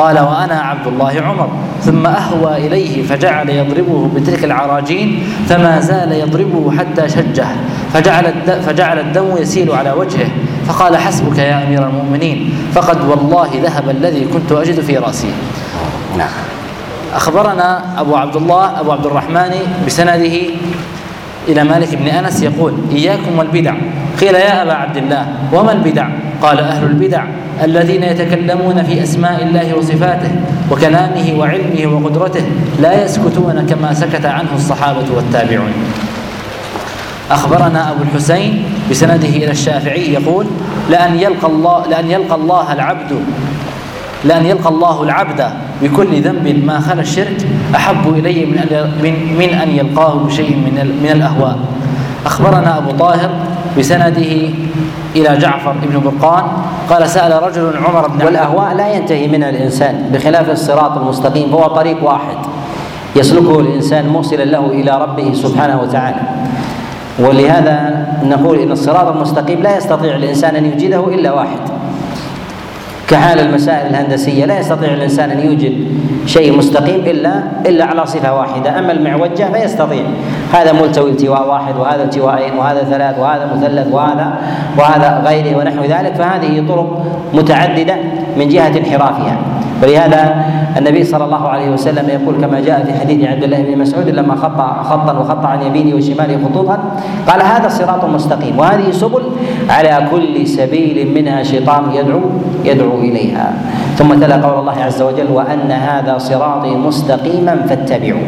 قال 0.00 0.18
وأنا 0.18 0.60
عبد 0.60 0.86
الله 0.86 1.22
عمر. 1.26 1.48
ثم 1.82 2.06
أهوى 2.06 2.56
إليه 2.56 3.02
فجعل 3.02 3.48
يضربه 3.48 4.08
بتلك 4.14 4.44
العراجين 4.44 5.22
فما 5.48 5.80
زال 5.80 6.12
يضربه 6.12 6.72
حتى 6.78 7.08
شجه. 7.08 7.46
فجعل 7.92 8.24
فجعل 8.66 8.98
الدم 8.98 9.36
يسيل 9.36 9.72
على 9.72 9.92
وجهه. 9.92 10.28
فقال 10.66 10.96
حسبك 10.96 11.38
يا 11.38 11.66
أمير 11.66 11.86
المؤمنين 11.86 12.52
فقد 12.74 12.98
والله 13.08 13.50
ذهب 13.62 13.90
الذي 13.90 14.24
كنت 14.24 14.52
أجد 14.52 14.80
في 14.80 14.96
رأسي. 14.96 15.32
نعم. 16.18 16.34
أخبرنا 17.14 18.00
أبو 18.00 18.16
عبد 18.16 18.36
الله 18.36 18.80
أبو 18.80 18.92
عبد 18.92 19.06
الرحمن 19.06 19.52
بسنده 19.86 20.36
إلى 21.48 21.64
مالك 21.64 21.94
بن 21.94 22.06
أنس 22.06 22.42
يقول 22.42 22.72
إياكم 22.92 23.38
والبدع. 23.38 23.74
قيل 24.20 24.34
يا 24.34 24.62
أبا 24.62 24.72
عبد 24.72 24.96
الله 24.96 25.26
وما 25.52 25.72
البدع؟ 25.72 26.08
قال 26.42 26.60
أهل 26.60 26.84
البدع 26.84 27.24
الذين 27.64 28.02
يتكلمون 28.02 28.82
في 28.82 29.02
أسماء 29.02 29.42
الله 29.42 29.74
وصفاته 29.78 30.30
وكلامه 30.70 31.34
وعلمه 31.38 31.86
وقدرته 31.86 32.44
لا 32.80 33.04
يسكتون 33.04 33.66
كما 33.68 33.94
سكت 33.94 34.24
عنه 34.26 34.48
الصحابة 34.54 35.04
والتابعون. 35.16 35.72
أخبرنا 37.30 37.90
أبو 37.90 38.02
الحسين 38.02 38.64
بسنده 38.90 39.28
إلى 39.28 39.50
الشافعي 39.50 40.12
يقول 40.12 40.46
لأن 40.90 41.18
يلقى 41.18 41.46
الله 41.46 41.86
لأن 41.86 42.10
يلقى 42.10 42.34
الله 42.34 42.72
العبد 42.72 43.12
لأن 44.24 44.46
يلقى 44.46 44.68
الله 44.68 45.02
العبد 45.02 45.44
بكل 45.82 46.20
ذنب 46.22 46.64
ما 46.64 46.80
خلا 46.80 47.00
الشرك 47.00 47.46
أحب 47.74 48.14
إلي 48.14 48.46
من 48.46 48.58
من 49.02 49.36
من 49.38 49.48
أن 49.54 49.70
يلقاه 49.70 50.14
بشيء 50.14 50.56
من 50.56 50.98
من 51.02 51.10
الأهواء. 51.10 51.58
أخبرنا 52.26 52.78
أبو 52.78 52.90
طاهر 52.90 53.30
بسنده 53.78 54.32
إلى 55.16 55.36
جعفر 55.36 55.74
بن 55.82 56.00
برقان. 56.00 56.44
قال 56.90 57.10
سأل 57.10 57.42
رجل 57.42 57.72
عمر 57.86 58.08
بن 58.08 58.24
والأهواء 58.24 58.74
لا 58.74 58.94
ينتهي 58.94 59.28
منها 59.28 59.50
الإنسان 59.50 60.10
بخلاف 60.12 60.50
الصراط 60.50 60.96
المستقيم 60.98 61.50
فهو 61.50 61.66
طريق 61.66 62.04
واحد 62.04 62.36
يسلكه 63.16 63.60
الإنسان 63.60 64.08
موصلا 64.08 64.44
له 64.44 64.66
إلى 64.66 65.02
ربه 65.02 65.32
سبحانه 65.34 65.80
وتعالى. 65.80 66.20
ولهذا 67.18 68.06
نقول 68.24 68.58
إن 68.58 68.72
الصراط 68.72 69.08
المستقيم 69.16 69.62
لا 69.62 69.76
يستطيع 69.76 70.16
الإنسان 70.16 70.56
أن 70.56 70.64
يوجده 70.66 71.08
إلا 71.08 71.32
واحد. 71.32 71.69
كحال 73.10 73.40
المسائل 73.40 73.86
الهندسية 73.86 74.44
لا 74.44 74.58
يستطيع 74.58 74.94
الإنسان 74.94 75.30
أن 75.30 75.40
يوجد 75.40 75.86
شيء 76.26 76.58
مستقيم 76.58 77.00
إلا 77.00 77.42
إلا 77.66 77.84
على 77.84 78.06
صفة 78.06 78.34
واحدة 78.34 78.78
أما 78.78 78.92
المعوجة 78.92 79.52
فيستطيع. 79.52 80.02
هذا 80.52 80.72
ملتوي 80.72 81.10
التواء 81.10 81.48
واحد 81.48 81.76
وهذا 81.76 82.02
التواءين 82.02 82.56
وهذا 82.56 82.84
ثلاث 82.84 83.18
وهذا 83.18 83.50
مثلث 83.56 83.92
وهذا 83.92 84.32
وهذا 84.78 85.22
غيره 85.26 85.58
ونحو 85.58 85.82
ذلك. 85.84 86.14
فهذه 86.14 86.64
طرق 86.68 87.06
متعددة 87.34 87.96
من 88.36 88.48
جهة 88.48 88.78
انحرافها. 88.78 89.36
ولهذا 89.82 90.44
النبي 90.76 91.04
صلى 91.04 91.24
الله 91.24 91.48
عليه 91.48 91.68
وسلم 91.70 92.08
يقول 92.08 92.34
كما 92.40 92.60
جاء 92.60 92.84
في 92.84 92.92
حديث 92.92 93.24
عبد 93.28 93.44
الله 93.44 93.60
بن 93.62 93.78
مسعود 93.78 94.08
لما 94.08 94.34
خط 94.36 94.60
خطأ 94.84 95.18
وخط 95.18 95.44
عن 95.44 95.62
يمينه 95.62 95.96
وشماله 95.96 96.38
خطوطا 96.44 96.78
قال 97.28 97.40
هذا 97.42 97.68
صراط 97.68 98.04
مستقيم 98.04 98.58
وهذه 98.58 98.90
سبل 98.90 99.22
على 99.68 100.08
كل 100.10 100.46
سبيل 100.46 101.14
منها 101.14 101.42
شيطان 101.42 101.92
يدعو 101.94 102.20
يدعو 102.64 102.98
إليها. 102.98 103.52
ثم 103.96 104.14
تلا 104.14 104.36
قول 104.40 104.60
الله 104.60 104.76
عز 104.80 105.02
وجل 105.02 105.30
وأن 105.32 105.70
هذا 105.70 106.18
صراطي 106.18 106.72
مستقيما 106.76 107.56
فاتبعوا 107.68 108.26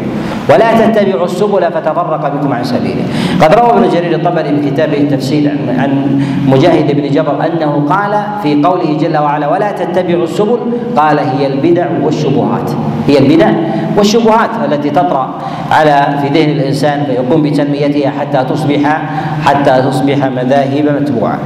ولا 0.49 0.69
تتبعوا 0.73 1.25
السبل 1.25 1.63
فتفرق 1.71 2.23
بكم 2.35 2.53
عن 2.53 2.63
سبيله. 2.63 3.03
قد 3.41 3.53
روى 3.55 3.69
ابن 3.69 3.89
جرير 3.89 4.15
الطبري 4.15 4.49
في 4.61 4.69
كتابه 4.71 4.97
التفسير 4.97 5.51
عن 5.77 6.21
مجاهد 6.47 6.87
بن 6.91 7.09
جبر 7.09 7.35
أنه 7.45 7.85
قال 7.89 8.13
في 8.43 8.63
قوله 8.63 8.97
جل 9.01 9.17
وعلا 9.17 9.47
ولا 9.47 9.71
تتبعوا 9.71 10.23
السبل 10.23 10.59
قال 10.97 11.19
هي 11.19 11.47
البدع 11.47 11.87
والشبهات. 12.03 12.71
هي 13.07 13.17
البدع 13.17 13.49
والشبهات 13.97 14.49
التي 14.65 14.89
تطرأ 14.89 15.39
على 15.71 16.19
في 16.21 16.27
ذهن 16.27 16.49
الإنسان 16.49 17.03
فيقوم 17.05 17.41
بتنميتها 17.41 18.11
حتى 18.19 18.43
تصبح 18.49 19.01
حتى 19.45 19.81
تصبح 19.81 20.25
مذاهب 20.25 20.85
متبوعة. 21.01 21.39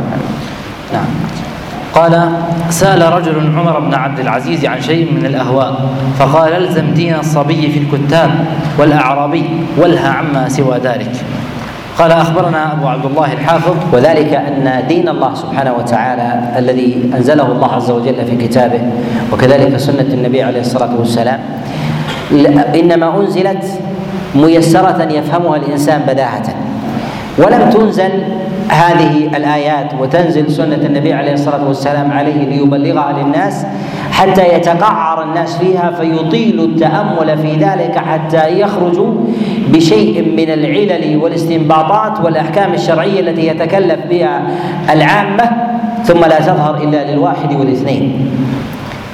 نعم. 0.93 1.09
قال 1.97 2.29
سأل 2.69 3.13
رجل 3.13 3.57
عمر 3.57 3.79
بن 3.79 3.93
عبد 3.93 4.19
العزيز 4.19 4.65
عن 4.65 4.81
شيء 4.81 5.13
من 5.13 5.25
الأهواء 5.25 5.89
فقال 6.19 6.53
ألزم 6.53 6.93
دين 6.93 7.15
الصبي 7.15 7.71
في 7.71 7.79
الكتاب 7.79 8.29
والأعرابي 8.79 9.49
والها 9.77 10.09
عما 10.09 10.49
سوى 10.49 10.77
ذلك. 10.77 11.11
قال 11.97 12.11
أخبرنا 12.11 12.73
أبو 12.73 12.87
عبد 12.87 13.05
الله 13.05 13.33
الحافظ 13.33 13.75
وذلك 13.93 14.33
أن 14.33 14.83
دين 14.87 15.09
الله 15.09 15.33
سبحانه 15.35 15.73
وتعالى 15.73 16.59
الذي 16.59 17.11
أنزله 17.17 17.51
الله 17.51 17.73
عز 17.73 17.91
وجل 17.91 18.25
في 18.25 18.47
كتابه 18.47 18.81
وكذلك 19.33 19.77
سنة 19.77 20.13
النبي 20.13 20.43
عليه 20.43 20.59
الصلاة 20.59 20.95
والسلام. 20.99 21.39
إنما 22.75 23.19
أنزلت 23.19 23.65
ميسرة 24.35 25.03
يفهمها 25.11 25.55
الإنسان 25.55 26.01
بداهة. 26.07 26.47
ولم 27.37 27.69
تنزل 27.69 28.11
هذه 28.69 29.37
الآيات 29.37 29.93
وتنزل 29.99 30.51
سنة 30.51 30.75
النبي 30.75 31.13
عليه 31.13 31.33
الصلاة 31.33 31.67
والسلام 31.67 32.11
عليه 32.11 32.45
ليبلغها 32.45 33.13
للناس 33.23 33.65
حتى 34.11 34.55
يتقعر 34.55 35.23
الناس 35.23 35.57
فيها 35.57 35.91
فيطيل 35.91 36.59
التأمل 36.59 37.37
في 37.37 37.53
ذلك 37.53 37.97
حتى 37.97 38.59
يخرجوا 38.59 39.13
بشيء 39.69 40.21
من 40.37 40.53
العلل 40.53 41.17
والاستنباطات 41.17 42.25
والأحكام 42.25 42.73
الشرعية 42.73 43.19
التي 43.19 43.47
يتكلف 43.47 43.99
بها 44.09 44.41
العامة 44.89 45.51
ثم 46.03 46.19
لا 46.19 46.39
تظهر 46.39 46.83
إلا 46.83 47.11
للواحد 47.11 47.53
والاثنين. 47.53 48.31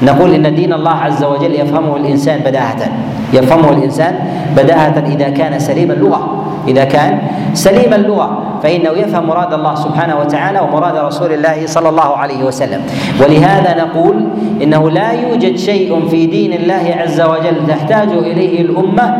نقول 0.01 0.33
إن 0.33 0.55
دين 0.55 0.73
الله 0.73 0.91
عز 0.91 1.23
وجل 1.23 1.51
يفهمه 1.53 1.97
الإنسان 1.97 2.39
بداهة. 2.39 2.91
يفهمه 3.33 3.69
الإنسان 3.69 4.15
بداهة 4.57 5.03
إذا 5.07 5.29
كان 5.29 5.59
سليم 5.59 5.91
اللغة. 5.91 6.42
إذا 6.67 6.83
كان 6.83 7.19
سليم 7.53 7.93
اللغة 7.93 8.59
فإنه 8.63 8.89
يفهم 8.89 9.27
مراد 9.27 9.53
الله 9.53 9.75
سبحانه 9.75 10.19
وتعالى 10.19 10.59
ومراد 10.59 10.95
رسول 10.97 11.31
الله 11.31 11.65
صلى 11.65 11.89
الله 11.89 12.17
عليه 12.17 12.43
وسلم. 12.43 12.81
ولهذا 13.21 13.83
نقول 13.83 14.27
إنه 14.63 14.89
لا 14.89 15.11
يوجد 15.11 15.55
شيء 15.55 16.07
في 16.09 16.25
دين 16.25 16.53
الله 16.53 16.95
عز 16.97 17.21
وجل 17.21 17.67
تحتاج 17.67 18.09
إليه 18.09 18.61
الأمة 18.61 19.17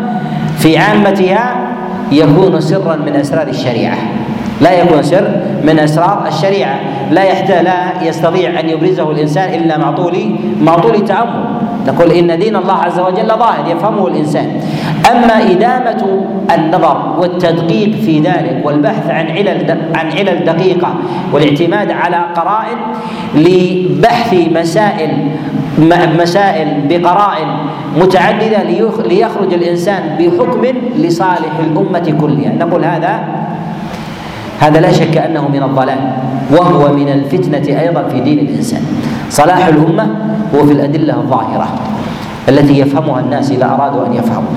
في 0.58 0.78
عامتها 0.78 1.56
يكون 2.12 2.62
سرا 2.62 2.96
من 2.96 3.16
أسرار 3.16 3.48
الشريعة. 3.48 3.98
لا 4.62 4.72
يكون 4.72 5.04
سر 5.04 5.42
من 5.64 5.80
أسرار 5.80 6.24
الشريعة. 6.28 6.80
لا 7.12 7.24
يحتاج 7.24 7.64
لا 7.66 8.04
يستطيع 8.08 8.60
أن 8.60 8.70
يبرزه 8.70 9.12
الإنسان 9.12 9.54
إلا 9.54 9.78
مع 9.78 9.92
طول 9.92 10.16
مع 10.62 10.76
طول 10.76 11.06
تامل 11.06 11.44
نقول 11.88 12.12
إن 12.12 12.40
دين 12.40 12.56
الله 12.56 12.74
عز 12.74 13.00
وجل 13.00 13.28
ظاهر 13.28 13.68
يفهمه 13.68 14.08
الإنسان. 14.08 14.62
أما 15.12 15.52
إدامة 15.52 16.26
النظر 16.56 17.16
والتدقيق 17.20 17.92
في 17.96 18.20
ذلك 18.20 18.62
والبحث 18.66 19.10
عن 19.10 19.26
علل 19.32 19.78
عن 19.96 20.12
علل 20.12 20.46
دقيقة 20.46 20.96
والاعتماد 21.34 21.92
على 21.92 22.20
قرائن 22.36 22.78
لبحث 23.36 24.34
مسائل 24.34 25.12
مسائل 26.20 26.68
بقرائن 26.90 27.48
متعددة 27.98 28.64
ليخرج 29.04 29.54
الإنسان 29.54 30.04
بحكم 30.20 30.62
لصالح 30.98 31.54
الأمة 31.60 32.16
كلها. 32.22 32.52
نقول 32.60 32.86
هذا 32.86 33.20
هذا 34.60 34.80
لا 34.80 34.92
شك 34.92 35.18
أنه 35.18 35.48
من 35.50 35.64
الضلال 35.64 36.00
وهو 36.52 36.94
من 36.94 37.10
الفتنة 37.10 37.80
أيضا 37.82 38.04
في 38.08 38.20
دين 38.20 38.40
الإنسان. 38.40 38.82
صلاح 39.30 39.68
الأمة 39.68 40.08
هو 40.56 40.66
في 40.66 40.72
الأدلة 40.72 41.14
الظاهرة. 41.14 41.68
التي 42.50 42.80
يفهمها 42.80 43.20
الناس 43.20 43.52
إذا 43.52 43.66
أرادوا 43.66 44.08
أن 44.08 44.14
يفهموا. 44.14 44.52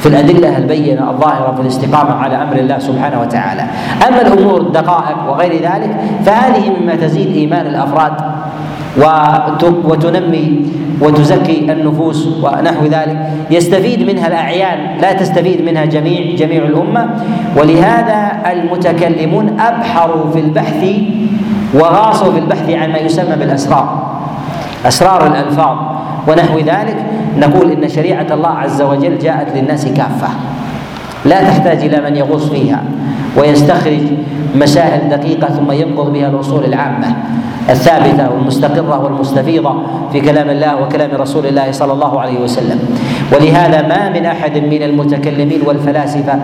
في 0.00 0.08
الأدلة 0.08 0.58
البينة 0.58 1.10
الظاهرة 1.10 1.54
في 1.54 1.62
الاستقامة 1.62 2.14
على 2.14 2.42
أمر 2.42 2.56
الله 2.56 2.78
سبحانه 2.78 3.20
وتعالى. 3.20 3.62
أما 4.08 4.20
الأمور 4.22 4.60
الدقائق 4.60 5.16
وغير 5.28 5.52
ذلك 5.52 5.96
فهذه 6.24 6.70
مما 6.80 6.94
تزيد 6.94 7.36
إيمان 7.36 7.66
الأفراد 7.66 8.12
وتنمي 9.84 10.60
وتزكي 11.00 11.72
النفوس 11.72 12.28
ونحو 12.42 12.84
ذلك. 12.84 13.18
يستفيد 13.50 14.02
منها 14.02 14.26
الأعيان 14.26 14.78
لا 15.00 15.12
تستفيد 15.12 15.64
منها 15.64 15.84
جميع 15.84 16.34
جميع 16.36 16.64
الأمة. 16.64 17.08
ولهذا 17.56 18.32
المتكلمون 18.52 19.60
أبحروا 19.60 20.30
في 20.32 20.40
البحث 20.40 20.84
وغاصوا 21.74 22.32
في 22.32 22.38
البحث 22.38 22.70
عن 22.70 22.92
ما 22.92 22.98
يسمى 22.98 23.36
بالأسرار. 23.36 24.05
أسرار 24.88 25.26
الألفاظ. 25.26 25.76
ونحو 26.28 26.58
ذلك 26.58 26.96
نقول 27.38 27.70
إن 27.70 27.88
شريعة 27.88 28.26
الله 28.30 28.48
عز 28.50 28.82
وجل 28.82 29.18
جاءت 29.18 29.56
للناس 29.56 29.86
كافة. 29.86 30.28
لا 31.24 31.42
تحتاج 31.42 31.78
إلى 31.78 32.10
من 32.10 32.16
يغوص 32.16 32.50
فيها. 32.50 32.82
ويستخرج 33.36 34.00
مسائل 34.54 35.08
دقيقة 35.08 35.46
ثم 35.46 35.72
ينقض 35.72 36.12
بها 36.12 36.28
الاصول 36.28 36.64
العامة 36.64 37.16
الثابتة 37.70 38.30
والمستقرة 38.30 38.98
والمستفيضة 39.04 39.74
في 40.12 40.20
كلام 40.20 40.50
الله 40.50 40.82
وكلام 40.82 41.10
رسول 41.14 41.46
الله 41.46 41.72
صلى 41.72 41.92
الله 41.92 42.20
عليه 42.20 42.38
وسلم. 42.40 42.78
ولهذا 43.32 43.82
ما 43.82 44.08
من 44.08 44.26
أحد 44.26 44.58
من 44.58 44.82
المتكلمين 44.82 45.60
والفلاسفة 45.66 46.38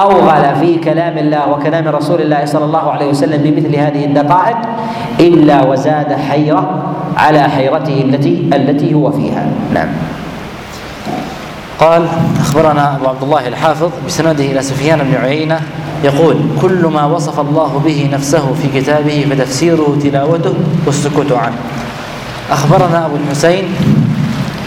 أوغل 0.00 0.56
في 0.60 0.76
كلام 0.78 1.18
الله 1.18 1.50
وكلام 1.50 1.88
رسول 1.88 2.20
الله 2.20 2.44
صلى 2.44 2.64
الله 2.64 2.90
عليه 2.90 3.06
وسلم 3.06 3.42
بمثل 3.42 3.76
هذه 3.76 4.04
الدقائق 4.04 4.56
إلا 5.20 5.66
وزاد 5.66 6.12
حيرة 6.12 6.92
على 7.16 7.42
حيرته 7.42 8.04
التي 8.08 8.50
التي 8.54 8.94
هو 8.94 9.10
فيها. 9.10 9.46
نعم. 9.74 9.88
قال 11.80 12.06
أخبرنا 12.40 12.96
أبو 12.96 13.08
عبد 13.08 13.22
الله 13.22 13.48
الحافظ 13.48 13.90
بسنده 14.06 14.44
إلى 14.44 14.62
سفيان 14.62 14.98
بن 14.98 15.14
عيينة 15.14 15.60
يقول 16.04 16.36
كل 16.62 16.86
ما 16.86 17.04
وصف 17.06 17.40
الله 17.40 17.82
به 17.84 18.08
نفسه 18.12 18.52
في 18.62 18.80
كتابه 18.80 19.26
فتفسيره 19.30 19.98
تلاوته 20.02 20.54
والسكوت 20.86 21.32
عنه. 21.32 21.56
أخبرنا 22.50 23.06
أبو 23.06 23.16
الحسين 23.16 23.64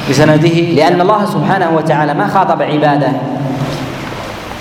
بسنده 0.10 0.50
لأن 0.50 1.02
الله 1.02 1.26
سبحانه 1.26 1.70
وتعالى 1.76 2.14
ما 2.14 2.28
خاطب 2.28 2.62
عباده 2.62 3.12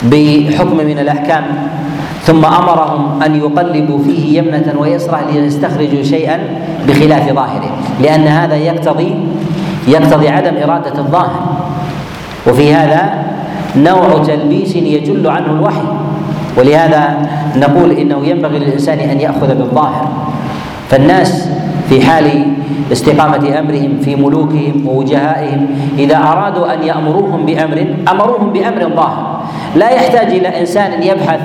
بحكم 0.02 0.76
من 0.76 0.98
الأحكام 0.98 1.44
ثم 2.22 2.44
أمرهم 2.44 3.22
أن 3.22 3.34
يقلبوا 3.34 4.04
فيه 4.04 4.38
يمنة 4.38 4.74
ويسرى 4.78 5.20
ليستخرجوا 5.32 6.02
شيئا 6.02 6.38
بخلاف 6.88 7.32
ظاهره 7.32 7.70
لأن 8.00 8.26
هذا 8.26 8.54
يقتضي 8.56 9.14
يقتضي 9.88 10.28
عدم 10.28 10.56
إرادة 10.56 10.98
الظاهر. 10.98 11.42
وفي 12.46 12.74
هذا 12.74 13.24
نوع 13.76 14.22
تلبيس 14.26 14.76
يجل 14.76 15.26
عنه 15.26 15.46
الوحي. 15.46 15.82
ولهذا 16.56 17.28
نقول 17.56 17.90
إنه 17.92 18.26
ينبغي 18.26 18.58
للإنسان 18.58 18.98
أن 18.98 19.20
يأخذ 19.20 19.48
بالظاهر. 19.54 20.08
فالناس 20.90 21.48
في 21.88 22.00
حال 22.00 22.44
استقامة 22.92 23.58
أمرهم 23.58 23.98
في 24.04 24.16
ملوكهم 24.16 24.86
ووجهائهم 24.86 25.66
إذا 25.98 26.16
أرادوا 26.16 26.74
أن 26.74 26.82
يأمروهم 26.82 27.46
بأمر 27.46 27.86
أمروهم 28.08 28.52
بأمر 28.52 28.96
ظاهر. 28.96 29.40
لا 29.76 29.90
يحتاج 29.90 30.26
إلى 30.26 30.60
إنسان 30.60 31.02
يبحث 31.02 31.40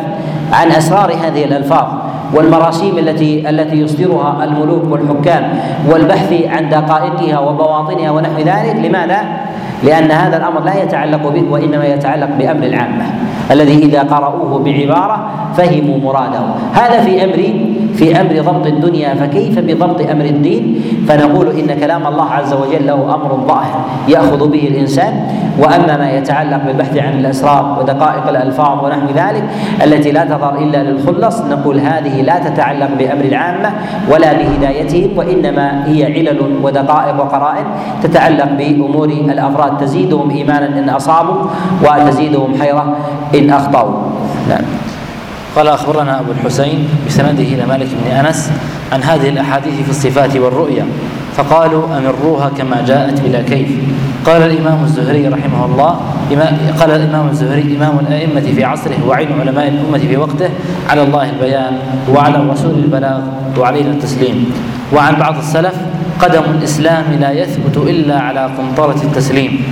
عن 0.53 0.71
أسرار 0.71 1.13
هذه 1.13 1.43
الألفاظ 1.43 1.87
والمراسيم 2.33 2.97
التي 2.97 3.49
التي 3.49 3.75
يصدرها 3.75 4.43
الملوك 4.43 4.83
والحكام 4.91 5.43
والبحث 5.89 6.33
عن 6.47 6.69
دقائقها 6.69 7.39
وبواطنها 7.39 8.11
ونحو 8.11 8.39
ذلك. 8.39 8.75
لماذا؟ 8.83 9.21
لأن 9.83 10.11
هذا 10.11 10.37
الأمر 10.37 10.63
لا 10.63 10.83
يتعلق 10.83 11.27
به 11.27 11.43
وإنما 11.51 11.85
يتعلق 11.85 12.29
بأمر 12.39 12.63
العامة. 12.63 13.05
الذي 13.51 13.85
إذا 13.85 14.01
قرأوه 14.03 14.59
بعبارة 14.59 15.17
فهموا 15.57 15.97
مراده. 15.97 16.39
هذا 16.73 17.01
في 17.01 17.23
أمر 17.23 17.41
في 17.95 18.21
أمر 18.21 18.41
ضبط 18.41 18.65
الدنيا 18.67 19.15
فكيف 19.15 19.59
بضبط 19.59 20.01
أمر 20.09 20.25
الدين؟ 20.25 20.81
فنقول 21.07 21.47
إن 21.59 21.79
كلام 21.79 22.07
الله 22.07 22.29
عز 22.29 22.53
وجل 22.53 22.87
له 22.87 23.15
أمر 23.15 23.31
ظاهر 23.47 23.79
يأخذ 24.07 24.49
به 24.49 24.67
الإنسان. 24.67 25.13
وأما 25.57 25.97
ما 25.97 26.11
يتعلق 26.11 26.61
بالبحث 26.65 26.97
عن 26.97 27.13
الأسرار 27.19 27.77
ودقائق 27.79 28.27
الألفاظ 28.29 28.85
ونحو 28.85 29.07
ذلك 29.15 29.43
التي 29.83 30.11
لا 30.11 30.23
تظهر 30.25 30.57
إلا 30.61 30.83
للخلص 30.83 31.41
نقول 31.41 31.79
هذه 31.79 32.21
لا 32.21 32.37
تتعلق 32.39 32.89
بأمر 32.99 33.25
العامة 33.25 33.69
ولا 34.11 34.33
بهدايتهم 34.33 35.17
وإنما 35.17 35.87
هي 35.89 36.05
علل 36.05 36.61
ودقائق 36.63 37.15
وقرائن 37.21 37.65
تتعلق 38.03 38.49
بأمور 38.57 39.09
الأفراد. 39.09 39.77
تزيدهم 39.77 40.29
إيمانا 40.29 40.79
إن 40.79 40.89
أصابوا 40.89 41.49
وتزيدهم 41.81 42.53
حيرة 42.61 42.85
إن 43.35 43.49
أخطأوا. 43.49 43.93
نعم. 44.49 44.76
قال 45.57 45.67
أخبرنا 45.67 46.19
أبو 46.19 46.31
الحسين 46.31 46.87
بسنده 47.07 47.43
إلى 47.43 47.65
مالك 47.65 47.87
بن 47.87 48.11
أنس 48.11 48.51
عن 48.93 49.03
هذه 49.03 49.29
الأحاديث 49.29 49.73
في 49.81 49.89
الصفات 49.89 50.35
والرؤيا. 50.35 50.85
فقالوا 51.37 51.97
أمروها 51.97 52.49
كما 52.49 52.83
جاءت 52.87 53.21
بلا 53.21 53.41
كيف. 53.41 53.69
قال 54.25 54.41
الإمام 54.41 54.83
الزهري 54.83 55.27
رحمه 55.27 55.65
الله 55.65 55.99
قال 56.79 56.91
الإمام 56.91 57.29
الزهري 57.29 57.75
إمام 57.77 57.99
الأئمة 57.99 58.41
في 58.41 58.63
عصره 58.63 58.97
وعين 59.07 59.27
علماء 59.39 59.67
الأمة 59.67 59.97
في 59.97 60.17
وقته 60.17 60.49
على 60.89 61.03
الله 61.03 61.29
البيان 61.29 61.77
وعلى 62.13 62.35
الرسول 62.35 62.71
البلاغ 62.71 63.19
وعلينا 63.57 63.89
التسليم. 63.89 64.51
وعن 64.93 65.15
بعض 65.15 65.37
السلف 65.37 65.75
قدم 66.21 66.43
الإسلام 66.57 67.05
لا 67.19 67.31
يثبت 67.31 67.77
إلا 67.77 68.19
على 68.19 68.49
قنطرة 68.57 69.01
التسليم. 69.03 69.63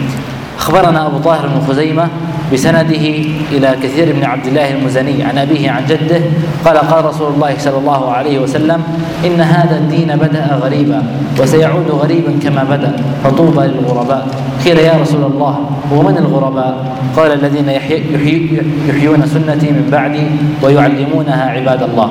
أخبرنا 0.60 1.08
أبو 1.08 1.18
طاهر 1.18 1.48
بن 1.48 1.68
خزيمة 1.68 2.08
بسنده 2.54 3.06
إلى 3.52 3.76
كثير 3.84 4.14
بن 4.14 4.24
عبد 4.24 4.46
الله 4.46 4.74
المزني 4.74 5.24
عن 5.24 5.38
أبيه 5.38 5.72
عن 5.72 5.86
جده. 5.86 6.22
قال 6.66 6.78
قال 6.78 7.06
رسول 7.06 7.34
الله 7.34 7.54
صلى 7.58 7.78
الله 7.78 8.12
عليه 8.12 8.39
وسلم 8.39 8.84
إن 9.26 9.41
هذا 9.41 9.78
الدين 9.78 10.16
بدأ 10.16 10.60
غريبا 10.64 11.04
وسيعود 11.39 11.89
غريبا 11.91 12.32
كما 12.43 12.64
بدأ 12.64 12.96
فطوبى 13.24 13.68
للغرباء. 13.68 14.28
قيل 14.66 14.78
يا 14.78 14.93
رسول 15.02 15.24
الله 15.24 15.60
ومن 15.91 16.18
الغرباء؟ 16.18 16.98
قال 17.18 17.32
الذين 17.34 17.70
يحيي 17.70 18.14
يحيي 18.14 18.62
يحيون 18.89 19.26
سنتي 19.26 19.72
من 19.72 19.89
بعدي 19.91 20.28
ويعلمونها 20.62 21.50
عباد 21.50 21.84
الله. 21.84 22.10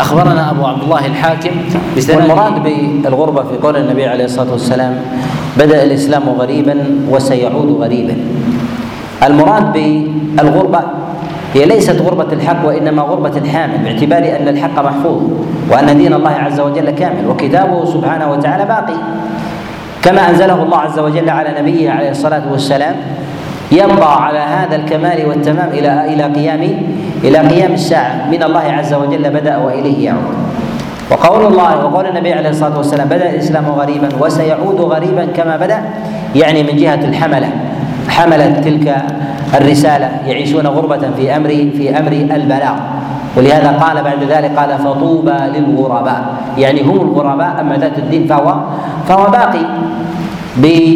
أخبرنا 0.00 0.50
أبو 0.50 0.66
عبد 0.66 0.82
الله 0.82 1.06
الحاكم 1.06 1.50
والمراد 2.08 2.54
بالغربة 3.02 3.42
في 3.42 3.56
قول 3.62 3.76
النبي 3.76 4.06
عليه 4.06 4.24
الصلاة 4.24 4.52
والسلام 4.52 5.02
بدأ 5.58 5.82
الإسلام 5.82 6.22
غريبا 6.28 6.76
وسيعود 7.10 7.70
غريبا. 7.80 8.16
المراد 9.22 9.72
بالغربة 9.72 10.80
هي 11.54 11.64
ليست 11.64 12.00
غربة 12.02 12.32
الحق 12.32 12.66
وإنما 12.66 13.02
غربة 13.02 13.36
الحامل 13.36 13.78
باعتبار 13.84 14.36
أن 14.40 14.48
الحق 14.48 14.84
محفوظ 14.84 15.22
وأن 15.70 15.98
دين 15.98 16.14
الله 16.14 16.30
عز 16.30 16.60
وجل 16.60 16.90
كامل 16.90 17.26
وكتابه 17.28 17.84
سبحانه 17.84 18.30
وتعالى 18.30 18.64
باقي. 18.64 18.94
كما 20.02 20.30
أنزله 20.30 20.62
الله 20.62 20.78
عز 20.78 20.98
وجل 20.98 21.30
على 21.30 21.60
نبيه 21.62 21.90
عليه 21.90 22.10
الصلاة 22.10 22.42
والسلام 22.52 22.96
يبقى 23.72 24.24
على 24.24 24.38
هذا 24.38 24.76
الكمال 24.76 25.26
والتمام 25.28 25.68
إلى 25.68 26.14
إلى 26.14 26.22
قيام 26.22 26.62
إلى 27.24 27.38
قيام 27.38 27.72
الساعة. 27.72 28.30
من 28.30 28.42
الله 28.42 28.60
عز 28.60 28.94
وجل 28.94 29.30
بدأ 29.30 29.56
وإليه 29.56 30.04
يعود. 30.04 30.49
وقول 31.10 31.46
الله 31.46 31.84
وقول 31.84 32.06
النبي 32.06 32.32
عليه 32.32 32.50
الصلاة 32.50 32.76
والسلام 32.76 33.08
بدا 33.08 33.30
الإسلام 33.30 33.64
غريبا 33.66 34.08
وسيعود 34.20 34.80
غريبا 34.80 35.24
كما 35.36 35.56
بدا. 35.56 35.78
يعني 36.34 36.62
من 36.62 36.76
جهة 36.76 37.02
الحملة. 37.04 37.50
حملت 38.08 38.64
تلك 38.64 38.96
الرسالة 39.54 40.10
يعيشون 40.26 40.66
غربة 40.66 41.10
في 41.16 41.36
أمر 41.36 41.48
في 41.48 41.98
أمر 41.98 42.12
البلاغ. 42.12 42.76
ولهذا 43.36 43.70
قال 43.82 44.02
بعد 44.02 44.22
ذلك 44.28 44.58
قال 44.58 44.78
فطوبى 44.78 45.38
للغرباء. 45.54 46.24
يعني 46.58 46.82
هم 46.82 47.00
الغرباء 47.00 47.60
أما 47.60 47.76
ذات 47.76 47.98
الدين 47.98 48.26
فهو 48.26 48.54
فهو 49.08 49.30
باقي. 49.30 49.66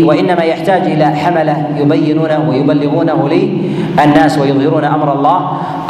وإنما 0.04 0.42
يحتاج 0.42 0.82
إلى 0.82 1.06
حملة 1.06 1.56
يبينونه 1.76 2.48
ويبلغونه 2.48 3.28
للناس 3.28 4.38
ويظهرون 4.38 4.84
أمر 4.84 5.12
الله 5.12 5.38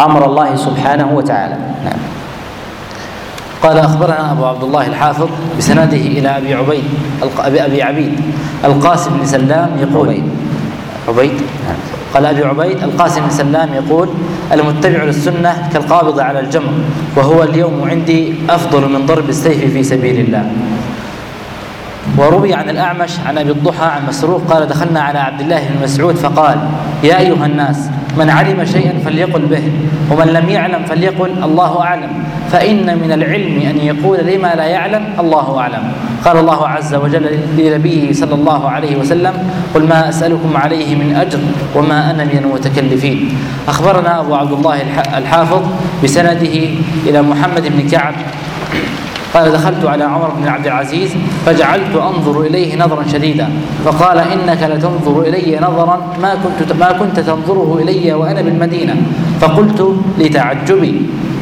أمر 0.00 0.26
الله 0.26 0.56
سبحانه 0.56 1.08
وتعالى. 1.14 1.56
نعم. 1.84 2.13
قال 3.64 3.78
أخبرنا 3.78 4.32
أبو 4.32 4.44
عبد 4.44 4.62
الله 4.62 4.86
الحافظ 4.86 5.28
بسنده 5.58 5.96
إلى 5.96 6.28
أبي 6.38 6.54
عبيد 6.54 6.84
ابي 7.38 7.64
أبي 7.64 7.82
عبيد 7.82 8.20
القاسم 8.64 9.10
بن 9.18 9.26
سلام 9.26 9.70
يقول 9.80 10.08
عبيد. 10.08 10.24
عبيد؟ 11.08 11.32
قال 12.14 12.26
أبي 12.26 12.44
عبيد 12.44 12.82
القاسم 12.82 13.20
بن 13.20 13.30
سلام 13.30 13.74
يقول 13.74 14.08
المتبع 14.52 15.04
للسنة 15.04 15.68
كالقابض 15.72 16.20
على 16.20 16.40
الجمر 16.40 16.72
وهو 17.16 17.42
اليوم 17.42 17.88
عندي 17.90 18.34
أفضل 18.50 18.92
من 18.92 19.06
ضرب 19.06 19.28
السيف 19.28 19.72
في 19.72 19.82
سبيل 19.82 20.20
الله. 20.20 20.50
وروي 22.18 22.54
عن 22.54 22.70
الأعمش 22.70 23.10
عن 23.26 23.38
أبي 23.38 23.50
الضحى 23.50 23.84
عن 23.84 24.06
مسروق 24.08 24.42
قال 24.50 24.66
دخلنا 24.68 25.00
على 25.00 25.18
عبد 25.18 25.40
الله 25.40 25.68
بن 25.68 25.82
مسعود 25.84 26.14
فقال 26.14 26.58
يا 27.02 27.18
أيها 27.18 27.46
الناس 27.46 27.88
من 28.18 28.30
علم 28.30 28.64
شيئا 28.64 28.98
فليقل 29.04 29.46
به 29.46 29.72
ومن 30.10 30.26
لم 30.26 30.48
يعلم 30.48 30.84
فليقل 30.84 31.30
الله 31.44 31.80
أعلم. 31.80 32.24
فإن 32.54 32.86
من 33.02 33.12
العلم 33.12 33.56
أن 33.70 33.76
يقول 33.82 34.18
لما 34.18 34.54
لا 34.54 34.64
يعلم 34.64 35.04
الله 35.20 35.58
أعلم. 35.58 35.92
قال 36.24 36.36
الله 36.38 36.68
عز 36.68 36.94
وجل 36.94 37.26
لنبيه 37.58 38.12
صلى 38.12 38.34
الله 38.34 38.68
عليه 38.68 38.96
وسلم 38.96 39.34
قل 39.74 39.82
ما 39.88 40.08
أسألكم 40.08 40.56
عليه 40.56 40.94
من 40.94 41.16
أجر 41.16 41.38
وما 41.74 42.10
أنا 42.10 42.24
من 42.24 42.38
المتكلفين. 42.44 43.18
أخبرنا 43.68 44.20
أبو 44.20 44.34
عبد 44.34 44.52
الله 44.52 44.76
الحافظ 45.18 45.62
بسنده 46.04 46.54
إلى 47.06 47.22
محمد 47.22 47.64
بن 47.74 47.88
كعب. 47.88 48.14
قال 49.34 49.52
دخلت 49.52 49.84
على 49.84 50.04
عمر 50.04 50.30
بن 50.38 50.48
عبد 50.48 50.66
العزيز 50.66 51.10
فجعلت 51.46 51.94
أنظر 51.96 52.40
إليه 52.40 52.78
نظرا 52.78 53.02
شديدا 53.12 53.48
فقال 53.84 54.18
إنك 54.18 54.62
لتنظر 54.62 55.22
إلي 55.26 55.58
نظرا 55.58 55.96
ما 56.22 56.32
كنت 56.34 56.72
ما 56.72 56.92
كنت 56.92 57.20
تنظره 57.20 57.78
إلي 57.82 58.12
وأنا 58.14 58.42
بالمدينة. 58.42 58.94
فقلت 59.40 59.80
لتعجبي. 60.18 60.94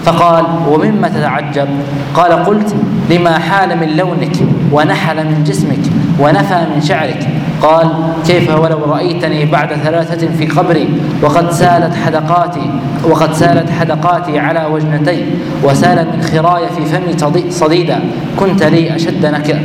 فقال 0.04 0.44
ومما 0.68 1.08
تتعجب؟ 1.08 1.68
قال 2.14 2.32
قلت 2.32 2.74
لما 3.10 3.38
حال 3.38 3.78
من 3.78 3.96
لونك 3.96 4.36
ونحل 4.72 5.16
من 5.26 5.44
جسمك 5.44 5.78
ونفى 6.20 6.66
من 6.74 6.80
شعرك 6.80 7.28
قال 7.62 7.88
كيف 8.26 8.50
ولو 8.58 8.84
رأيتني 8.84 9.44
بعد 9.44 9.72
ثلاثة 9.72 10.28
في 10.38 10.46
قبري 10.46 10.88
وقد 11.22 11.50
سالت 11.50 11.94
حدقاتي 11.94 12.70
وقد 13.04 13.32
سالت 13.32 13.70
حدقاتي 13.70 14.38
على 14.38 14.66
وجنتي 14.72 15.24
وسال 15.64 16.06
من 16.12 16.22
خراي 16.22 16.68
في 16.68 16.84
فمي 16.84 17.50
صديدا 17.50 18.00
كنت 18.40 18.62
لي 18.62 18.96
أشد 18.96 19.26
نكرة. 19.26 19.60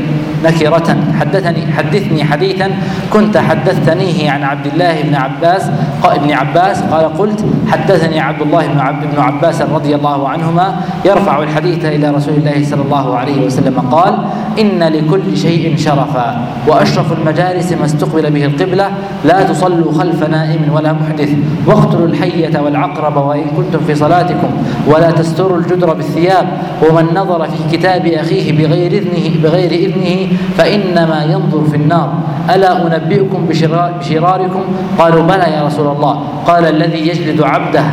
حدثني 1.19 1.71
حدثني 1.77 2.23
حديثا 2.23 2.71
كنت 3.13 3.37
حدثتنيه 3.37 4.31
عن 4.31 4.43
عبد 4.43 4.65
الله 4.65 5.01
بن 5.01 5.15
عباس 5.15 5.69
ابن 6.03 6.31
عباس 6.31 6.81
قال 6.81 7.17
قلت 7.17 7.45
حدثني 7.67 8.19
عبد 8.19 8.41
الله 8.41 8.67
بن 8.67 8.79
عبد 8.79 9.05
بن 9.13 9.19
عباس 9.19 9.61
رضي 9.61 9.95
الله 9.95 10.29
عنهما 10.29 10.75
يرفع 11.05 11.43
الحديث 11.43 11.85
إلى 11.85 12.09
رسول 12.09 12.33
الله 12.33 12.63
صلى 12.63 12.81
الله 12.81 13.17
عليه 13.17 13.45
وسلم 13.45 13.79
قال 13.79 14.17
إن 14.59 14.83
لكل 14.83 15.37
شيء 15.37 15.77
شرفا 15.77 16.47
وأشرف 16.67 17.13
المجالس 17.13 17.73
استقبل 17.87 18.25
به 18.35 18.43
القبلة 18.45 18.87
لا 19.25 19.43
تصلوا 19.43 19.91
خلف 19.99 20.19
نائم 20.23 20.61
ولا 20.75 20.91
محدث 20.93 21.31
واقتلوا 21.65 22.07
الحية 22.07 22.53
والعقرب 22.59 23.15
وإن 23.17 23.45
كنتم 23.57 23.79
في 23.87 23.95
صلاتكم 23.95 24.51
ولا 24.87 25.11
تستروا 25.11 25.57
الجدر 25.57 25.93
بالثياب 25.93 26.47
ومن 26.83 27.05
نظر 27.15 27.47
في 27.47 27.77
كتاب 27.77 28.05
أخيه 28.05 28.47
بغير 28.59 28.91
إذنه 28.91 29.25
بغير 29.43 29.71
إذنه 29.71 30.37
فإنما 30.57 31.23
ينظر 31.23 31.61
في 31.71 31.75
النار. 31.75 32.09
ألا 32.53 32.71
أنبئكم 32.83 33.45
بشرار 33.47 33.91
بشراركم؟ 33.99 34.63
قالوا 34.99 35.23
بلى 35.23 35.47
يا 35.55 35.61
رسول 35.65 35.87
الله. 35.95 36.15
قال 36.47 36.63
الذي 36.65 37.07
يجلد 37.07 37.41
عبده. 37.41 37.83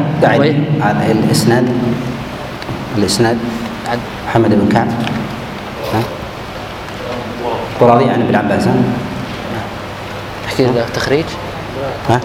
الإسناد؟ 1.10 1.66
الإسناد؟ 2.98 3.36
محمد 4.28 4.50
بن 4.50 4.68
كعب. 4.68 4.88
قراضي 7.80 8.04
عن 8.04 8.20
ابن 8.22 8.34
عباس 8.34 8.68
احكي 10.54 10.66
تخريج؟ 10.94 11.24
ها؟ 12.10 12.20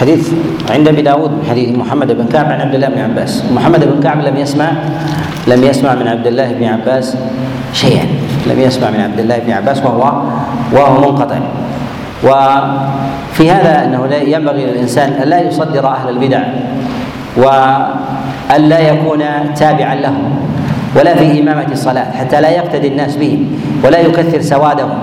حديث 0.00 0.30
عند 0.70 0.88
أبي 0.88 1.02
داود 1.02 1.30
من 1.30 1.46
حديث 1.50 1.78
محمد 1.78 2.12
بن 2.12 2.26
كعب 2.32 2.46
عن 2.46 2.60
عبد 2.60 2.74
الله 2.74 2.88
بن 2.88 3.00
عباس. 3.00 3.44
محمد 3.52 3.84
بن 3.84 4.00
كعب 4.02 4.20
لم 4.20 4.36
يسمع 4.36 4.72
لم 5.46 5.64
يسمع 5.64 5.94
من 5.94 6.08
عبد 6.08 6.26
الله 6.26 6.52
بن 6.52 6.64
عباس 6.64 7.16
شيئا. 7.72 8.06
لم 8.46 8.60
يسمع 8.60 8.90
من 8.90 9.00
عبد 9.00 9.20
الله 9.20 9.38
بن 9.38 9.52
عباس 9.52 9.78
وهو 9.78 10.22
وهو 10.72 11.00
منقطع. 11.00 11.38
وفي 12.24 13.50
هذا 13.50 13.84
أنه 13.84 14.14
ينبغي 14.14 14.66
للإنسان 14.66 15.12
أن 15.12 15.28
لا 15.28 15.40
يصدر 15.40 15.86
أهل 15.86 16.08
البدع 16.08 16.42
وأن 17.36 18.62
لا 18.68 18.80
يكون 18.80 19.22
تابعا 19.56 19.94
لهم. 19.94 20.43
ولا 20.96 21.14
في 21.14 21.40
إمامة 21.40 21.72
الصلاة 21.72 22.10
حتى 22.10 22.40
لا 22.40 22.50
يقتدي 22.50 22.88
الناس 22.88 23.16
بهم 23.16 23.46
ولا 23.84 23.98
يكثر 23.98 24.40
سوادهم. 24.40 24.98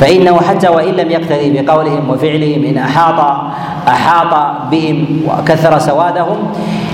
فإنه 0.00 0.40
حتى 0.40 0.68
وإن 0.68 0.94
لم 0.94 1.10
يقتدي 1.10 1.62
بقولهم 1.62 2.10
وفعلهم 2.10 2.64
إن 2.64 2.76
أحاط 2.78 3.18
أحاط 3.88 4.32
بهم 4.70 4.98
وكثر 5.28 5.78
سوادهم 5.78 6.36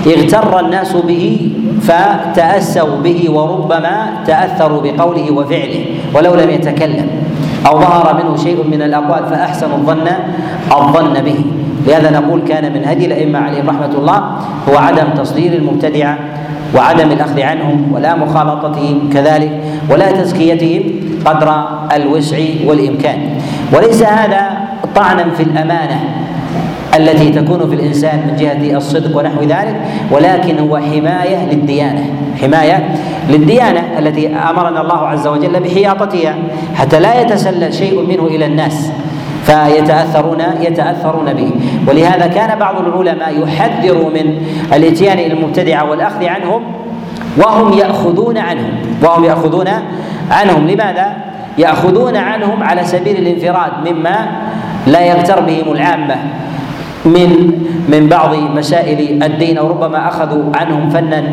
اغتر 0.07 0.59
الناس 0.59 0.93
به 0.93 1.49
فتأسوا 1.81 2.97
به 3.03 3.19
وربما 3.31 3.95
تأثروا 4.27 4.81
بقوله 4.81 5.31
وفعله 5.31 5.85
ولو 6.13 6.35
لم 6.35 6.49
يتكلم 6.49 7.07
أو 7.67 7.79
ظهر 7.79 8.23
منه 8.23 8.37
شيء 8.37 8.63
من 8.71 8.81
الأقوال 8.81 9.23
فأحسنوا 9.29 9.77
الظن 9.77 10.07
الظن 10.71 11.13
به. 11.21 11.39
لهذا 11.87 12.09
نقول 12.09 12.41
كان 12.47 12.73
من 12.73 12.85
هدي 12.85 13.05
الأئمة 13.05 13.39
عليهم 13.39 13.69
رحمة 13.69 13.93
الله 13.97 14.17
هو 14.69 14.77
عدم 14.77 15.07
تصدير 15.17 15.53
المبتدعة 15.53 16.17
وعدم 16.75 17.11
الأخذ 17.11 17.41
عنهم 17.41 17.91
ولا 17.93 18.15
مخالطتهم 18.15 19.09
كذلك 19.13 19.51
ولا 19.89 20.11
تزكيتهم 20.11 20.83
قدر 21.25 21.63
الوسع 21.95 22.37
والإمكان. 22.65 23.19
وليس 23.73 24.03
هذا 24.03 24.57
طعنا 24.95 25.25
في 25.37 25.43
الأمانة 25.43 25.99
التي 26.97 27.29
تكون 27.31 27.69
في 27.69 27.75
الإنسان 27.75 28.19
من 28.27 28.35
جهة 28.35 28.77
الصدق 28.77 29.17
ونحو 29.17 29.41
ذلك 29.41 29.75
ولكن 30.11 30.59
هو 30.59 30.77
حماية 30.77 31.45
للديانة. 31.51 32.05
حماية 32.41 32.95
للديانة 33.29 33.99
التي 33.99 34.27
أمرنا 34.35 34.81
الله 34.81 35.07
عز 35.07 35.27
وجل 35.27 35.59
بحياطتها 35.59 36.35
حتى 36.75 36.99
لا 36.99 37.21
يتسلل 37.21 37.73
شيء 37.73 38.01
منه 38.01 38.27
إلى 38.27 38.45
الناس. 38.45 38.91
فيتاثرون 39.43 40.41
يتأثرون 40.61 41.33
به. 41.33 41.51
ولهذا 41.87 42.27
كان 42.27 42.59
بعض 42.59 42.75
العلماء 42.79 43.43
يحذر 43.43 44.09
من 44.13 44.45
الإتيان 44.73 45.19
إلى 45.19 45.33
المبتدعه 45.33 45.89
والأخذ 45.89 46.25
عنهم 46.25 46.61
وهم 47.37 47.73
يأخذون 47.73 48.37
عنهم. 48.37 48.71
وهم 49.03 49.23
يأخذون 49.23 49.67
عنهم. 50.31 50.67
لماذا؟ 50.67 51.13
يأخذون 51.57 52.15
عنهم 52.15 52.63
على 52.63 52.83
سبيل 52.83 53.17
الانفراد 53.17 53.71
مما 53.87 54.27
لا 54.87 55.01
يغتر 55.01 55.39
بهم 55.39 55.71
العامة. 55.71 56.15
من 57.05 57.51
من 57.89 58.07
بعض 58.09 58.35
مسائل 58.55 59.23
الدين 59.23 59.57
أو 59.57 59.67
ربما 59.67 60.07
أخذوا 60.07 60.43
عنهم 60.55 60.89
فنا 60.89 61.23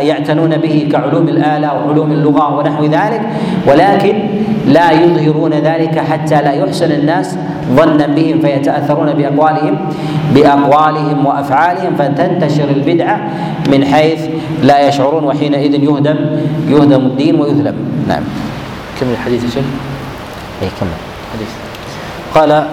يعتنون 0.00 0.56
به 0.56 0.88
كعلوم 0.92 1.28
الآلة 1.28 1.74
وعلوم 1.74 2.12
اللغة 2.12 2.56
ونحو 2.58 2.84
ذلك 2.84 3.20
ولكن 3.66 4.14
لا 4.66 4.90
يظهرون 4.92 5.52
ذلك 5.52 5.98
حتى 5.98 6.42
لا 6.42 6.52
يحسن 6.52 6.92
الناس 6.92 7.36
ظنا 7.76 8.06
بهم 8.06 8.40
فيتأثرون 8.40 9.12
بأقوالهم 9.12 9.78
بأقوالهم 10.34 11.26
وأفعالهم 11.26 11.94
فتنتشر 11.98 12.68
البدعة 12.68 13.20
من 13.70 13.84
حيث 13.84 14.20
لا 14.62 14.88
يشعرون 14.88 15.24
وحينئذ 15.24 15.74
يهدم 15.74 16.16
يهدم 16.68 17.06
الدين 17.06 17.40
ويذلم. 17.40 17.74
نعم. 18.08 18.22
كمل 19.00 19.10
الحديث 19.12 19.44
يا 19.44 19.50
شيخ. 19.50 19.64
اي 20.62 20.68
كمل. 20.80 20.90
حديث. 21.34 21.71
قال 22.34 22.66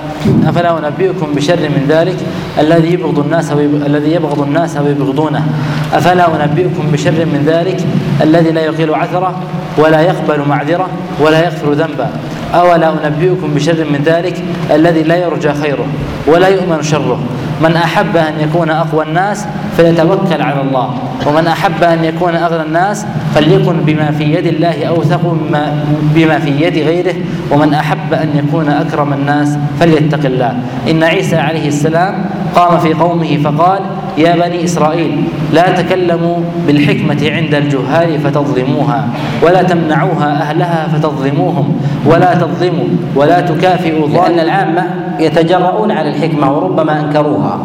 أفلا 0.48 0.88
أنبئكم 0.88 1.34
بشر 1.36 1.60
من 1.60 1.86
ذلك 1.90 2.18
الذي 2.60 2.94
يبغض 2.94 3.20
الناس 3.20 3.52
الذي 3.86 4.12
يبغض 4.12 4.42
الناس 4.42 4.78
ويبغضونه؟ 4.78 5.46
أفلا 5.94 6.44
أنبئكم 6.46 6.92
بشر 6.92 7.26
من 7.26 7.44
ذلك 7.46 7.86
الذي 8.22 8.52
لا 8.52 8.62
يقيل 8.62 8.94
عثره 8.94 9.40
ولا 9.78 10.02
يقبل 10.02 10.48
معذره 10.48 10.88
ولا 11.22 11.46
يغفر 11.46 11.74
ذنبا 11.74 12.10
أولا 12.54 13.08
أنبئكم 13.08 13.54
بشر 13.56 13.86
من 13.86 14.02
ذلك 14.06 14.44
الذي 14.72 15.04
لا 15.04 15.16
يرجى 15.16 15.54
خيره 15.54 15.86
ولا 16.28 16.48
يؤمن 16.48 16.82
شره. 16.82 17.20
من 17.64 17.76
أحب 17.76 18.18
أن 18.18 18.34
يكون 18.40 18.70
أقوى 18.70 19.06
الناس 19.06 19.46
فليتوكل 19.78 20.42
على 20.42 20.62
الله. 20.62 20.90
ومن 21.28 21.48
أحب 21.48 21.84
أن 21.84 22.04
يكون 22.04 22.36
أغنى 22.36 22.64
الناس 22.64 23.06
فليكن 23.36 23.76
بما 23.86 24.12
في 24.12 24.24
يد 24.24 24.48
الله 24.48 24.86
اوثق 24.86 25.24
مما 25.26 25.84
بما 26.16 26.40
في 26.40 26.50
يد 26.50 26.78
غيره. 26.88 27.16
ومن 27.52 27.74
أحب 27.74 28.14
أن 28.14 28.30
يكون 28.36 28.70
أكرم 28.70 29.14
الناس 29.14 29.58
فليتق 29.80 30.26
الله. 30.26 30.54
إن 30.90 31.04
عيسى 31.04 31.36
عليه 31.36 31.68
السلام 31.68 32.26
قام 32.60 32.80
في 32.80 32.94
قومه 32.94 33.38
فقال 33.44 33.80
يا 34.18 34.36
بني 34.36 34.64
إسرائيل 34.64 35.24
لا 35.54 35.82
تكلموا 35.82 36.38
بالحكمة 36.68 37.32
عند 37.32 37.56
الجهال 37.56 38.20
فتظلموها 38.20 39.08
ولا 39.44 39.64
تمنعوها 39.64 40.42
أهلها 40.42 40.88
فتظلموهم 40.88 41.82
ولا 42.06 42.36
تظلموا 42.36 42.88
ولا 43.16 43.42
تكافئوا 43.42 44.08
لأن 44.08 44.40
العامة 44.40 44.84
يتجرؤون 45.20 45.92
على 45.92 46.10
الحكمة 46.10 46.58
وربما 46.58 47.00
أنكروها 47.00 47.60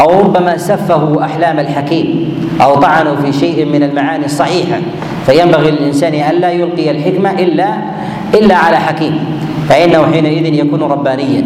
أو 0.00 0.20
ربما 0.20 0.56
سفهوا 0.56 1.24
أحلام 1.24 1.58
الحكيم 1.58 2.34
أو 2.62 2.74
طعنوا 2.74 3.16
في 3.16 3.32
شيء 3.32 3.64
من 3.66 3.82
المعاني 3.82 4.24
الصحيحة. 4.24 4.80
فينبغي 5.26 5.70
للإنسان 5.70 6.14
أن 6.14 6.34
لا 6.34 6.50
يلقي 6.50 6.90
الحكمة 6.90 7.30
إلا 7.30 7.68
إلا 8.34 8.56
على 8.56 8.76
حكيم. 8.76 9.18
فإنه 9.68 10.06
حينئذ 10.12 10.54
يكون 10.54 10.82
ربانيا. 10.82 11.44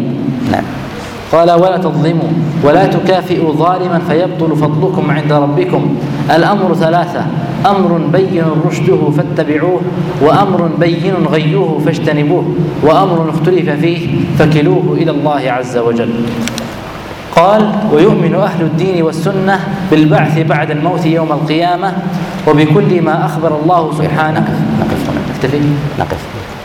نعم. 0.51 0.86
قال 1.31 1.51
ولا 1.51 1.77
تظلموا 1.77 2.29
ولا 2.63 2.85
تكافئوا 2.85 3.53
ظالما 3.53 3.99
فيبطل 4.09 4.55
فضلكم 4.55 5.11
عند 5.11 5.33
ربكم. 5.33 5.95
الأمر 6.35 6.75
ثلاثة 6.75 7.25
أمر 7.65 7.97
بين 8.13 8.43
رشده 8.65 9.11
فاتبعوه 9.17 9.81
وأمر 10.21 10.69
بين 10.79 11.13
غيوه 11.31 11.79
فاجتنبوه 11.85 12.45
وأمر 12.83 13.29
اختلف 13.29 13.69
فيه 13.69 14.07
فكلوه 14.39 14.97
إلى 15.01 15.11
الله 15.11 15.51
عز 15.51 15.77
وجل. 15.77 16.13
قال 17.35 17.71
ويؤمن 17.93 18.35
أهل 18.35 18.61
الدين 18.61 19.03
والسنة 19.03 19.59
بالبعث 19.91 20.39
بعد 20.39 20.71
الموت 20.71 21.05
يوم 21.05 21.31
القيامة 21.31 21.93
وبكل 22.47 23.01
ما 23.01 23.25
أخبر 23.25 23.59
الله 23.63 23.91
سبحانه. 23.97 24.45
نقف 24.79 25.09
نقف. 25.09 25.27
نكتفي 25.35 25.59
نقف. 25.99 26.56